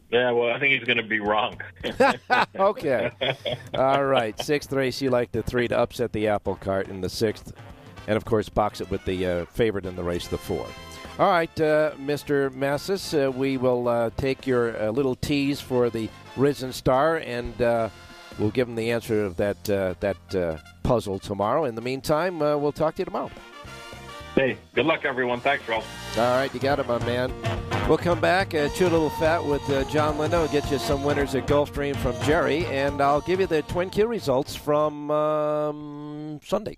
Yeah, 0.10 0.32
well, 0.32 0.54
I 0.54 0.60
think 0.60 0.74
he's 0.74 0.86
going 0.86 0.98
to 0.98 1.04
be 1.04 1.20
wrong. 1.20 1.60
okay. 2.56 3.12
All 3.74 4.06
right. 4.06 4.40
Sixth 4.42 4.72
race, 4.72 5.02
you 5.02 5.10
like 5.10 5.32
the 5.32 5.44
three 5.44 5.68
to 5.68 5.78
upset 5.78 6.14
the 6.14 6.28
apple 6.28 6.56
cart 6.56 6.88
in 6.88 7.02
the 7.02 7.10
sixth. 7.10 7.52
And, 8.08 8.16
of 8.16 8.24
course, 8.24 8.48
box 8.48 8.80
it 8.80 8.90
with 8.90 9.04
the 9.04 9.26
uh, 9.26 9.46
favorite 9.46 9.86
in 9.86 9.98
the 9.98 10.04
race, 10.04 10.28
the 10.28 10.38
four. 10.38 10.66
All 11.20 11.32
right, 11.32 11.50
uh, 11.60 11.94
Mr. 12.00 12.52
Massis, 12.52 13.12
uh, 13.16 13.32
we 13.32 13.58
will 13.58 13.88
uh, 13.88 14.12
take 14.18 14.46
your 14.46 14.80
uh, 14.80 14.92
little 14.92 15.16
tease 15.16 15.60
for 15.60 15.90
the 15.90 16.10
Risen 16.36 16.72
Star, 16.72 17.18
and 17.18 17.60
uh, 17.60 17.90
we'll 18.38 18.52
give 18.52 18.70
him 18.70 18.76
the 18.76 18.92
answer 18.92 19.26
of 19.26 19.36
that 19.38 19.64
that 19.64 20.62
puzzle 20.84 21.18
tomorrow. 21.18 21.66
In 21.66 21.74
the 21.74 21.82
meantime, 21.82 22.38
we'll 22.38 22.72
talk 22.72 22.96
to 22.96 23.02
you 23.02 23.06
tomorrow. 23.06 23.32
Hey, 24.38 24.56
good 24.76 24.86
luck, 24.86 25.04
everyone. 25.04 25.40
Thanks, 25.40 25.68
Ralph. 25.68 26.16
All 26.16 26.24
right, 26.24 26.54
you 26.54 26.60
got 26.60 26.78
it, 26.78 26.88
my 26.88 27.04
man. 27.08 27.34
We'll 27.90 27.98
come 27.98 28.22
back, 28.22 28.54
uh, 28.54 28.70
chew 28.70 28.84
a 28.84 28.90
little 28.90 29.10
fat 29.10 29.44
with 29.44 29.68
uh, 29.68 29.84
John 29.86 30.18
Lindo, 30.18 30.50
get 30.52 30.70
you 30.70 30.78
some 30.78 31.04
winners 31.04 31.34
at 31.34 31.48
Gulfstream 31.48 31.96
from 31.96 32.14
Jerry, 32.22 32.64
and 32.68 33.02
I'll 33.02 33.22
give 33.22 33.40
you 33.40 33.48
the 33.48 33.64
Twin 33.64 33.90
Q 33.90 34.06
results 34.06 34.56
from 34.56 35.10
um, 35.10 36.40
Sunday. 36.44 36.78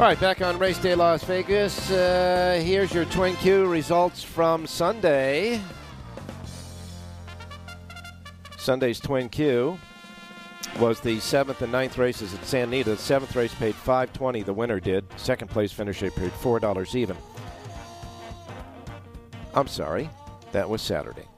All 0.00 0.06
right, 0.06 0.18
back 0.18 0.40
on 0.40 0.58
Race 0.58 0.78
Day 0.78 0.94
Las 0.94 1.22
Vegas. 1.24 1.90
Uh, 1.90 2.58
here's 2.64 2.94
your 2.94 3.04
Twin 3.04 3.36
Q 3.36 3.66
results 3.66 4.22
from 4.22 4.66
Sunday. 4.66 5.60
Sunday's 8.56 8.98
Twin 8.98 9.28
Q 9.28 9.78
was 10.78 11.00
the 11.00 11.20
seventh 11.20 11.60
and 11.60 11.70
ninth 11.70 11.98
races 11.98 12.32
at 12.32 12.42
Santa 12.46 12.68
Anita. 12.68 12.90
The 12.92 12.96
seventh 12.96 13.36
race 13.36 13.52
paid 13.52 13.74
five 13.74 14.10
twenty. 14.14 14.42
The 14.42 14.54
winner 14.54 14.80
did. 14.80 15.04
Second 15.18 15.48
place 15.48 15.70
finisher 15.70 16.10
paid 16.10 16.32
four 16.32 16.60
dollars 16.60 16.96
even. 16.96 17.18
I'm 19.52 19.68
sorry, 19.68 20.08
that 20.52 20.70
was 20.70 20.80
Saturday. 20.80 21.28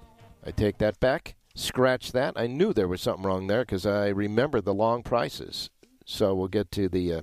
I 0.47 0.53
take 0.53 0.79
that 0.79 1.01
back. 1.01 1.35
Scratch 1.57 2.13
that. 2.13 2.35
I 2.37 2.47
knew 2.47 2.73
there 2.73 2.87
was 2.87 3.01
something 3.01 3.25
wrong 3.25 3.49
there 3.49 3.63
because 3.63 3.87
I 3.87 4.07
remember 4.11 4.61
the 4.61 4.73
long 4.73 5.03
prices. 5.03 5.69
So 6.07 6.33
we'll 6.37 6.47
get 6.47 6.71
to 6.71 6.89
the. 6.89 7.13
Uh, 7.13 7.23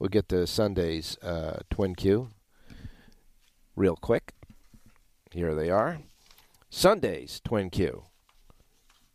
We'll 0.00 0.08
get 0.08 0.30
to 0.30 0.46
Sunday's 0.46 1.18
uh, 1.18 1.58
Twin 1.68 1.94
Q 1.94 2.30
real 3.76 3.96
quick. 3.96 4.32
Here 5.30 5.54
they 5.54 5.68
are. 5.68 6.00
Sunday's 6.70 7.38
Twin 7.44 7.68
Q 7.68 8.04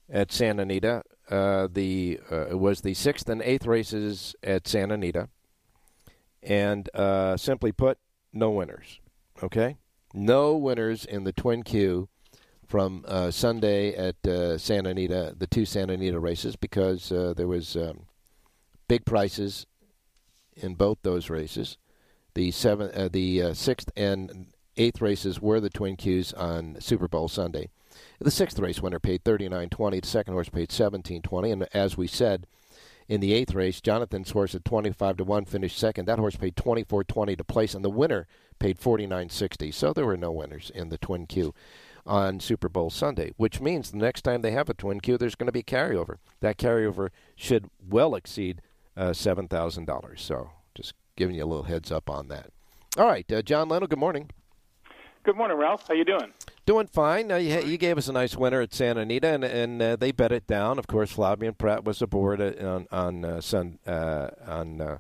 at 0.08 0.32
Santa 0.32 0.62
Anita. 0.62 1.02
Uh, 1.28 1.68
the 1.72 2.20
uh, 2.32 2.50
it 2.50 2.60
was 2.60 2.82
the 2.82 2.94
sixth 2.94 3.28
and 3.30 3.42
eighth 3.42 3.66
races 3.66 4.36
at 4.44 4.68
Santa 4.68 4.94
Anita, 4.94 5.28
and 6.44 6.88
uh, 6.94 7.36
simply 7.36 7.72
put, 7.72 7.98
no 8.32 8.52
winners. 8.52 9.00
Okay, 9.42 9.78
no 10.14 10.56
winners 10.56 11.04
in 11.04 11.24
the 11.24 11.34
Twin 11.34 11.64
Q 11.64 12.10
from 12.68 13.04
uh, 13.08 13.32
Sunday 13.32 13.96
at 13.96 14.28
uh, 14.28 14.60
Santa 14.60 14.90
Anita, 14.92 15.34
the 15.36 15.48
two 15.48 15.66
Santa 15.66 15.94
Anita 15.94 16.20
races, 16.20 16.56
because 16.56 17.12
uh, 17.12 17.34
there 17.36 17.48
was 17.48 17.76
um, 17.76 18.02
big 18.88 19.04
prices 19.04 19.66
in 20.56 20.76
both 20.76 21.00
those 21.02 21.30
races. 21.30 21.78
The 22.34 22.52
seven, 22.52 22.92
uh, 22.94 23.10
the 23.12 23.42
uh, 23.42 23.54
sixth 23.54 23.90
and 23.96 24.48
eighth 24.78 25.02
races 25.02 25.42
were 25.42 25.60
the 25.60 25.70
Twin 25.70 25.96
Qs 25.96 26.38
on 26.38 26.78
Super 26.80 27.08
Bowl 27.08 27.28
Sunday. 27.28 27.70
The 28.20 28.32
sixth 28.32 28.60
race 28.60 28.82
winner 28.82 29.00
paid 29.00 29.24
thirty 29.24 29.48
nine 29.48 29.70
twenty. 29.70 30.00
The 30.00 30.08
second 30.08 30.34
horse 30.34 30.50
paid 30.50 30.72
seventeen 30.72 31.22
twenty. 31.22 31.52
And 31.52 31.68
as 31.74 31.98
we 31.98 32.08
said, 32.08 32.46
in 33.08 33.22
the 33.22 33.34
eighth 33.34 33.54
race, 33.54 33.80
Jonathan's 33.80 34.32
horse 34.32 34.54
at 34.54 34.66
twenty 34.66 34.92
five 34.92 35.16
to 35.18 35.24
one 35.24 35.46
finished 35.46 35.78
second. 35.78 36.06
That 36.06 36.20
horse 36.20 36.36
paid 36.36 36.56
twenty 36.56 36.84
four 36.84 37.04
twenty 37.04 37.36
to 37.38 37.44
place, 37.44 37.74
and 37.74 37.86
the 37.86 37.90
winner 37.90 38.28
paid 38.60 38.80
forty 38.80 39.08
nine 39.08 39.30
sixty. 39.30 39.72
So 39.72 39.94
there 39.94 40.06
were 40.06 40.18
no 40.18 40.32
winners 40.32 40.72
in 40.74 40.90
the 40.90 40.98
Twin 40.98 41.26
Q 41.26 41.54
on 42.06 42.40
Super 42.40 42.70
Bowl 42.70 42.90
Sunday, 42.90 43.32
which 43.38 43.62
means 43.62 43.90
the 43.90 43.98
next 43.98 44.22
time 44.24 44.42
they 44.42 44.52
have 44.52 44.70
a 44.70 44.74
Twin 44.74 45.00
Q, 45.00 45.18
there's 45.18 45.36
going 45.36 45.48
to 45.48 45.52
be 45.52 45.64
carryover. 45.64 46.18
That 46.42 46.58
carryover 46.58 47.10
should 47.36 47.70
well 47.88 48.14
exceed 48.14 48.62
uh, 48.98 49.14
seven 49.14 49.48
thousand 49.48 49.86
dollars. 49.86 50.22
So 50.22 50.52
just 50.74 50.94
giving 51.16 51.36
you 51.36 51.44
a 51.44 51.48
little 51.48 51.64
heads 51.64 51.92
up 51.92 52.10
on 52.10 52.28
that. 52.30 52.52
All 52.98 53.08
right, 53.08 53.30
uh, 53.32 53.42
John 53.42 53.70
Lindo. 53.70 53.90
Good 53.90 54.00
morning. 54.00 54.30
Good 55.26 55.38
morning, 55.38 55.58
Ralph. 55.58 55.88
How 55.88 55.96
you 55.96 56.06
doing? 56.06 56.34
Doing 56.68 56.86
fine. 56.86 57.32
Uh, 57.32 57.38
you, 57.38 57.60
you, 57.62 57.78
gave 57.78 57.98
us 57.98 58.08
a 58.08 58.14
nice 58.14 58.36
winner 58.36 58.62
at 58.62 58.76
Santa 58.76 59.02
Anita, 59.02 59.28
and, 59.28 59.44
and 59.44 59.82
uh, 59.82 59.96
they 59.96 60.12
bet 60.12 60.32
it 60.32 60.46
down. 60.46 60.78
Of 60.78 60.86
course, 60.86 61.14
Flavien 61.14 61.58
Prat 61.58 61.84
was 61.84 62.00
aboard 62.00 62.40
uh, 62.40 62.54
on 62.62 62.88
on 62.92 63.26
uh, 63.26 63.42
sun 63.42 63.80
uh, 63.88 64.30
on. 64.46 64.82
Uh, 64.82 64.98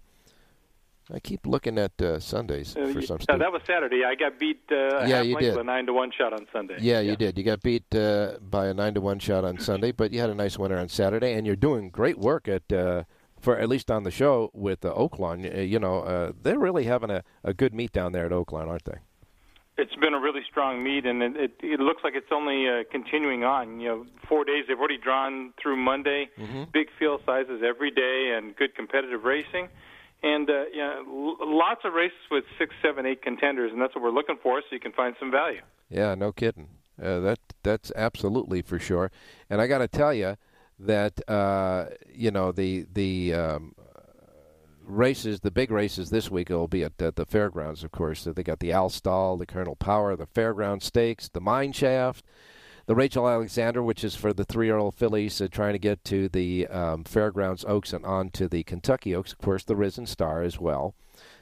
I 1.13 1.19
keep 1.19 1.45
looking 1.45 1.77
at 1.77 1.91
Sundays 2.19 2.73
for 2.73 2.99
some 3.03 3.19
stuff. 3.19 3.37
that 3.37 3.51
was 3.51 3.61
Saturday. 3.67 4.01
I 4.03 4.15
got 4.15 4.39
beat. 4.39 4.63
yeah, 4.71 5.21
you 5.21 5.37
did. 5.37 5.55
a 5.55 5.63
nine 5.63 5.85
to 5.85 5.93
one 5.93 6.11
shot 6.11 6.33
on 6.33 6.47
Sunday. 6.51 6.77
Yeah, 6.79 6.99
yeah, 6.99 7.11
you 7.11 7.15
did. 7.15 7.37
You 7.37 7.43
got 7.43 7.61
beat 7.61 7.87
by 7.91 8.65
a 8.65 8.73
nine 8.73 8.95
to 8.95 9.01
one 9.01 9.19
shot 9.19 9.45
on 9.45 9.59
Sunday, 9.59 9.91
but 9.91 10.11
you 10.11 10.19
had 10.19 10.31
a 10.31 10.35
nice 10.35 10.57
winner 10.57 10.79
on 10.79 10.89
Saturday, 10.89 11.33
and 11.33 11.45
you're 11.45 11.55
doing 11.55 11.91
great 11.91 12.17
work 12.17 12.47
at 12.47 12.67
for 13.45 13.57
at 13.59 13.69
least 13.69 13.91
on 13.91 14.03
the 14.03 14.11
show 14.11 14.49
with 14.53 14.83
uh, 14.83 14.91
Oaklawn. 14.93 15.69
You 15.69 15.79
know, 15.79 15.99
uh, 16.01 16.31
they're 16.41 16.59
really 16.59 16.85
having 16.85 17.11
a, 17.11 17.23
a 17.43 17.53
good 17.53 17.73
meet 17.73 17.93
down 17.93 18.11
there 18.11 18.25
at 18.25 18.31
Oaklawn, 18.31 18.67
aren't 18.67 18.85
they? 18.85 18.97
It's 19.77 19.95
been 19.95 20.13
a 20.13 20.19
really 20.19 20.41
strong 20.49 20.83
meet, 20.83 21.05
and 21.05 21.21
it, 21.21 21.35
it, 21.35 21.51
it 21.61 21.79
looks 21.79 22.01
like 22.03 22.13
it's 22.15 22.31
only 22.31 22.67
uh, 22.67 22.83
continuing 22.91 23.43
on. 23.43 23.79
You 23.79 23.87
know, 23.89 24.05
four 24.27 24.45
days 24.45 24.65
they've 24.67 24.79
already 24.79 24.97
drawn 24.97 25.53
through 25.61 25.77
Monday. 25.77 26.29
Mm-hmm. 26.39 26.63
Big 26.73 26.87
field 26.97 27.21
sizes 27.25 27.61
every 27.63 27.91
day, 27.91 28.33
and 28.35 28.55
good 28.55 28.73
competitive 28.73 29.23
racing. 29.23 29.69
And 30.23 30.49
uh, 30.49 30.63
yeah, 30.73 31.03
l- 31.07 31.37
lots 31.41 31.81
of 31.83 31.93
races 31.93 32.17
with 32.31 32.45
six, 32.57 32.73
seven, 32.81 33.05
eight 33.05 33.21
contenders, 33.21 33.71
and 33.71 33.79
that's 33.79 33.93
what 33.93 34.03
we're 34.03 34.09
looking 34.09 34.37
for, 34.41 34.61
so 34.61 34.67
you 34.71 34.79
can 34.79 34.93
find 34.93 35.15
some 35.19 35.29
value. 35.29 35.61
Yeah, 35.89 36.15
no 36.15 36.31
kidding. 36.31 36.69
Uh, 36.99 37.19
that 37.19 37.39
that's 37.61 37.91
absolutely 37.95 38.63
for 38.63 38.79
sure. 38.79 39.11
And 39.49 39.61
I 39.61 39.67
got 39.67 39.79
to 39.79 39.87
tell 39.87 40.13
you 40.13 40.37
that 40.80 41.28
uh, 41.30 41.86
you 42.13 42.32
know 42.32 42.51
the 42.51 42.86
the 42.93 43.34
um, 43.34 43.76
races, 44.88 45.39
the 45.39 45.51
big 45.51 45.71
races 45.71 46.09
this 46.09 46.30
week 46.30 46.49
will 46.49 46.67
be 46.67 46.84
at, 46.84 47.01
at 47.01 47.15
the 47.15 47.26
fairgrounds, 47.26 47.84
of 47.84 47.91
course. 47.91 48.21
So 48.21 48.34
they 48.34 48.43
got 48.43 48.59
the 48.59 48.71
Al 48.71 48.89
Stall, 48.89 49.38
the 49.38 49.45
Colonel 49.45 49.76
Power, 49.76 50.15
the 50.15 50.28
Fairground 50.28 50.84
Stakes, 50.84 51.30
the 51.30 51.41
Mine 51.41 51.71
Shaft, 51.71 52.26
the 52.86 52.95
Rachel 52.95 53.28
Alexandra, 53.28 53.84
which 53.84 54.03
is 54.03 54.15
for 54.15 54.34
the 54.34 54.45
three-year-old 54.45 54.95
fillies 54.95 55.41
uh, 55.41 55.47
trying 55.49 55.73
to 55.73 55.80
get 55.80 56.03
to 56.05 56.30
the 56.30 56.67
um, 56.67 57.03
Fairgrounds 57.03 57.65
Oaks 57.67 57.93
and 57.93 58.05
on 58.05 58.30
to 58.32 58.47
the 58.47 58.63
Kentucky 58.63 59.15
Oaks. 59.15 59.32
Of 59.32 59.39
course, 59.39 59.63
the 59.63 59.76
Risen 59.76 60.05
Star 60.05 60.41
as 60.41 60.59
well. 60.59 60.95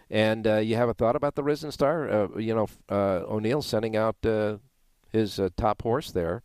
And 0.10 0.46
uh, 0.46 0.58
you 0.58 0.76
have 0.76 0.90
a 0.90 0.94
thought 0.94 1.16
about 1.16 1.36
the 1.36 1.44
Risen 1.44 1.72
Star? 1.72 2.10
Uh, 2.10 2.38
you 2.38 2.54
know, 2.54 2.68
uh, 2.90 3.24
O'Neill 3.28 3.62
sending 3.62 3.96
out 3.96 4.18
uh, 4.26 4.58
his 5.12 5.40
uh, 5.40 5.50
top 5.58 5.82
horse 5.82 6.12
there, 6.12 6.44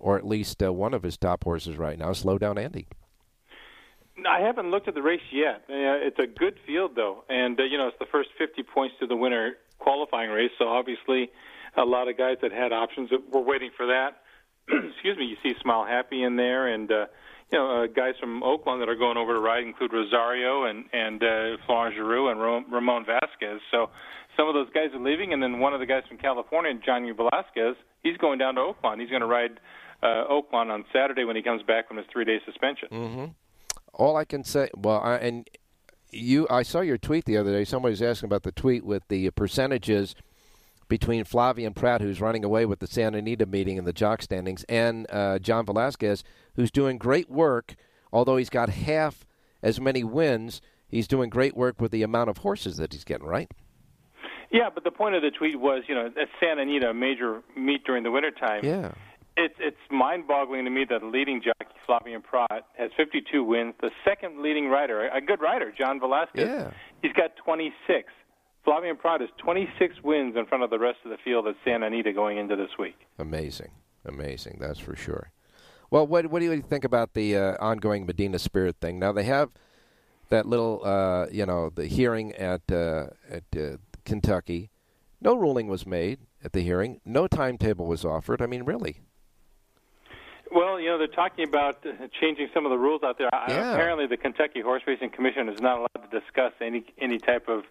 or 0.00 0.16
at 0.16 0.26
least 0.26 0.60
one 0.62 0.94
of 0.94 1.02
his 1.02 1.16
top 1.16 1.44
horses 1.44 1.76
right 1.76 1.98
now, 1.98 2.12
Slow 2.12 2.38
Down 2.38 2.58
Andy. 2.58 2.86
I 4.26 4.40
haven't 4.40 4.70
looked 4.70 4.88
at 4.88 4.94
the 4.94 5.02
race 5.02 5.20
yet. 5.32 5.62
Uh, 5.68 6.04
it's 6.04 6.18
a 6.18 6.26
good 6.26 6.58
field 6.66 6.92
though, 6.94 7.24
and 7.28 7.58
uh, 7.58 7.64
you 7.64 7.78
know 7.78 7.88
it's 7.88 7.98
the 7.98 8.06
first 8.10 8.30
50 8.38 8.62
points 8.62 8.94
to 9.00 9.06
the 9.06 9.16
winner 9.16 9.54
qualifying 9.78 10.30
race. 10.30 10.50
So 10.58 10.68
obviously, 10.68 11.30
a 11.76 11.84
lot 11.84 12.08
of 12.08 12.18
guys 12.18 12.36
that 12.42 12.52
had 12.52 12.72
options 12.72 13.10
that 13.10 13.32
were 13.32 13.42
waiting 13.42 13.70
for 13.76 13.86
that. 13.86 14.22
Excuse 14.68 15.16
me. 15.16 15.24
You 15.24 15.36
see 15.42 15.58
Smile 15.60 15.86
Happy 15.86 16.22
in 16.22 16.36
there, 16.36 16.66
and 16.68 16.90
uh, 16.90 17.06
you 17.50 17.58
know 17.58 17.82
uh, 17.82 17.86
guys 17.86 18.14
from 18.20 18.42
Oaklawn 18.42 18.80
that 18.80 18.88
are 18.88 18.96
going 18.96 19.16
over 19.16 19.34
to 19.34 19.40
ride 19.40 19.62
include 19.62 19.92
Rosario 19.92 20.64
and 20.64 20.84
and 20.92 21.22
uh, 21.22 21.56
Florent 21.66 21.96
Geroux 21.96 22.30
and 22.30 22.72
Ramon 22.72 23.04
Vasquez. 23.06 23.60
So 23.70 23.90
some 24.36 24.48
of 24.48 24.54
those 24.54 24.68
guys 24.72 24.88
are 24.94 25.00
leaving, 25.00 25.32
and 25.32 25.42
then 25.42 25.58
one 25.58 25.74
of 25.74 25.80
the 25.80 25.86
guys 25.86 26.02
from 26.08 26.18
California, 26.18 26.72
Johnny 26.84 27.10
Velasquez, 27.12 27.76
he's 28.02 28.16
going 28.18 28.38
down 28.38 28.54
to 28.56 28.60
Oaklawn. 28.60 29.00
He's 29.00 29.10
going 29.10 29.22
to 29.22 29.26
ride 29.26 29.60
uh, 30.02 30.24
Oaklawn 30.30 30.70
on 30.70 30.84
Saturday 30.92 31.24
when 31.24 31.36
he 31.36 31.42
comes 31.42 31.62
back 31.62 31.88
from 31.88 31.96
his 31.96 32.06
three-day 32.12 32.40
suspension. 32.46 32.88
Mm-hmm 32.90 33.24
all 34.00 34.16
I 34.16 34.24
can 34.24 34.44
say, 34.44 34.70
well, 34.76 35.00
I, 35.00 35.16
and 35.16 35.48
you, 36.10 36.46
I 36.50 36.62
saw 36.62 36.80
your 36.80 36.98
tweet 36.98 37.24
the 37.24 37.36
other 37.36 37.52
day. 37.52 37.64
Somebody 37.64 37.92
was 37.92 38.02
asking 38.02 38.28
about 38.28 38.42
the 38.42 38.52
tweet 38.52 38.84
with 38.84 39.06
the 39.08 39.30
percentages 39.30 40.14
between 40.88 41.24
Flavien 41.24 41.74
Prat, 41.74 42.00
who's 42.00 42.20
running 42.20 42.44
away 42.44 42.66
with 42.66 42.80
the 42.80 42.86
Santa 42.86 43.18
Anita 43.18 43.46
meeting 43.46 43.76
in 43.76 43.84
the 43.84 43.92
jock 43.92 44.22
standings, 44.22 44.64
and 44.68 45.06
uh, 45.10 45.38
John 45.38 45.64
Velasquez, 45.64 46.24
who's 46.56 46.70
doing 46.70 46.98
great 46.98 47.30
work. 47.30 47.76
Although 48.12 48.38
he's 48.38 48.50
got 48.50 48.70
half 48.70 49.24
as 49.62 49.80
many 49.80 50.02
wins, 50.02 50.60
he's 50.88 51.06
doing 51.06 51.30
great 51.30 51.56
work 51.56 51.80
with 51.80 51.92
the 51.92 52.02
amount 52.02 52.28
of 52.28 52.38
horses 52.38 52.76
that 52.78 52.92
he's 52.92 53.04
getting. 53.04 53.26
Right? 53.26 53.52
Yeah, 54.50 54.68
but 54.74 54.82
the 54.82 54.90
point 54.90 55.14
of 55.14 55.22
the 55.22 55.30
tweet 55.30 55.60
was, 55.60 55.84
you 55.86 55.94
know, 55.94 56.06
at 56.06 56.28
Santa 56.40 56.62
Anita, 56.62 56.90
a 56.90 56.94
major 56.94 57.42
meet 57.56 57.84
during 57.84 58.02
the 58.02 58.10
wintertime. 58.10 58.64
Yeah 58.64 58.92
it's 59.40 59.54
it's 59.58 59.76
mind-boggling 59.90 60.64
to 60.64 60.70
me 60.70 60.84
that 60.88 61.00
the 61.00 61.06
leading 61.06 61.42
jockey 61.42 61.74
Flavien 61.88 62.22
Prat 62.22 62.66
has 62.78 62.90
52 62.96 63.42
wins. 63.42 63.74
The 63.80 63.90
second 64.04 64.42
leading 64.42 64.68
rider, 64.68 65.08
a 65.08 65.20
good 65.20 65.40
rider, 65.40 65.72
John 65.76 65.98
Velasquez, 65.98 66.46
yeah. 66.46 66.70
he's 67.02 67.12
got 67.12 67.36
26. 67.36 68.08
Flavien 68.66 68.98
Prat 68.98 69.20
has 69.20 69.30
26 69.38 70.02
wins 70.04 70.36
in 70.36 70.46
front 70.46 70.62
of 70.62 70.70
the 70.70 70.78
rest 70.78 70.98
of 71.04 71.10
the 71.10 71.16
field 71.24 71.46
at 71.46 71.56
Santa 71.64 71.86
Anita 71.86 72.12
going 72.12 72.36
into 72.38 72.56
this 72.56 72.70
week. 72.78 72.96
Amazing, 73.18 73.72
amazing, 74.04 74.58
that's 74.60 74.78
for 74.78 74.94
sure. 74.94 75.32
Well, 75.90 76.06
what 76.06 76.30
what 76.30 76.40
do 76.40 76.44
you 76.44 76.62
think 76.62 76.84
about 76.84 77.14
the 77.14 77.36
uh, 77.36 77.56
ongoing 77.58 78.06
Medina 78.06 78.38
Spirit 78.38 78.76
thing? 78.80 78.98
Now 78.98 79.12
they 79.12 79.24
have 79.24 79.50
that 80.28 80.46
little, 80.46 80.82
uh, 80.84 81.26
you 81.32 81.44
know, 81.46 81.70
the 81.74 81.86
hearing 81.86 82.32
at 82.34 82.62
uh, 82.70 83.06
at 83.28 83.44
uh, 83.56 83.76
Kentucky. 84.04 84.70
No 85.20 85.34
ruling 85.34 85.66
was 85.66 85.86
made 85.86 86.20
at 86.44 86.52
the 86.52 86.62
hearing. 86.62 87.00
No 87.04 87.26
timetable 87.26 87.86
was 87.86 88.04
offered. 88.04 88.40
I 88.40 88.46
mean, 88.46 88.62
really. 88.62 89.00
Well, 90.80 90.84
you 90.86 90.92
know, 90.92 90.98
they're 90.98 91.14
talking 91.14 91.46
about 91.46 91.84
uh, 91.84 92.08
changing 92.20 92.48
some 92.54 92.64
of 92.64 92.70
the 92.70 92.78
rules 92.78 93.02
out 93.04 93.18
there. 93.18 93.28
Yeah. 93.32 93.74
Apparently, 93.74 94.06
the 94.06 94.16
Kentucky 94.16 94.62
Horse 94.62 94.82
Racing 94.86 95.10
Commission 95.10 95.50
is 95.50 95.60
not 95.60 95.76
allowed 95.76 96.10
to 96.10 96.20
discuss 96.20 96.52
any 96.58 96.86
any 96.98 97.18
type 97.18 97.48
of 97.48 97.64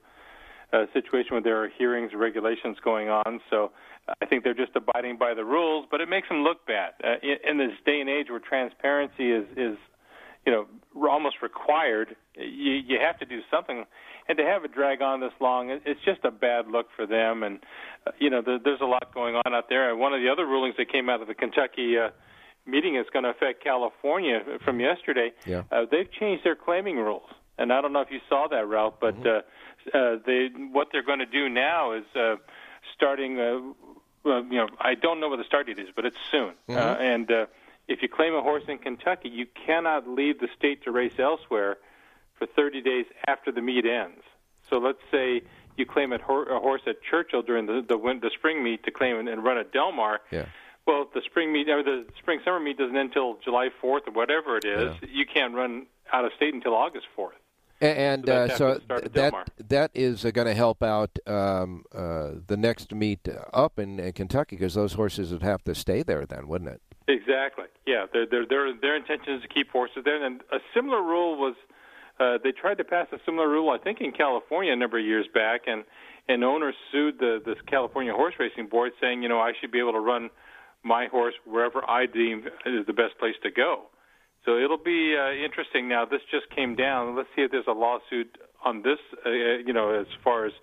uh, 0.72 0.86
situation 0.94 1.32
where 1.32 1.42
there 1.42 1.64
are 1.64 1.70
hearings 1.70 2.12
regulations 2.14 2.78
going 2.84 3.10
on. 3.10 3.42
So 3.50 3.72
I 4.22 4.28
think 4.28 4.44
they're 4.44 4.54
just 4.54 4.76
abiding 4.76 5.18
by 5.18 5.34
the 5.34 5.44
rules, 5.44 5.88
but 5.90 6.02
it 6.02 6.10
makes 6.10 6.30
them 6.30 6.44
look 6.44 6.68
bad. 6.68 6.94
Uh, 7.04 7.16
in, 7.24 7.38
in 7.50 7.58
this 7.58 7.76
day 7.84 8.00
and 8.00 8.10
age 8.10 8.28
where 8.30 8.40
transparency 8.40 9.32
is 9.32 9.46
is 9.58 9.78
you 10.46 10.52
know 10.52 10.68
almost 11.10 11.38
required, 11.42 12.16
you 12.36 12.74
you 12.74 13.00
have 13.02 13.18
to 13.20 13.26
do 13.26 13.40
something. 13.50 13.86
And 14.28 14.38
to 14.38 14.44
have 14.44 14.64
it 14.64 14.72
drag 14.72 15.02
on 15.02 15.22
this 15.22 15.34
long, 15.42 15.72
it's 15.72 16.00
just 16.06 16.24
a 16.24 16.30
bad 16.30 16.68
look 16.68 16.90
for 16.96 17.08
them. 17.08 17.42
And 17.42 17.58
uh, 18.06 18.12
you 18.20 18.30
know, 18.30 18.44
the, 18.44 18.60
there's 18.64 18.82
a 18.82 18.86
lot 18.86 19.12
going 19.12 19.34
on 19.34 19.56
out 19.56 19.70
there. 19.70 19.90
And 19.90 20.00
one 20.00 20.14
of 20.14 20.22
the 20.22 20.30
other 20.30 20.46
rulings 20.46 20.76
that 20.78 20.92
came 20.92 21.10
out 21.10 21.20
of 21.20 21.28
the 21.28 21.34
Kentucky 21.34 21.98
uh, 21.98 22.10
meeting 22.70 22.96
is 22.96 23.06
going 23.12 23.24
to 23.24 23.30
affect 23.30 23.64
California 23.64 24.42
from 24.64 24.80
yesterday. 24.80 25.32
Yeah. 25.46 25.64
Uh, 25.72 25.86
they've 25.90 26.12
changed 26.12 26.44
their 26.44 26.56
claiming 26.56 26.98
rules, 26.98 27.30
and 27.58 27.74
I 27.74 27.82
don't 27.82 27.94
know 27.94 28.02
if 28.02 28.12
you 28.12 28.20
saw 28.30 28.48
that, 28.48 28.68
Ralph, 28.68 28.96
but 29.00 29.16
mm-hmm. 29.16 29.28
uh, 29.28 29.98
uh, 29.98 30.18
they 30.26 30.50
what 30.72 30.90
they're 30.92 31.04
going 31.04 31.20
to 31.20 31.26
do 31.26 31.50
now 31.50 31.94
is 31.94 32.06
uh, 32.16 32.36
starting. 32.96 33.40
Uh, 33.40 33.60
well, 34.24 34.44
you 34.44 34.58
know, 34.58 34.68
I 34.80 34.96
don't 34.96 35.20
know 35.20 35.30
what 35.30 35.38
the 35.38 35.46
start 35.46 35.68
date 35.68 35.80
is, 35.80 35.88
but 35.96 36.06
it's 36.06 36.18
soon. 36.32 36.54
Mm-hmm. 36.68 36.78
Uh, 36.78 36.96
and 36.96 37.32
uh, 37.32 37.46
if 37.88 38.02
you 38.02 38.10
claim 38.10 38.36
a 38.36 38.42
horse 38.42 38.64
in 38.68 38.78
Kentucky, 38.78 39.30
you 39.30 39.46
cannot 39.66 40.08
leave 40.08 40.40
the 40.40 40.50
state 40.58 40.84
to 40.84 40.92
race 40.92 41.18
elsewhere 41.18 41.78
for 42.38 42.46
30 42.46 42.82
days 42.82 43.06
after 43.28 43.52
the 43.52 43.62
meet 43.62 43.86
ends. 43.86 44.22
So 44.70 44.78
let's 44.78 45.00
say 45.10 45.42
you 45.78 45.86
claim 45.86 46.12
a, 46.12 46.18
a 46.18 46.60
horse 46.60 46.82
at 46.86 47.02
Churchill 47.02 47.42
during 47.42 47.66
the 47.66 47.84
the, 47.88 47.98
the 47.98 48.32
spring 48.38 48.64
meet 48.64 48.84
to 48.84 48.92
claim 48.92 49.18
and, 49.18 49.30
and 49.30 49.44
run 49.44 49.58
at 49.58 49.72
Del 49.72 49.92
Mar. 49.92 50.22
Yeah 50.32 50.46
well, 50.88 51.08
the 51.14 51.22
spring 51.26 51.54
meet 51.54 51.70
or 51.70 51.84
the 51.84 52.06
spring 52.18 52.40
summer 52.44 52.60
meet 52.60 52.78
doesn't 52.78 52.96
end 52.96 53.10
until 53.10 53.38
July 53.44 53.70
4th 53.82 54.08
or 54.08 54.14
whatever 54.14 54.58
it 54.58 54.66
is. 54.66 54.96
Yeah. 55.02 55.10
You 55.12 55.26
can't 55.32 55.54
run 55.54 55.86
out 56.12 56.26
of 56.26 56.32
state 56.36 56.54
until 56.54 56.74
August 56.74 57.06
4th. 57.18 57.32
And 57.82 58.26
so, 58.26 58.34
uh, 58.34 58.58
so 58.58 58.80
that 59.14 59.34
that 59.70 59.92
is 59.94 60.26
uh, 60.26 60.32
going 60.32 60.48
to 60.48 60.54
help 60.54 60.84
out 60.84 61.18
um, 61.26 61.86
uh, 61.96 62.32
the 62.46 62.58
next 62.58 62.94
meet 62.94 63.26
up 63.54 63.80
in, 63.80 64.02
in 64.02 64.12
Kentucky 64.12 64.58
because 64.58 64.74
those 64.74 64.94
horses 64.94 65.32
would 65.32 65.44
have 65.44 65.64
to 65.64 65.74
stay 65.74 66.04
there 66.04 66.26
then, 66.26 66.50
wouldn't 66.50 66.72
it? 66.72 66.82
Exactly. 67.08 67.66
Yeah, 67.88 68.06
their 68.12 68.26
their 68.26 68.46
their 68.46 68.74
their 68.82 68.96
intention 68.98 69.36
is 69.36 69.42
to 69.44 69.48
keep 69.48 69.72
horses 69.72 70.04
there. 70.04 70.22
And 70.24 70.42
a 70.52 70.60
similar 70.76 71.02
rule 71.02 71.38
was 71.38 71.56
uh, 72.20 72.38
they 72.44 72.52
tried 72.52 72.80
to 72.80 72.84
pass 72.84 73.08
a 73.14 73.18
similar 73.26 73.48
rule, 73.48 73.70
I 73.70 73.78
think, 73.78 74.02
in 74.02 74.12
California 74.12 74.74
a 74.74 74.76
number 74.76 75.00
of 75.00 75.06
years 75.06 75.28
back, 75.34 75.62
and 75.66 75.86
and 76.28 76.44
owners 76.44 76.76
sued 76.92 77.18
the 77.20 77.42
the 77.44 77.56
California 77.66 78.12
Horse 78.12 78.34
Racing 78.38 78.68
Board, 78.68 78.92
saying, 79.00 79.24
you 79.24 79.30
know, 79.30 79.40
I 79.40 79.54
should 79.60 79.72
be 79.72 79.80
able 79.80 79.94
to 79.94 80.02
run 80.02 80.30
my 80.84 81.08
horse 81.08 81.34
wherever 81.46 81.88
I 81.90 82.06
deem 82.06 82.46
is 82.66 82.86
the 82.88 82.94
best 82.94 83.18
place 83.20 83.36
to 83.44 83.52
go. 83.52 83.88
So 84.46 84.58
it'll 84.58 84.78
be 84.78 85.16
uh, 85.20 85.32
interesting. 85.32 85.90
Now 85.90 86.06
this 86.06 86.22
just 86.32 86.50
came 86.56 86.76
down. 86.76 87.16
Let's 87.16 87.30
see 87.36 87.42
if 87.42 87.52
there's 87.52 87.68
a 87.68 87.74
lawsuit 87.74 88.38
on 88.64 88.82
this. 88.82 89.00
Uh, 89.26 89.30
you 89.66 89.74
know, 89.74 90.00
as 90.00 90.08
far 90.24 90.46
as 90.46 90.54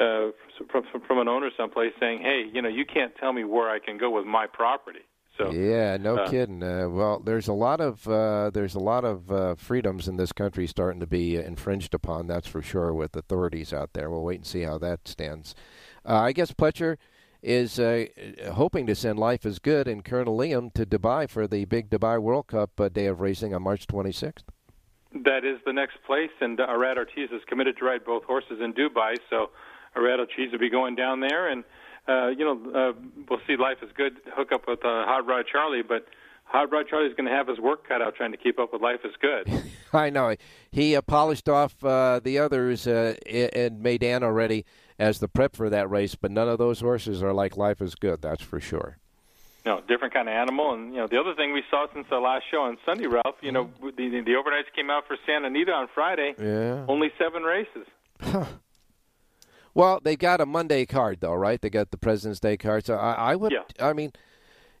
uh, 0.00 0.30
from 0.70 0.84
from 1.06 1.18
an 1.18 1.28
owner 1.28 1.50
someplace 1.56 1.92
saying, 1.98 2.20
"Hey, 2.22 2.44
you 2.52 2.62
know, 2.62 2.68
you 2.68 2.84
can't 2.84 3.12
tell 3.16 3.32
me 3.32 3.44
where 3.44 3.68
I 3.68 3.78
can 3.80 3.98
go 3.98 4.10
with 4.10 4.24
my 4.24 4.46
property." 4.46 5.00
So 5.36 5.52
yeah, 5.52 5.96
no 5.96 6.16
uh, 6.16 6.30
kidding. 6.30 6.62
Uh, 6.62 6.88
well, 6.88 7.20
there's 7.20 7.48
a 7.48 7.52
lot 7.52 7.80
of 7.80 8.06
uh, 8.08 8.50
there's 8.50 8.74
a 8.74 8.80
lot 8.80 9.04
of 9.04 9.30
uh, 9.30 9.54
freedoms 9.54 10.08
in 10.08 10.16
this 10.16 10.32
country 10.32 10.66
starting 10.66 11.00
to 11.00 11.06
be 11.06 11.36
infringed 11.36 11.94
upon. 11.94 12.26
That's 12.26 12.48
for 12.48 12.60
sure 12.60 12.92
with 12.92 13.14
authorities 13.16 13.72
out 13.72 13.92
there. 13.92 14.10
We'll 14.10 14.24
wait 14.24 14.38
and 14.38 14.46
see 14.46 14.62
how 14.62 14.78
that 14.78 15.06
stands. 15.06 15.54
Uh, 16.04 16.14
I 16.14 16.32
guess 16.32 16.52
Pletcher 16.52 16.96
is 17.42 17.78
uh, 17.78 18.06
hoping 18.52 18.86
to 18.86 18.94
send 18.94 19.18
Life 19.18 19.46
is 19.46 19.58
Good 19.58 19.86
and 19.86 20.04
Colonel 20.04 20.36
Liam 20.36 20.72
to 20.74 20.84
Dubai 20.84 21.28
for 21.28 21.46
the 21.46 21.64
big 21.64 21.90
Dubai 21.90 22.20
World 22.20 22.48
Cup 22.48 22.80
day 22.92 23.06
of 23.06 23.20
racing 23.20 23.54
on 23.54 23.62
March 23.62 23.86
26th. 23.86 24.44
That 25.24 25.44
is 25.44 25.58
the 25.64 25.72
next 25.72 25.98
place, 26.06 26.30
and 26.40 26.58
Irad 26.58 26.98
Ortiz 26.98 27.30
is 27.30 27.42
committed 27.46 27.78
to 27.78 27.84
ride 27.84 28.04
both 28.04 28.24
horses 28.24 28.60
in 28.62 28.74
Dubai. 28.74 29.16
So 29.30 29.50
Irad 29.96 30.18
Ortiz 30.18 30.52
will 30.52 30.58
be 30.58 30.70
going 30.70 30.96
down 30.96 31.20
there 31.20 31.48
and 31.48 31.64
uh, 32.08 32.28
you 32.28 32.44
know, 32.44 32.58
uh, 32.74 32.92
we'll 33.28 33.40
see 33.46 33.56
Life 33.56 33.78
is 33.82 33.90
Good 33.94 34.20
hook 34.34 34.50
up 34.50 34.66
with 34.66 34.80
uh, 34.80 35.04
Hot 35.04 35.26
Rod 35.26 35.44
Charlie, 35.50 35.82
but 35.82 36.06
Hot 36.44 36.72
Rod 36.72 36.86
Charlie's 36.88 37.14
going 37.14 37.28
to 37.28 37.34
have 37.34 37.46
his 37.46 37.58
work 37.58 37.86
cut 37.86 38.00
out 38.00 38.14
trying 38.14 38.32
to 38.32 38.38
keep 38.38 38.58
up 38.58 38.72
with 38.72 38.80
Life 38.80 39.00
is 39.04 39.12
Good. 39.20 39.62
I 39.92 40.08
know. 40.08 40.34
He 40.72 40.96
uh, 40.96 41.02
polished 41.02 41.48
off 41.48 41.84
uh, 41.84 42.20
the 42.22 42.38
others 42.38 42.86
uh, 42.86 43.14
in 43.26 43.82
Meydan 43.82 44.22
already 44.22 44.64
as 44.98 45.20
the 45.20 45.28
prep 45.28 45.54
for 45.54 45.70
that 45.70 45.88
race, 45.88 46.14
but 46.14 46.30
none 46.30 46.48
of 46.48 46.58
those 46.58 46.80
horses 46.80 47.22
are 47.22 47.32
like 47.32 47.56
Life 47.56 47.80
is 47.80 47.94
Good, 47.94 48.22
that's 48.22 48.42
for 48.42 48.60
sure. 48.60 48.98
No, 49.66 49.80
different 49.86 50.14
kind 50.14 50.28
of 50.28 50.34
animal. 50.34 50.72
And, 50.72 50.94
you 50.94 51.00
know, 51.00 51.06
the 51.06 51.18
other 51.18 51.34
thing 51.34 51.52
we 51.52 51.62
saw 51.70 51.86
since 51.92 52.06
the 52.08 52.18
last 52.18 52.44
show 52.50 52.62
on 52.62 52.78
Sunday, 52.86 53.06
Ralph, 53.06 53.36
you 53.42 53.52
know, 53.52 53.66
mm-hmm. 53.66 53.88
the, 53.96 54.08
the, 54.08 54.20
the 54.22 54.32
overnights 54.32 54.74
came 54.74 54.88
out 54.88 55.06
for 55.06 55.16
Santa 55.26 55.48
Anita 55.48 55.72
on 55.72 55.88
Friday. 55.94 56.34
Yeah. 56.38 56.84
Only 56.88 57.12
seven 57.18 57.42
races. 57.42 57.86
Well, 59.74 60.00
they 60.02 60.16
got 60.16 60.40
a 60.40 60.46
Monday 60.46 60.86
card 60.86 61.20
though, 61.20 61.34
right? 61.34 61.60
They 61.60 61.70
got 61.70 61.90
the 61.90 61.98
President's 61.98 62.40
Day 62.40 62.56
card. 62.56 62.86
So 62.86 62.96
I, 62.96 63.12
I 63.32 63.36
would, 63.36 63.52
yeah. 63.52 63.64
I 63.78 63.92
mean, 63.92 64.12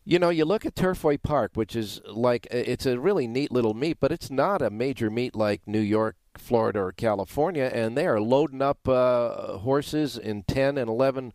you 0.04 0.18
know, 0.18 0.30
you 0.30 0.44
look 0.44 0.64
at 0.64 0.74
Turfway 0.74 1.22
Park, 1.22 1.52
which 1.54 1.76
is 1.76 2.00
like 2.06 2.48
it's 2.50 2.86
a 2.86 2.98
really 2.98 3.28
neat 3.28 3.52
little 3.52 3.74
meet, 3.74 3.98
but 4.00 4.10
it's 4.10 4.30
not 4.30 4.62
a 4.62 4.70
major 4.70 5.10
meet 5.10 5.36
like 5.36 5.68
New 5.68 5.78
York, 5.80 6.16
Florida, 6.38 6.80
or 6.80 6.92
California, 6.92 7.70
and 7.72 7.96
they 7.96 8.06
are 8.06 8.20
loading 8.20 8.62
up 8.62 8.88
uh, 8.88 9.58
horses 9.58 10.16
in 10.16 10.42
ten 10.44 10.78
and 10.78 10.88
eleven. 10.88 11.32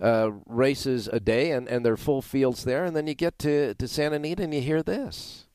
Uh, 0.00 0.30
races 0.46 1.08
a 1.12 1.18
day, 1.18 1.50
and, 1.50 1.66
and 1.66 1.84
they're 1.84 1.96
full 1.96 2.22
fields 2.22 2.62
there, 2.62 2.84
and 2.84 2.94
then 2.94 3.08
you 3.08 3.14
get 3.14 3.36
to, 3.36 3.74
to 3.74 3.88
Santa 3.88 4.14
Anita 4.14 4.44
and 4.44 4.54
you 4.54 4.60
hear 4.60 4.80
this. 4.80 5.48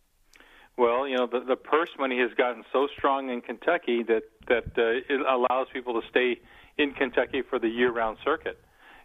Well, 0.78 1.08
you 1.08 1.16
know 1.16 1.28
the 1.28 1.42
the 1.42 1.56
purse 1.56 1.92
money 2.00 2.20
has 2.20 2.32
gotten 2.36 2.64
so 2.74 2.88
strong 2.98 3.30
in 3.30 3.42
Kentucky 3.42 4.04
that 4.04 4.24
that 4.48 4.66
uh, 4.78 5.14
it 5.14 5.22
allows 5.22 5.68
people 5.72 6.02
to 6.02 6.08
stay 6.10 6.42
in 6.78 6.92
Kentucky 6.94 7.42
for 7.42 7.60
the 7.60 7.70
year-round 7.70 8.18
circuit. 8.24 8.60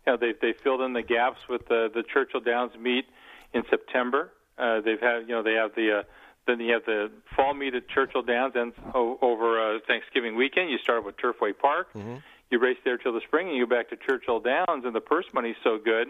You 0.07 0.13
know, 0.13 0.19
they 0.19 0.33
they 0.41 0.55
filled 0.55 0.81
in 0.81 0.95
the 0.95 1.03
gaps 1.03 1.41
with 1.49 1.69
the 1.69 1.91
the 1.93 2.03
Churchill 2.03 2.41
Downs 2.41 2.73
meet 2.81 3.05
in 3.53 3.63
September. 3.69 4.33
Uh, 4.57 4.81
they've 4.81 5.01
had 5.01 5.29
you 5.29 5.35
know 5.35 5.43
they 5.43 5.55
have 5.55 5.75
the 5.75 5.99
uh, 5.99 6.03
then 6.49 6.59
you 6.61 6.73
have 6.73 6.85
the 6.85 7.11
fall 7.37 7.55
meet 7.55 7.75
at 7.75 7.89
Churchill 7.89 8.23
Downs 8.23 8.55
and 8.57 8.73
over 8.95 9.77
uh, 9.77 9.79
Thanksgiving 9.87 10.35
weekend. 10.35 10.71
You 10.71 10.79
start 10.79 11.05
with 11.05 11.17
Turfway 11.17 11.57
Park. 11.57 11.93
Mm-hmm. 11.95 12.17
You 12.51 12.59
race 12.59 12.79
there 12.85 12.97
till 12.97 13.13
the 13.13 13.21
spring, 13.27 13.49
and 13.49 13.57
you 13.57 13.67
go 13.67 13.77
back 13.77 13.91
to 13.91 13.97
Churchill 13.97 14.41
Downs. 14.41 14.85
And 14.85 14.95
the 14.95 15.01
purse 15.01 15.27
money's 15.35 15.57
so 15.63 15.79
good, 15.79 16.09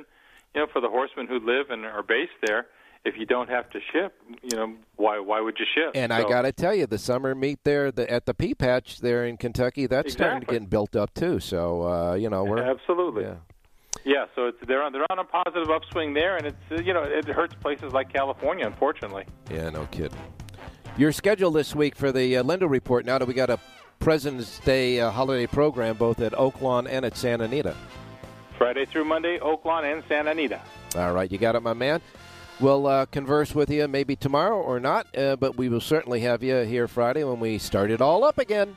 you 0.55 0.61
know, 0.61 0.67
for 0.73 0.81
the 0.81 0.89
horsemen 0.89 1.27
who 1.27 1.41
live 1.41 1.71
and 1.71 1.85
are 1.85 2.03
based 2.03 2.39
there 2.47 2.67
if 3.05 3.15
you 3.17 3.27
don't 3.27 3.49
have 3.49 3.69
to 3.71 3.79
ship, 3.93 4.15
you 4.43 4.57
know, 4.57 4.75
why 4.97 5.19
why 5.19 5.41
would 5.41 5.57
you 5.59 5.67
ship? 5.75 5.93
And 5.95 6.13
so, 6.13 6.17
I 6.17 6.29
got 6.29 6.43
to 6.43 6.53
tell 6.53 6.75
you, 6.75 6.87
the 6.87 6.99
summer 6.99 7.35
meet 7.35 7.61
there 7.65 7.91
the, 7.91 8.11
at 8.11 8.27
the 8.27 8.35
Pea 8.35 8.55
Patch 8.55 9.01
there 9.01 9.25
in 9.27 9.37
Kentucky, 9.37 9.87
that's 9.87 10.13
exactly. 10.15 10.25
starting 10.25 10.47
to 10.47 10.53
get 10.53 10.71
built 10.71 10.97
up 10.97 11.15
too. 11.15 11.41
So 11.41 11.83
uh, 11.83 12.15
you 12.15 12.31
know, 12.31 12.45
we're 12.45 12.63
absolutely. 12.63 13.25
Yeah. 13.25 13.37
Yeah, 14.05 14.27
so 14.35 14.47
it's, 14.47 14.59
they're 14.67 14.83
on 14.83 14.93
they're 14.93 15.07
on 15.11 15.19
a 15.19 15.25
positive 15.25 15.71
upswing 15.71 16.15
there, 16.15 16.37
and 16.37 16.47
it's 16.47 16.87
you 16.87 16.95
know 16.95 17.03
it 17.03 17.27
hurts 17.27 17.55
places 17.55 17.93
like 17.93 18.13
California, 18.13 18.67
unfortunately. 18.67 19.25
Yeah, 19.51 19.71
no 19.71 19.87
kidding. 19.91 20.19
Your 20.97 21.13
schedule 21.13 21.51
this 21.51 21.75
week 21.75 21.95
for 21.95 22.11
the 22.11 22.37
uh, 22.37 22.43
Report. 22.67 23.05
Now 23.05 23.19
that 23.19 23.29
we 23.29 23.35
got 23.35 23.51
a 23.51 23.59
President's 24.01 24.59
Day 24.61 25.01
uh, 25.01 25.11
holiday 25.11 25.47
program 25.47 25.97
both 25.97 26.21
at 26.21 26.33
Oaklawn 26.33 26.89
and 26.89 27.05
at 27.05 27.17
Santa 27.17 27.45
Anita. 27.45 27.77
Friday 28.57 28.85
through 28.85 29.05
Monday, 29.05 29.39
Oaklawn 29.39 29.85
and 29.93 30.03
Santa 30.09 30.31
Anita. 30.31 30.61
All 30.97 31.13
right, 31.13 31.31
you 31.31 31.39
got 31.39 31.55
it, 31.55 31.63
my 31.63 31.75
man. 31.75 32.01
We'll 32.61 32.89
uh, 32.89 33.07
converse 33.07 33.55
with 33.55 33.71
you 33.71 33.87
maybe 33.87 34.17
tomorrow 34.17 34.61
or 34.61 34.81
not, 34.81 35.07
uh, 35.17 35.37
but 35.37 35.57
we 35.57 35.69
will 35.69 35.81
certainly 35.81 36.21
have 36.21 36.43
you 36.43 36.57
here 36.59 36.89
Friday 36.89 37.23
when 37.23 37.39
we 37.39 37.59
start 37.59 37.91
it 37.91 38.01
all 38.01 38.25
up 38.25 38.39
again. 38.39 38.77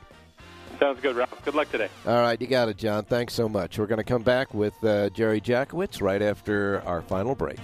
Sounds 0.78 1.00
good, 1.00 1.16
Ralph. 1.16 1.44
Good 1.44 1.54
luck 1.54 1.70
today. 1.70 1.88
All 2.06 2.20
right, 2.20 2.40
you 2.40 2.46
got 2.46 2.68
it, 2.68 2.76
John. 2.76 3.04
Thanks 3.04 3.34
so 3.34 3.48
much. 3.48 3.78
We're 3.78 3.86
going 3.86 3.98
to 3.98 4.04
come 4.04 4.22
back 4.22 4.52
with 4.52 4.74
uh, 4.84 5.10
Jerry 5.10 5.40
Jackowitz 5.40 6.02
right 6.02 6.22
after 6.22 6.82
our 6.86 7.02
final 7.02 7.34
break. 7.34 7.58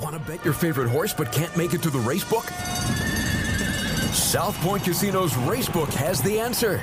Want 0.00 0.14
to 0.14 0.30
bet 0.30 0.44
your 0.44 0.54
favorite 0.54 0.88
horse 0.88 1.12
but 1.12 1.32
can't 1.32 1.56
make 1.56 1.74
it 1.74 1.82
to 1.82 1.90
the 1.90 1.98
race 2.00 2.24
book? 2.24 2.44
South 4.14 4.56
Point 4.58 4.82
Casino's 4.82 5.32
Racebook 5.32 5.92
has 5.94 6.20
the 6.20 6.38
answer. 6.38 6.82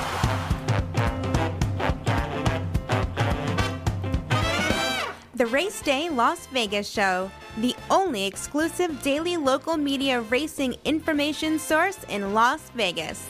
The 5.41 5.47
Race 5.47 5.81
Day 5.81 6.07
Las 6.07 6.45
Vegas 6.45 6.87
Show, 6.87 7.31
the 7.57 7.75
only 7.89 8.27
exclusive 8.27 9.01
daily 9.01 9.37
local 9.37 9.75
media 9.75 10.21
racing 10.21 10.75
information 10.85 11.57
source 11.57 12.03
in 12.09 12.35
Las 12.35 12.69
Vegas. 12.75 13.27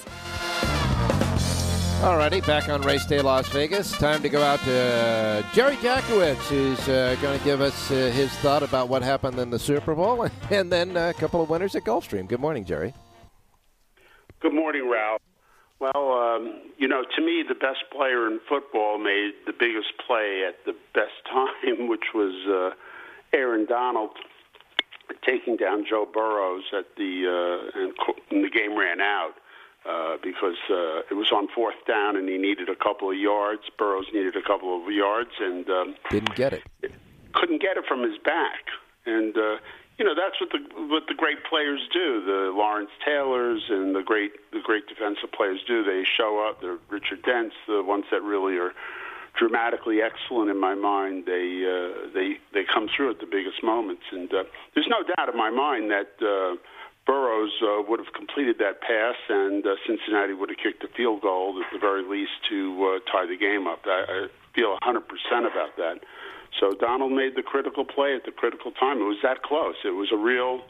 Alrighty, 2.02 2.46
back 2.46 2.68
on 2.68 2.82
Race 2.82 3.06
Day 3.06 3.22
Las 3.22 3.48
Vegas. 3.48 3.94
Time 3.94 4.22
to 4.24 4.28
go 4.28 4.44
out 4.44 4.60
to 4.66 4.74
uh, 4.74 5.54
Jerry 5.54 5.78
Jackowitz, 5.78 6.36
who's 6.50 6.90
uh, 6.90 7.16
going 7.22 7.40
to 7.40 7.46
give 7.46 7.62
us 7.62 7.90
uh, 7.90 8.12
his 8.14 8.30
thought 8.40 8.62
about 8.62 8.90
what 8.90 9.04
happened 9.04 9.40
in 9.40 9.50
the 9.50 9.58
Super 9.58 9.96
Bowl, 9.96 10.28
and 10.50 10.70
then 10.70 10.98
a 10.98 11.14
couple 11.14 11.42
of 11.42 11.50
winners 11.50 11.78
at 11.78 11.86
Gulfstream. 11.86 12.28
Good 12.28 12.42
morning, 12.42 12.66
Jerry. 12.66 12.94
Good 14.42 14.54
morning, 14.54 14.90
Ralph. 14.92 15.22
Well, 15.82 16.14
um, 16.14 16.62
you 16.78 16.88
know, 16.88 17.04
to 17.16 17.26
me, 17.26 17.44
the 17.48 17.56
best 17.56 17.90
player 17.92 18.28
in 18.28 18.40
football 18.48 19.00
made 19.00 19.32
the 19.48 19.54
biggest 19.54 19.98
play 20.06 20.44
at 20.48 20.64
the 20.64 20.76
best 20.94 21.18
time, 21.32 21.88
which 21.88 22.14
was 22.14 22.36
uh, 22.48 23.36
Aaron 23.36 23.66
Donald 23.66 24.12
taking 25.26 25.58
down 25.58 25.84
Joe 25.90 26.08
Burrows 26.12 26.64
at 26.72 26.86
the 26.96 27.26
uh, 27.28 27.80
and, 27.80 27.94
and 28.30 28.44
the 28.46 28.50
game 28.50 28.78
ran 28.78 29.02
out 29.02 29.34
uh, 29.90 30.18
because 30.24 30.58
uh, 30.70 31.02
it 31.10 31.16
was 31.16 31.32
on 31.32 31.48
fourth 31.54 31.76
down 31.88 32.16
and 32.16 32.30
he 32.30 32.38
needed 32.38 32.70
a 32.70 32.76
couple 32.76 33.10
of 33.10 33.18
yards. 33.18 33.64
Burrows 33.78 34.06
needed 34.14 34.36
a 34.36 34.42
couple 34.42 34.82
of 34.82 34.94
yards 34.94 35.32
and 35.40 35.68
um, 35.70 35.96
didn't 36.12 36.36
get 36.36 36.54
it. 36.54 36.64
Couldn't 37.34 37.62
get 37.62 37.78
it 37.78 37.86
from 37.88 38.04
his 38.04 38.18
back, 38.24 38.68
and 39.06 39.36
uh, 39.36 39.58
you 39.98 40.06
know 40.06 40.16
that's 40.16 40.40
what 40.40 40.50
the 40.52 40.60
what 40.88 41.04
the 41.08 41.14
great 41.14 41.44
players 41.44 41.82
do. 41.94 42.24
The 42.26 42.52
Lawrence 42.56 42.90
Taylors 43.06 43.64
and 43.70 43.96
the 43.96 44.02
great 44.02 44.32
the 44.52 44.62
great 44.64 44.88
defensive 44.88 45.32
players 45.32 45.60
do. 45.68 45.84
They 45.84 46.04
show 46.04 46.48
up. 46.48 46.62
The 46.62 46.80
Richard 46.90 47.24
Dents, 47.24 47.56
the 47.68 47.84
ones 47.84 48.06
that 48.12 48.22
really 48.24 48.58
are 48.58 48.74
dramatically 49.38 50.02
excellent 50.02 50.50
in 50.50 50.60
my 50.60 50.76
mind. 50.76 51.26
They 51.26 51.64
uh, 51.66 52.10
they 52.14 52.38
they 52.54 52.64
come 52.64 52.90
through 52.96 53.12
at 53.12 53.20
the 53.20 53.28
biggest 53.28 53.64
moments, 53.64 54.04
and 54.12 54.34
uh, 54.34 54.44
there's 54.74 54.90
no 54.90 55.04
doubt 55.04 55.30
in 55.30 55.38
my 55.38 55.50
mind 55.50 55.92
that. 55.92 56.12
Uh, 56.22 56.58
Burrows 57.08 57.52
uh, 57.64 57.82
would 57.88 58.00
have 58.00 58.14
completed 58.14 58.58
that 58.60 58.80
pass, 58.80 59.16
and 59.28 59.66
uh, 59.66 59.74
Cincinnati 59.88 60.34
would 60.34 60.50
have 60.50 60.60
kicked 60.60 60.84
a 60.84 60.88
field 60.96 61.22
goal 61.22 61.60
at 61.60 61.66
the 61.74 61.80
very 61.80 62.04
least 62.04 62.32
to 62.48 63.02
uh, 63.02 63.12
tie 63.12 63.26
the 63.26 63.36
game 63.36 63.66
up. 63.66 63.80
I, 63.86 64.06
I 64.08 64.28
feel 64.54 64.78
100% 64.84 65.02
about 65.40 65.76
that. 65.78 66.00
So 66.60 66.72
Donald 66.80 67.12
made 67.12 67.36
the 67.36 67.42
critical 67.44 67.86
play 67.86 68.16
at 68.16 68.26
the 68.26 68.32
critical 68.32 68.72
time. 68.72 69.00
It 69.00 69.06
was 69.06 69.18
that 69.24 69.42
close. 69.44 69.76
It 69.84 69.96
was 69.96 70.10
a 70.12 70.18
real, 70.18 70.62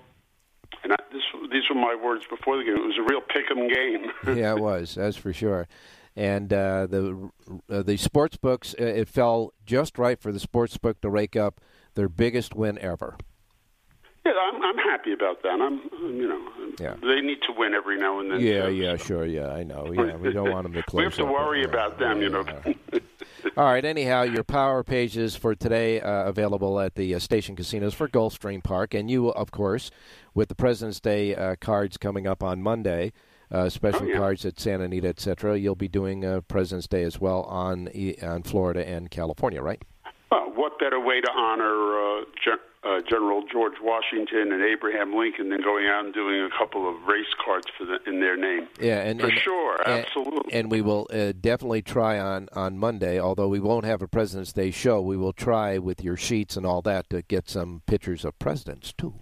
and 0.84 0.94
I, 0.94 0.96
this, 1.12 1.22
these 1.52 1.64
were 1.70 1.76
my 1.76 1.96
words 2.02 2.24
before 2.30 2.58
the 2.58 2.64
game. 2.64 2.76
It 2.78 2.86
was 2.86 2.98
a 2.98 3.04
real 3.04 3.22
pick 3.22 3.50
'em 3.52 3.68
game. 3.68 4.12
yeah, 4.38 4.54
it 4.56 4.60
was. 4.60 4.96
That's 4.96 5.18
for 5.18 5.34
sure. 5.34 5.68
And 6.16 6.52
uh, 6.54 6.88
the 6.88 7.30
uh, 7.70 7.82
the 7.84 7.98
sports 7.98 8.38
books, 8.38 8.76
uh, 8.80 8.84
it 8.84 9.08
fell 9.08 9.54
just 9.66 9.98
right 9.98 10.20
for 10.20 10.32
the 10.32 10.40
sports 10.40 10.78
book 10.78 11.00
to 11.02 11.10
rake 11.10 11.36
up 11.36 11.62
their 11.96 12.10
biggest 12.10 12.54
win 12.56 12.78
ever. 12.80 13.18
Yeah, 14.26 14.34
I'm, 14.54 14.62
I'm 14.62 14.78
happy 14.78 15.14
about 15.14 15.42
that. 15.42 15.60
I'm, 15.60 15.82
you 16.16 16.28
know, 16.28 16.74
Yeah. 16.80 16.94
they 17.02 17.22
need 17.22 17.40
to 17.48 17.54
win 17.58 17.74
every 17.74 17.98
now 17.98 18.20
and 18.20 18.30
then. 18.30 18.40
Yeah, 18.40 18.68
yeah, 18.68 18.96
so. 18.98 19.04
sure, 19.04 19.26
yeah, 19.26 19.50
I 19.50 19.64
know. 19.64 19.92
Yeah, 19.94 20.16
we 20.16 20.32
don't 20.32 20.52
want 20.52 20.64
them 20.64 20.74
to 20.74 20.84
close. 20.84 21.00
we 21.00 21.04
have 21.06 21.16
to 21.16 21.26
worry 21.26 21.64
about 21.64 21.98
them, 21.98 22.22
you 22.22 22.30
know. 22.30 22.46
All 23.58 23.66
right. 23.66 23.84
Anyhow, 23.84 24.24
your 24.24 24.44
power 24.44 24.84
pages 24.84 25.36
for 25.36 25.56
today 25.56 26.00
uh, 26.02 26.24
available 26.26 26.80
at 26.80 26.96
the 26.96 27.16
uh, 27.16 27.20
station 27.20 27.56
casinos 27.56 27.94
for 27.94 28.08
Gulfstream 28.08 28.64
Park, 28.64 28.94
and 28.94 29.10
you, 29.10 29.30
of 29.30 29.52
course, 29.52 29.92
with 30.34 30.50
the 30.50 30.56
President's 30.56 31.00
Day 31.00 31.36
uh, 31.36 31.56
cards 31.60 31.98
coming 31.98 32.28
up 32.28 32.44
on 32.44 32.62
Monday, 32.62 33.12
uh, 33.52 33.68
special 33.70 34.04
Oh, 34.04 34.08
yeah. 34.08 34.18
cards 34.18 34.46
at 34.46 34.60
Santa 34.60 34.86
Anita, 34.86 35.08
etc. 35.10 35.58
You'll 35.60 35.76
be 35.76 35.88
doing 35.90 36.24
uh, 36.24 36.42
President's 36.42 36.88
Day 36.88 37.04
as 37.04 37.20
well 37.20 37.42
on 37.44 37.90
on 38.24 38.44
Florida 38.44 38.88
and 38.88 39.10
California, 39.12 39.62
right? 39.62 39.82
Well, 40.32 40.52
what 40.56 40.80
better 40.80 41.00
way 41.00 41.20
to 41.22 41.32
honor 41.32 42.20
uh, 42.22 42.24
Gen- 42.44 42.58
uh, 42.84 43.00
General 43.08 43.44
George 43.52 43.76
Washington 43.82 44.52
and 44.52 44.64
Abraham 44.64 45.14
Lincoln 45.16 45.50
than 45.50 45.62
going 45.62 45.86
out 45.88 46.06
and 46.06 46.14
doing 46.14 46.42
a 46.42 46.50
couple 46.58 46.90
of 46.90 46.96
race 47.08 47.28
cards 47.46 47.68
for 47.78 47.86
the, 47.86 47.98
in 48.10 48.20
their 48.20 48.36
name? 48.36 48.68
Yeah, 48.80 49.02
and 49.02 49.20
For 49.22 49.28
and- 49.28 49.38
sure, 49.40 49.76
and- 49.86 50.06
absolutely. 50.06 50.54
And 50.54 50.72
we 50.72 50.82
will 50.82 51.08
uh, 51.14 51.34
definitely 51.40 51.82
try 51.84 52.20
on 52.20 52.50
on 52.54 52.78
Monday. 52.78 53.20
Although 53.20 53.50
we 53.50 53.60
won't 53.60 53.86
have 53.86 54.02
a 54.02 54.08
President's 54.08 54.52
Day 54.54 54.72
show, 54.72 55.00
we 55.02 55.16
will 55.18 55.34
try 55.34 55.78
with 55.78 56.04
your 56.04 56.18
sheets 56.18 56.58
and 56.58 56.66
all 56.66 56.82
that 56.82 57.10
to 57.12 57.22
get 57.22 57.50
some 57.50 57.82
pictures 57.86 58.26
of 58.26 58.38
presidents 58.40 58.94
too. 58.98 59.14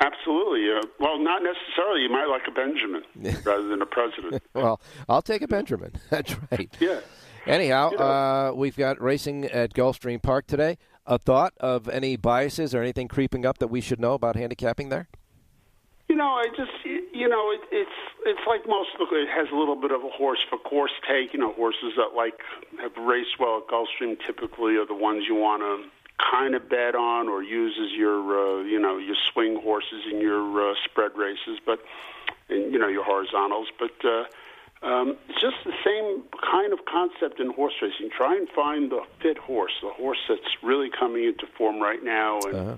Absolutely. 0.00 0.68
Uh, 0.68 0.82
well, 0.98 1.18
not 1.18 1.42
necessarily. 1.42 2.02
You 2.02 2.10
might 2.10 2.26
like 2.26 2.42
a 2.48 2.50
Benjamin 2.50 3.02
rather 3.44 3.68
than 3.68 3.82
a 3.82 3.86
president. 3.86 4.42
Well, 4.54 4.80
I'll 5.08 5.22
take 5.22 5.42
a 5.42 5.48
Benjamin. 5.48 5.92
That's 6.10 6.34
right. 6.50 6.68
Yeah. 6.80 7.00
Anyhow, 7.46 7.90
You 7.92 7.98
know- 7.98 8.04
uh, 8.04 8.52
we've 8.54 8.76
got 8.76 9.00
racing 9.00 9.44
at 9.46 9.72
Gulfstream 9.74 10.20
Park 10.20 10.46
today. 10.46 10.78
A 11.04 11.18
thought 11.18 11.52
of 11.58 11.88
any 11.88 12.16
biases 12.16 12.74
or 12.74 12.82
anything 12.82 13.08
creeping 13.08 13.44
up 13.44 13.58
that 13.58 13.68
we 13.68 13.80
should 13.80 13.98
know 13.98 14.14
about 14.14 14.36
handicapping 14.36 14.88
there? 14.88 15.08
You 16.08 16.14
know, 16.14 16.28
I 16.28 16.44
just 16.56 16.70
you 16.84 17.28
know 17.28 17.50
it, 17.50 17.60
it's 17.72 17.98
it's 18.24 18.46
like 18.46 18.68
most 18.68 18.90
of 19.00 19.08
it 19.10 19.28
has 19.28 19.48
a 19.52 19.56
little 19.56 19.74
bit 19.74 19.90
of 19.90 20.04
a 20.04 20.08
horse 20.08 20.44
for 20.48 20.58
course 20.58 20.92
take. 21.08 21.32
You 21.32 21.40
know, 21.40 21.52
horses 21.54 21.94
that 21.96 22.14
like 22.14 22.38
have 22.80 22.96
raced 22.96 23.38
well 23.40 23.58
at 23.58 23.72
Gulfstream 23.72 24.16
typically 24.24 24.76
are 24.76 24.86
the 24.86 24.94
ones 24.94 25.24
you 25.26 25.34
want 25.34 25.62
to 25.62 25.90
kind 26.30 26.54
of 26.54 26.68
bet 26.68 26.94
on 26.94 27.28
or 27.28 27.42
use 27.42 27.78
as 27.82 27.92
your 27.96 28.20
uh, 28.38 28.62
you 28.62 28.78
know 28.78 28.98
your 28.98 29.16
swing 29.32 29.60
horses 29.60 30.04
in 30.10 30.20
your 30.20 30.70
uh, 30.70 30.74
spread 30.84 31.12
races, 31.16 31.58
but 31.64 31.80
and 32.48 32.72
you 32.72 32.78
know 32.78 32.88
your 32.88 33.04
horizontals. 33.04 33.68
But 33.78 34.04
uh, 34.04 34.24
um, 34.82 35.16
it's 35.28 35.40
just 35.40 35.56
the 35.64 35.72
same 35.84 36.22
kind 36.42 36.72
of 36.72 36.80
concept 36.86 37.40
in 37.40 37.52
horse 37.52 37.74
racing. 37.80 38.10
Try 38.16 38.36
and 38.36 38.48
find 38.50 38.90
the 38.90 39.02
fit 39.20 39.38
horse, 39.38 39.72
the 39.82 39.90
horse 39.90 40.18
that's 40.28 40.40
really 40.62 40.90
coming 40.90 41.24
into 41.24 41.46
form 41.56 41.80
right 41.80 42.02
now, 42.02 42.38
and 42.46 42.54
Uh-huh. 42.56 42.76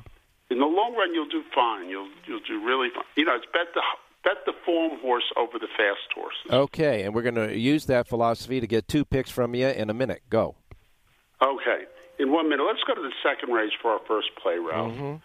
in 0.50 0.58
the 0.58 0.66
long 0.66 0.94
run, 0.94 1.14
you'll 1.14 1.28
do 1.28 1.42
fine. 1.54 1.88
You'll 1.88 2.10
you'll 2.26 2.40
do 2.46 2.64
really 2.64 2.90
fine. 2.94 3.04
You 3.16 3.24
know, 3.24 3.34
it's 3.36 3.46
bet 3.52 3.68
the 3.74 3.82
bet 4.24 4.44
the 4.46 4.52
form 4.64 4.98
horse 5.00 5.24
over 5.36 5.58
the 5.58 5.68
fast 5.76 6.12
horse. 6.14 6.34
Okay, 6.50 7.02
and 7.02 7.14
we're 7.14 7.22
going 7.22 7.34
to 7.48 7.56
use 7.58 7.86
that 7.86 8.08
philosophy 8.08 8.60
to 8.60 8.66
get 8.66 8.88
two 8.88 9.04
picks 9.04 9.30
from 9.30 9.54
you 9.54 9.68
in 9.68 9.90
a 9.90 9.94
minute. 9.94 10.22
Go. 10.30 10.56
Okay, 11.42 11.84
in 12.18 12.32
one 12.32 12.48
minute, 12.48 12.64
let's 12.66 12.82
go 12.86 12.94
to 12.94 13.02
the 13.02 13.12
second 13.22 13.52
race 13.52 13.72
for 13.82 13.90
our 13.90 14.00
first 14.06 14.28
play, 14.42 14.56
Ralph. 14.58 15.20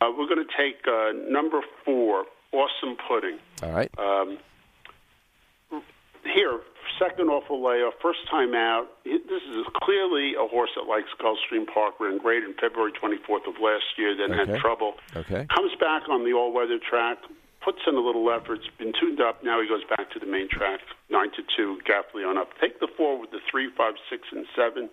Uh, 0.00 0.10
we're 0.16 0.26
going 0.28 0.44
to 0.44 0.56
take 0.56 0.76
uh, 0.86 1.12
number 1.30 1.60
four, 1.84 2.24
Awesome 2.52 2.96
Pudding. 3.08 3.38
All 3.62 3.72
right. 3.72 3.90
Um, 3.98 4.38
here, 6.32 6.60
second 6.98 7.28
off 7.28 7.48
a 7.50 7.54
layoff, 7.54 7.94
first 8.00 8.20
time 8.30 8.54
out. 8.54 8.86
This 9.04 9.42
is 9.50 9.64
clearly 9.82 10.34
a 10.34 10.46
horse 10.46 10.70
that 10.76 10.88
likes 10.88 11.08
Gulfstream 11.20 11.66
Park. 11.72 11.94
Ran 12.00 12.18
great 12.18 12.42
in 12.44 12.54
February 12.60 12.92
24th 12.92 13.46
of 13.48 13.54
last 13.60 13.84
year, 13.98 14.14
then 14.16 14.32
Okay. 14.38 14.52
had 14.52 14.60
trouble. 14.60 14.94
Okay. 15.16 15.46
Comes 15.54 15.74
back 15.80 16.08
on 16.08 16.24
the 16.24 16.32
all-weather 16.32 16.78
track, 16.78 17.18
puts 17.62 17.78
in 17.86 17.94
a 17.96 18.00
little 18.00 18.30
effort. 18.30 18.60
It's 18.64 18.76
been 18.78 18.92
tuned 18.98 19.20
up. 19.20 19.42
Now 19.42 19.60
he 19.60 19.68
goes 19.68 19.84
back 19.84 20.10
to 20.12 20.18
the 20.18 20.26
main 20.26 20.48
track, 20.48 20.80
nine 21.10 21.30
to 21.32 21.42
two, 21.56 21.78
Gaffalione 21.88 22.36
up. 22.38 22.50
Take 22.60 22.80
the 22.80 22.88
four 22.96 23.18
with 23.18 23.30
the 23.30 23.40
three, 23.50 23.70
five, 23.76 23.94
six, 24.10 24.22
and 24.32 24.46
seven. 24.54 24.90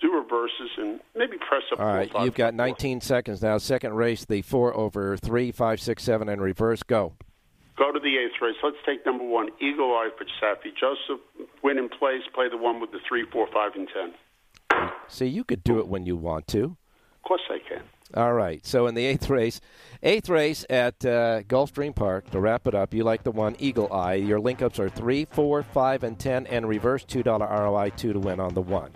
Do 0.00 0.12
reverses 0.14 0.70
and 0.76 1.00
maybe 1.16 1.38
press 1.38 1.62
up. 1.72 1.80
All 1.80 2.06
four, 2.06 2.24
you've 2.24 2.34
got 2.36 2.52
four. 2.52 2.58
19 2.58 3.00
seconds 3.00 3.42
now. 3.42 3.58
Second 3.58 3.94
race, 3.94 4.24
the 4.24 4.42
four 4.42 4.72
over 4.76 5.16
three, 5.16 5.50
five, 5.50 5.80
six, 5.80 6.04
seven, 6.04 6.28
and 6.28 6.40
reverse. 6.40 6.84
Go. 6.84 7.14
Go 7.78 7.92
to 7.92 8.00
the 8.00 8.18
eighth 8.18 8.42
race. 8.42 8.56
Let's 8.62 8.76
take 8.84 9.06
number 9.06 9.24
one, 9.24 9.50
Eagle 9.60 9.92
Eye 9.92 10.10
for 10.18 10.24
Saffie 10.42 10.74
Joseph. 10.78 11.20
Win 11.62 11.78
in 11.78 11.88
place. 11.88 12.22
Play 12.34 12.48
the 12.48 12.56
one 12.56 12.80
with 12.80 12.90
the 12.90 12.98
three, 13.08 13.24
four, 13.30 13.46
five, 13.52 13.72
and 13.76 13.88
ten. 13.88 14.90
See, 15.06 15.26
you 15.26 15.44
could 15.44 15.62
do 15.62 15.78
it 15.78 15.86
when 15.86 16.04
you 16.04 16.16
want 16.16 16.48
to. 16.48 16.64
Of 16.64 17.22
course 17.22 17.42
I 17.48 17.58
can. 17.68 17.82
All 18.14 18.32
right. 18.32 18.66
So 18.66 18.86
in 18.86 18.94
the 18.94 19.04
eighth 19.04 19.30
race, 19.30 19.60
eighth 20.02 20.28
race 20.28 20.64
at 20.68 21.04
uh, 21.04 21.42
Gulfstream 21.42 21.94
Park. 21.94 22.30
To 22.30 22.40
wrap 22.40 22.66
it 22.66 22.74
up, 22.74 22.94
you 22.94 23.04
like 23.04 23.22
the 23.22 23.30
one 23.30 23.54
Eagle 23.60 23.92
Eye. 23.92 24.14
Your 24.14 24.40
link 24.40 24.60
ups 24.60 24.80
are 24.80 24.88
three, 24.88 25.24
four, 25.24 25.62
five, 25.62 26.02
and 26.02 26.18
ten, 26.18 26.46
and 26.48 26.68
reverse 26.68 27.04
two 27.04 27.22
dollar 27.22 27.46
ROI 27.46 27.90
two 27.96 28.12
to 28.12 28.18
win 28.18 28.40
on 28.40 28.54
the 28.54 28.62
one. 28.62 28.90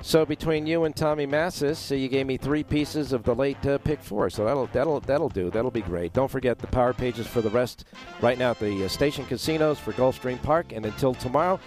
So 0.00 0.24
between 0.24 0.66
you 0.66 0.84
and 0.84 0.96
Tommy 0.96 1.26
Massis, 1.26 1.76
so 1.76 1.94
you 1.94 2.08
gave 2.08 2.26
me 2.26 2.36
three 2.36 2.62
pieces 2.62 3.12
of 3.12 3.24
the 3.24 3.34
late 3.34 3.64
uh, 3.66 3.78
pick 3.78 4.00
four. 4.00 4.30
So 4.30 4.44
that'll 4.44 4.68
that'll 4.68 5.00
that'll 5.00 5.28
do. 5.28 5.50
That'll 5.50 5.70
be 5.70 5.82
great. 5.82 6.12
Don't 6.12 6.30
forget 6.30 6.58
the 6.58 6.66
power 6.68 6.92
pages 6.92 7.26
for 7.26 7.42
the 7.42 7.50
rest 7.50 7.84
right 8.22 8.38
now 8.38 8.52
at 8.52 8.58
the 8.60 8.84
uh, 8.84 8.88
station 8.88 9.26
casinos 9.26 9.78
for 9.78 9.92
Gulfstream 9.92 10.40
Park. 10.42 10.72
And 10.72 10.86
until 10.86 11.14
tomorrow, 11.14 11.60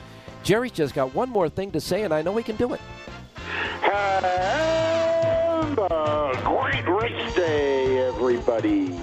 Jerry's 0.43 0.71
just 0.71 0.95
got 0.95 1.13
one 1.13 1.29
more 1.29 1.49
thing 1.49 1.71
to 1.71 1.81
say, 1.81 2.03
and 2.03 2.13
I 2.13 2.21
know 2.21 2.35
he 2.35 2.43
can 2.43 2.55
do 2.55 2.73
it. 2.73 2.81
Have 3.81 4.23
a 5.77 6.41
great 6.43 6.87
race 6.87 7.35
day, 7.35 7.99
everybody. 7.99 8.99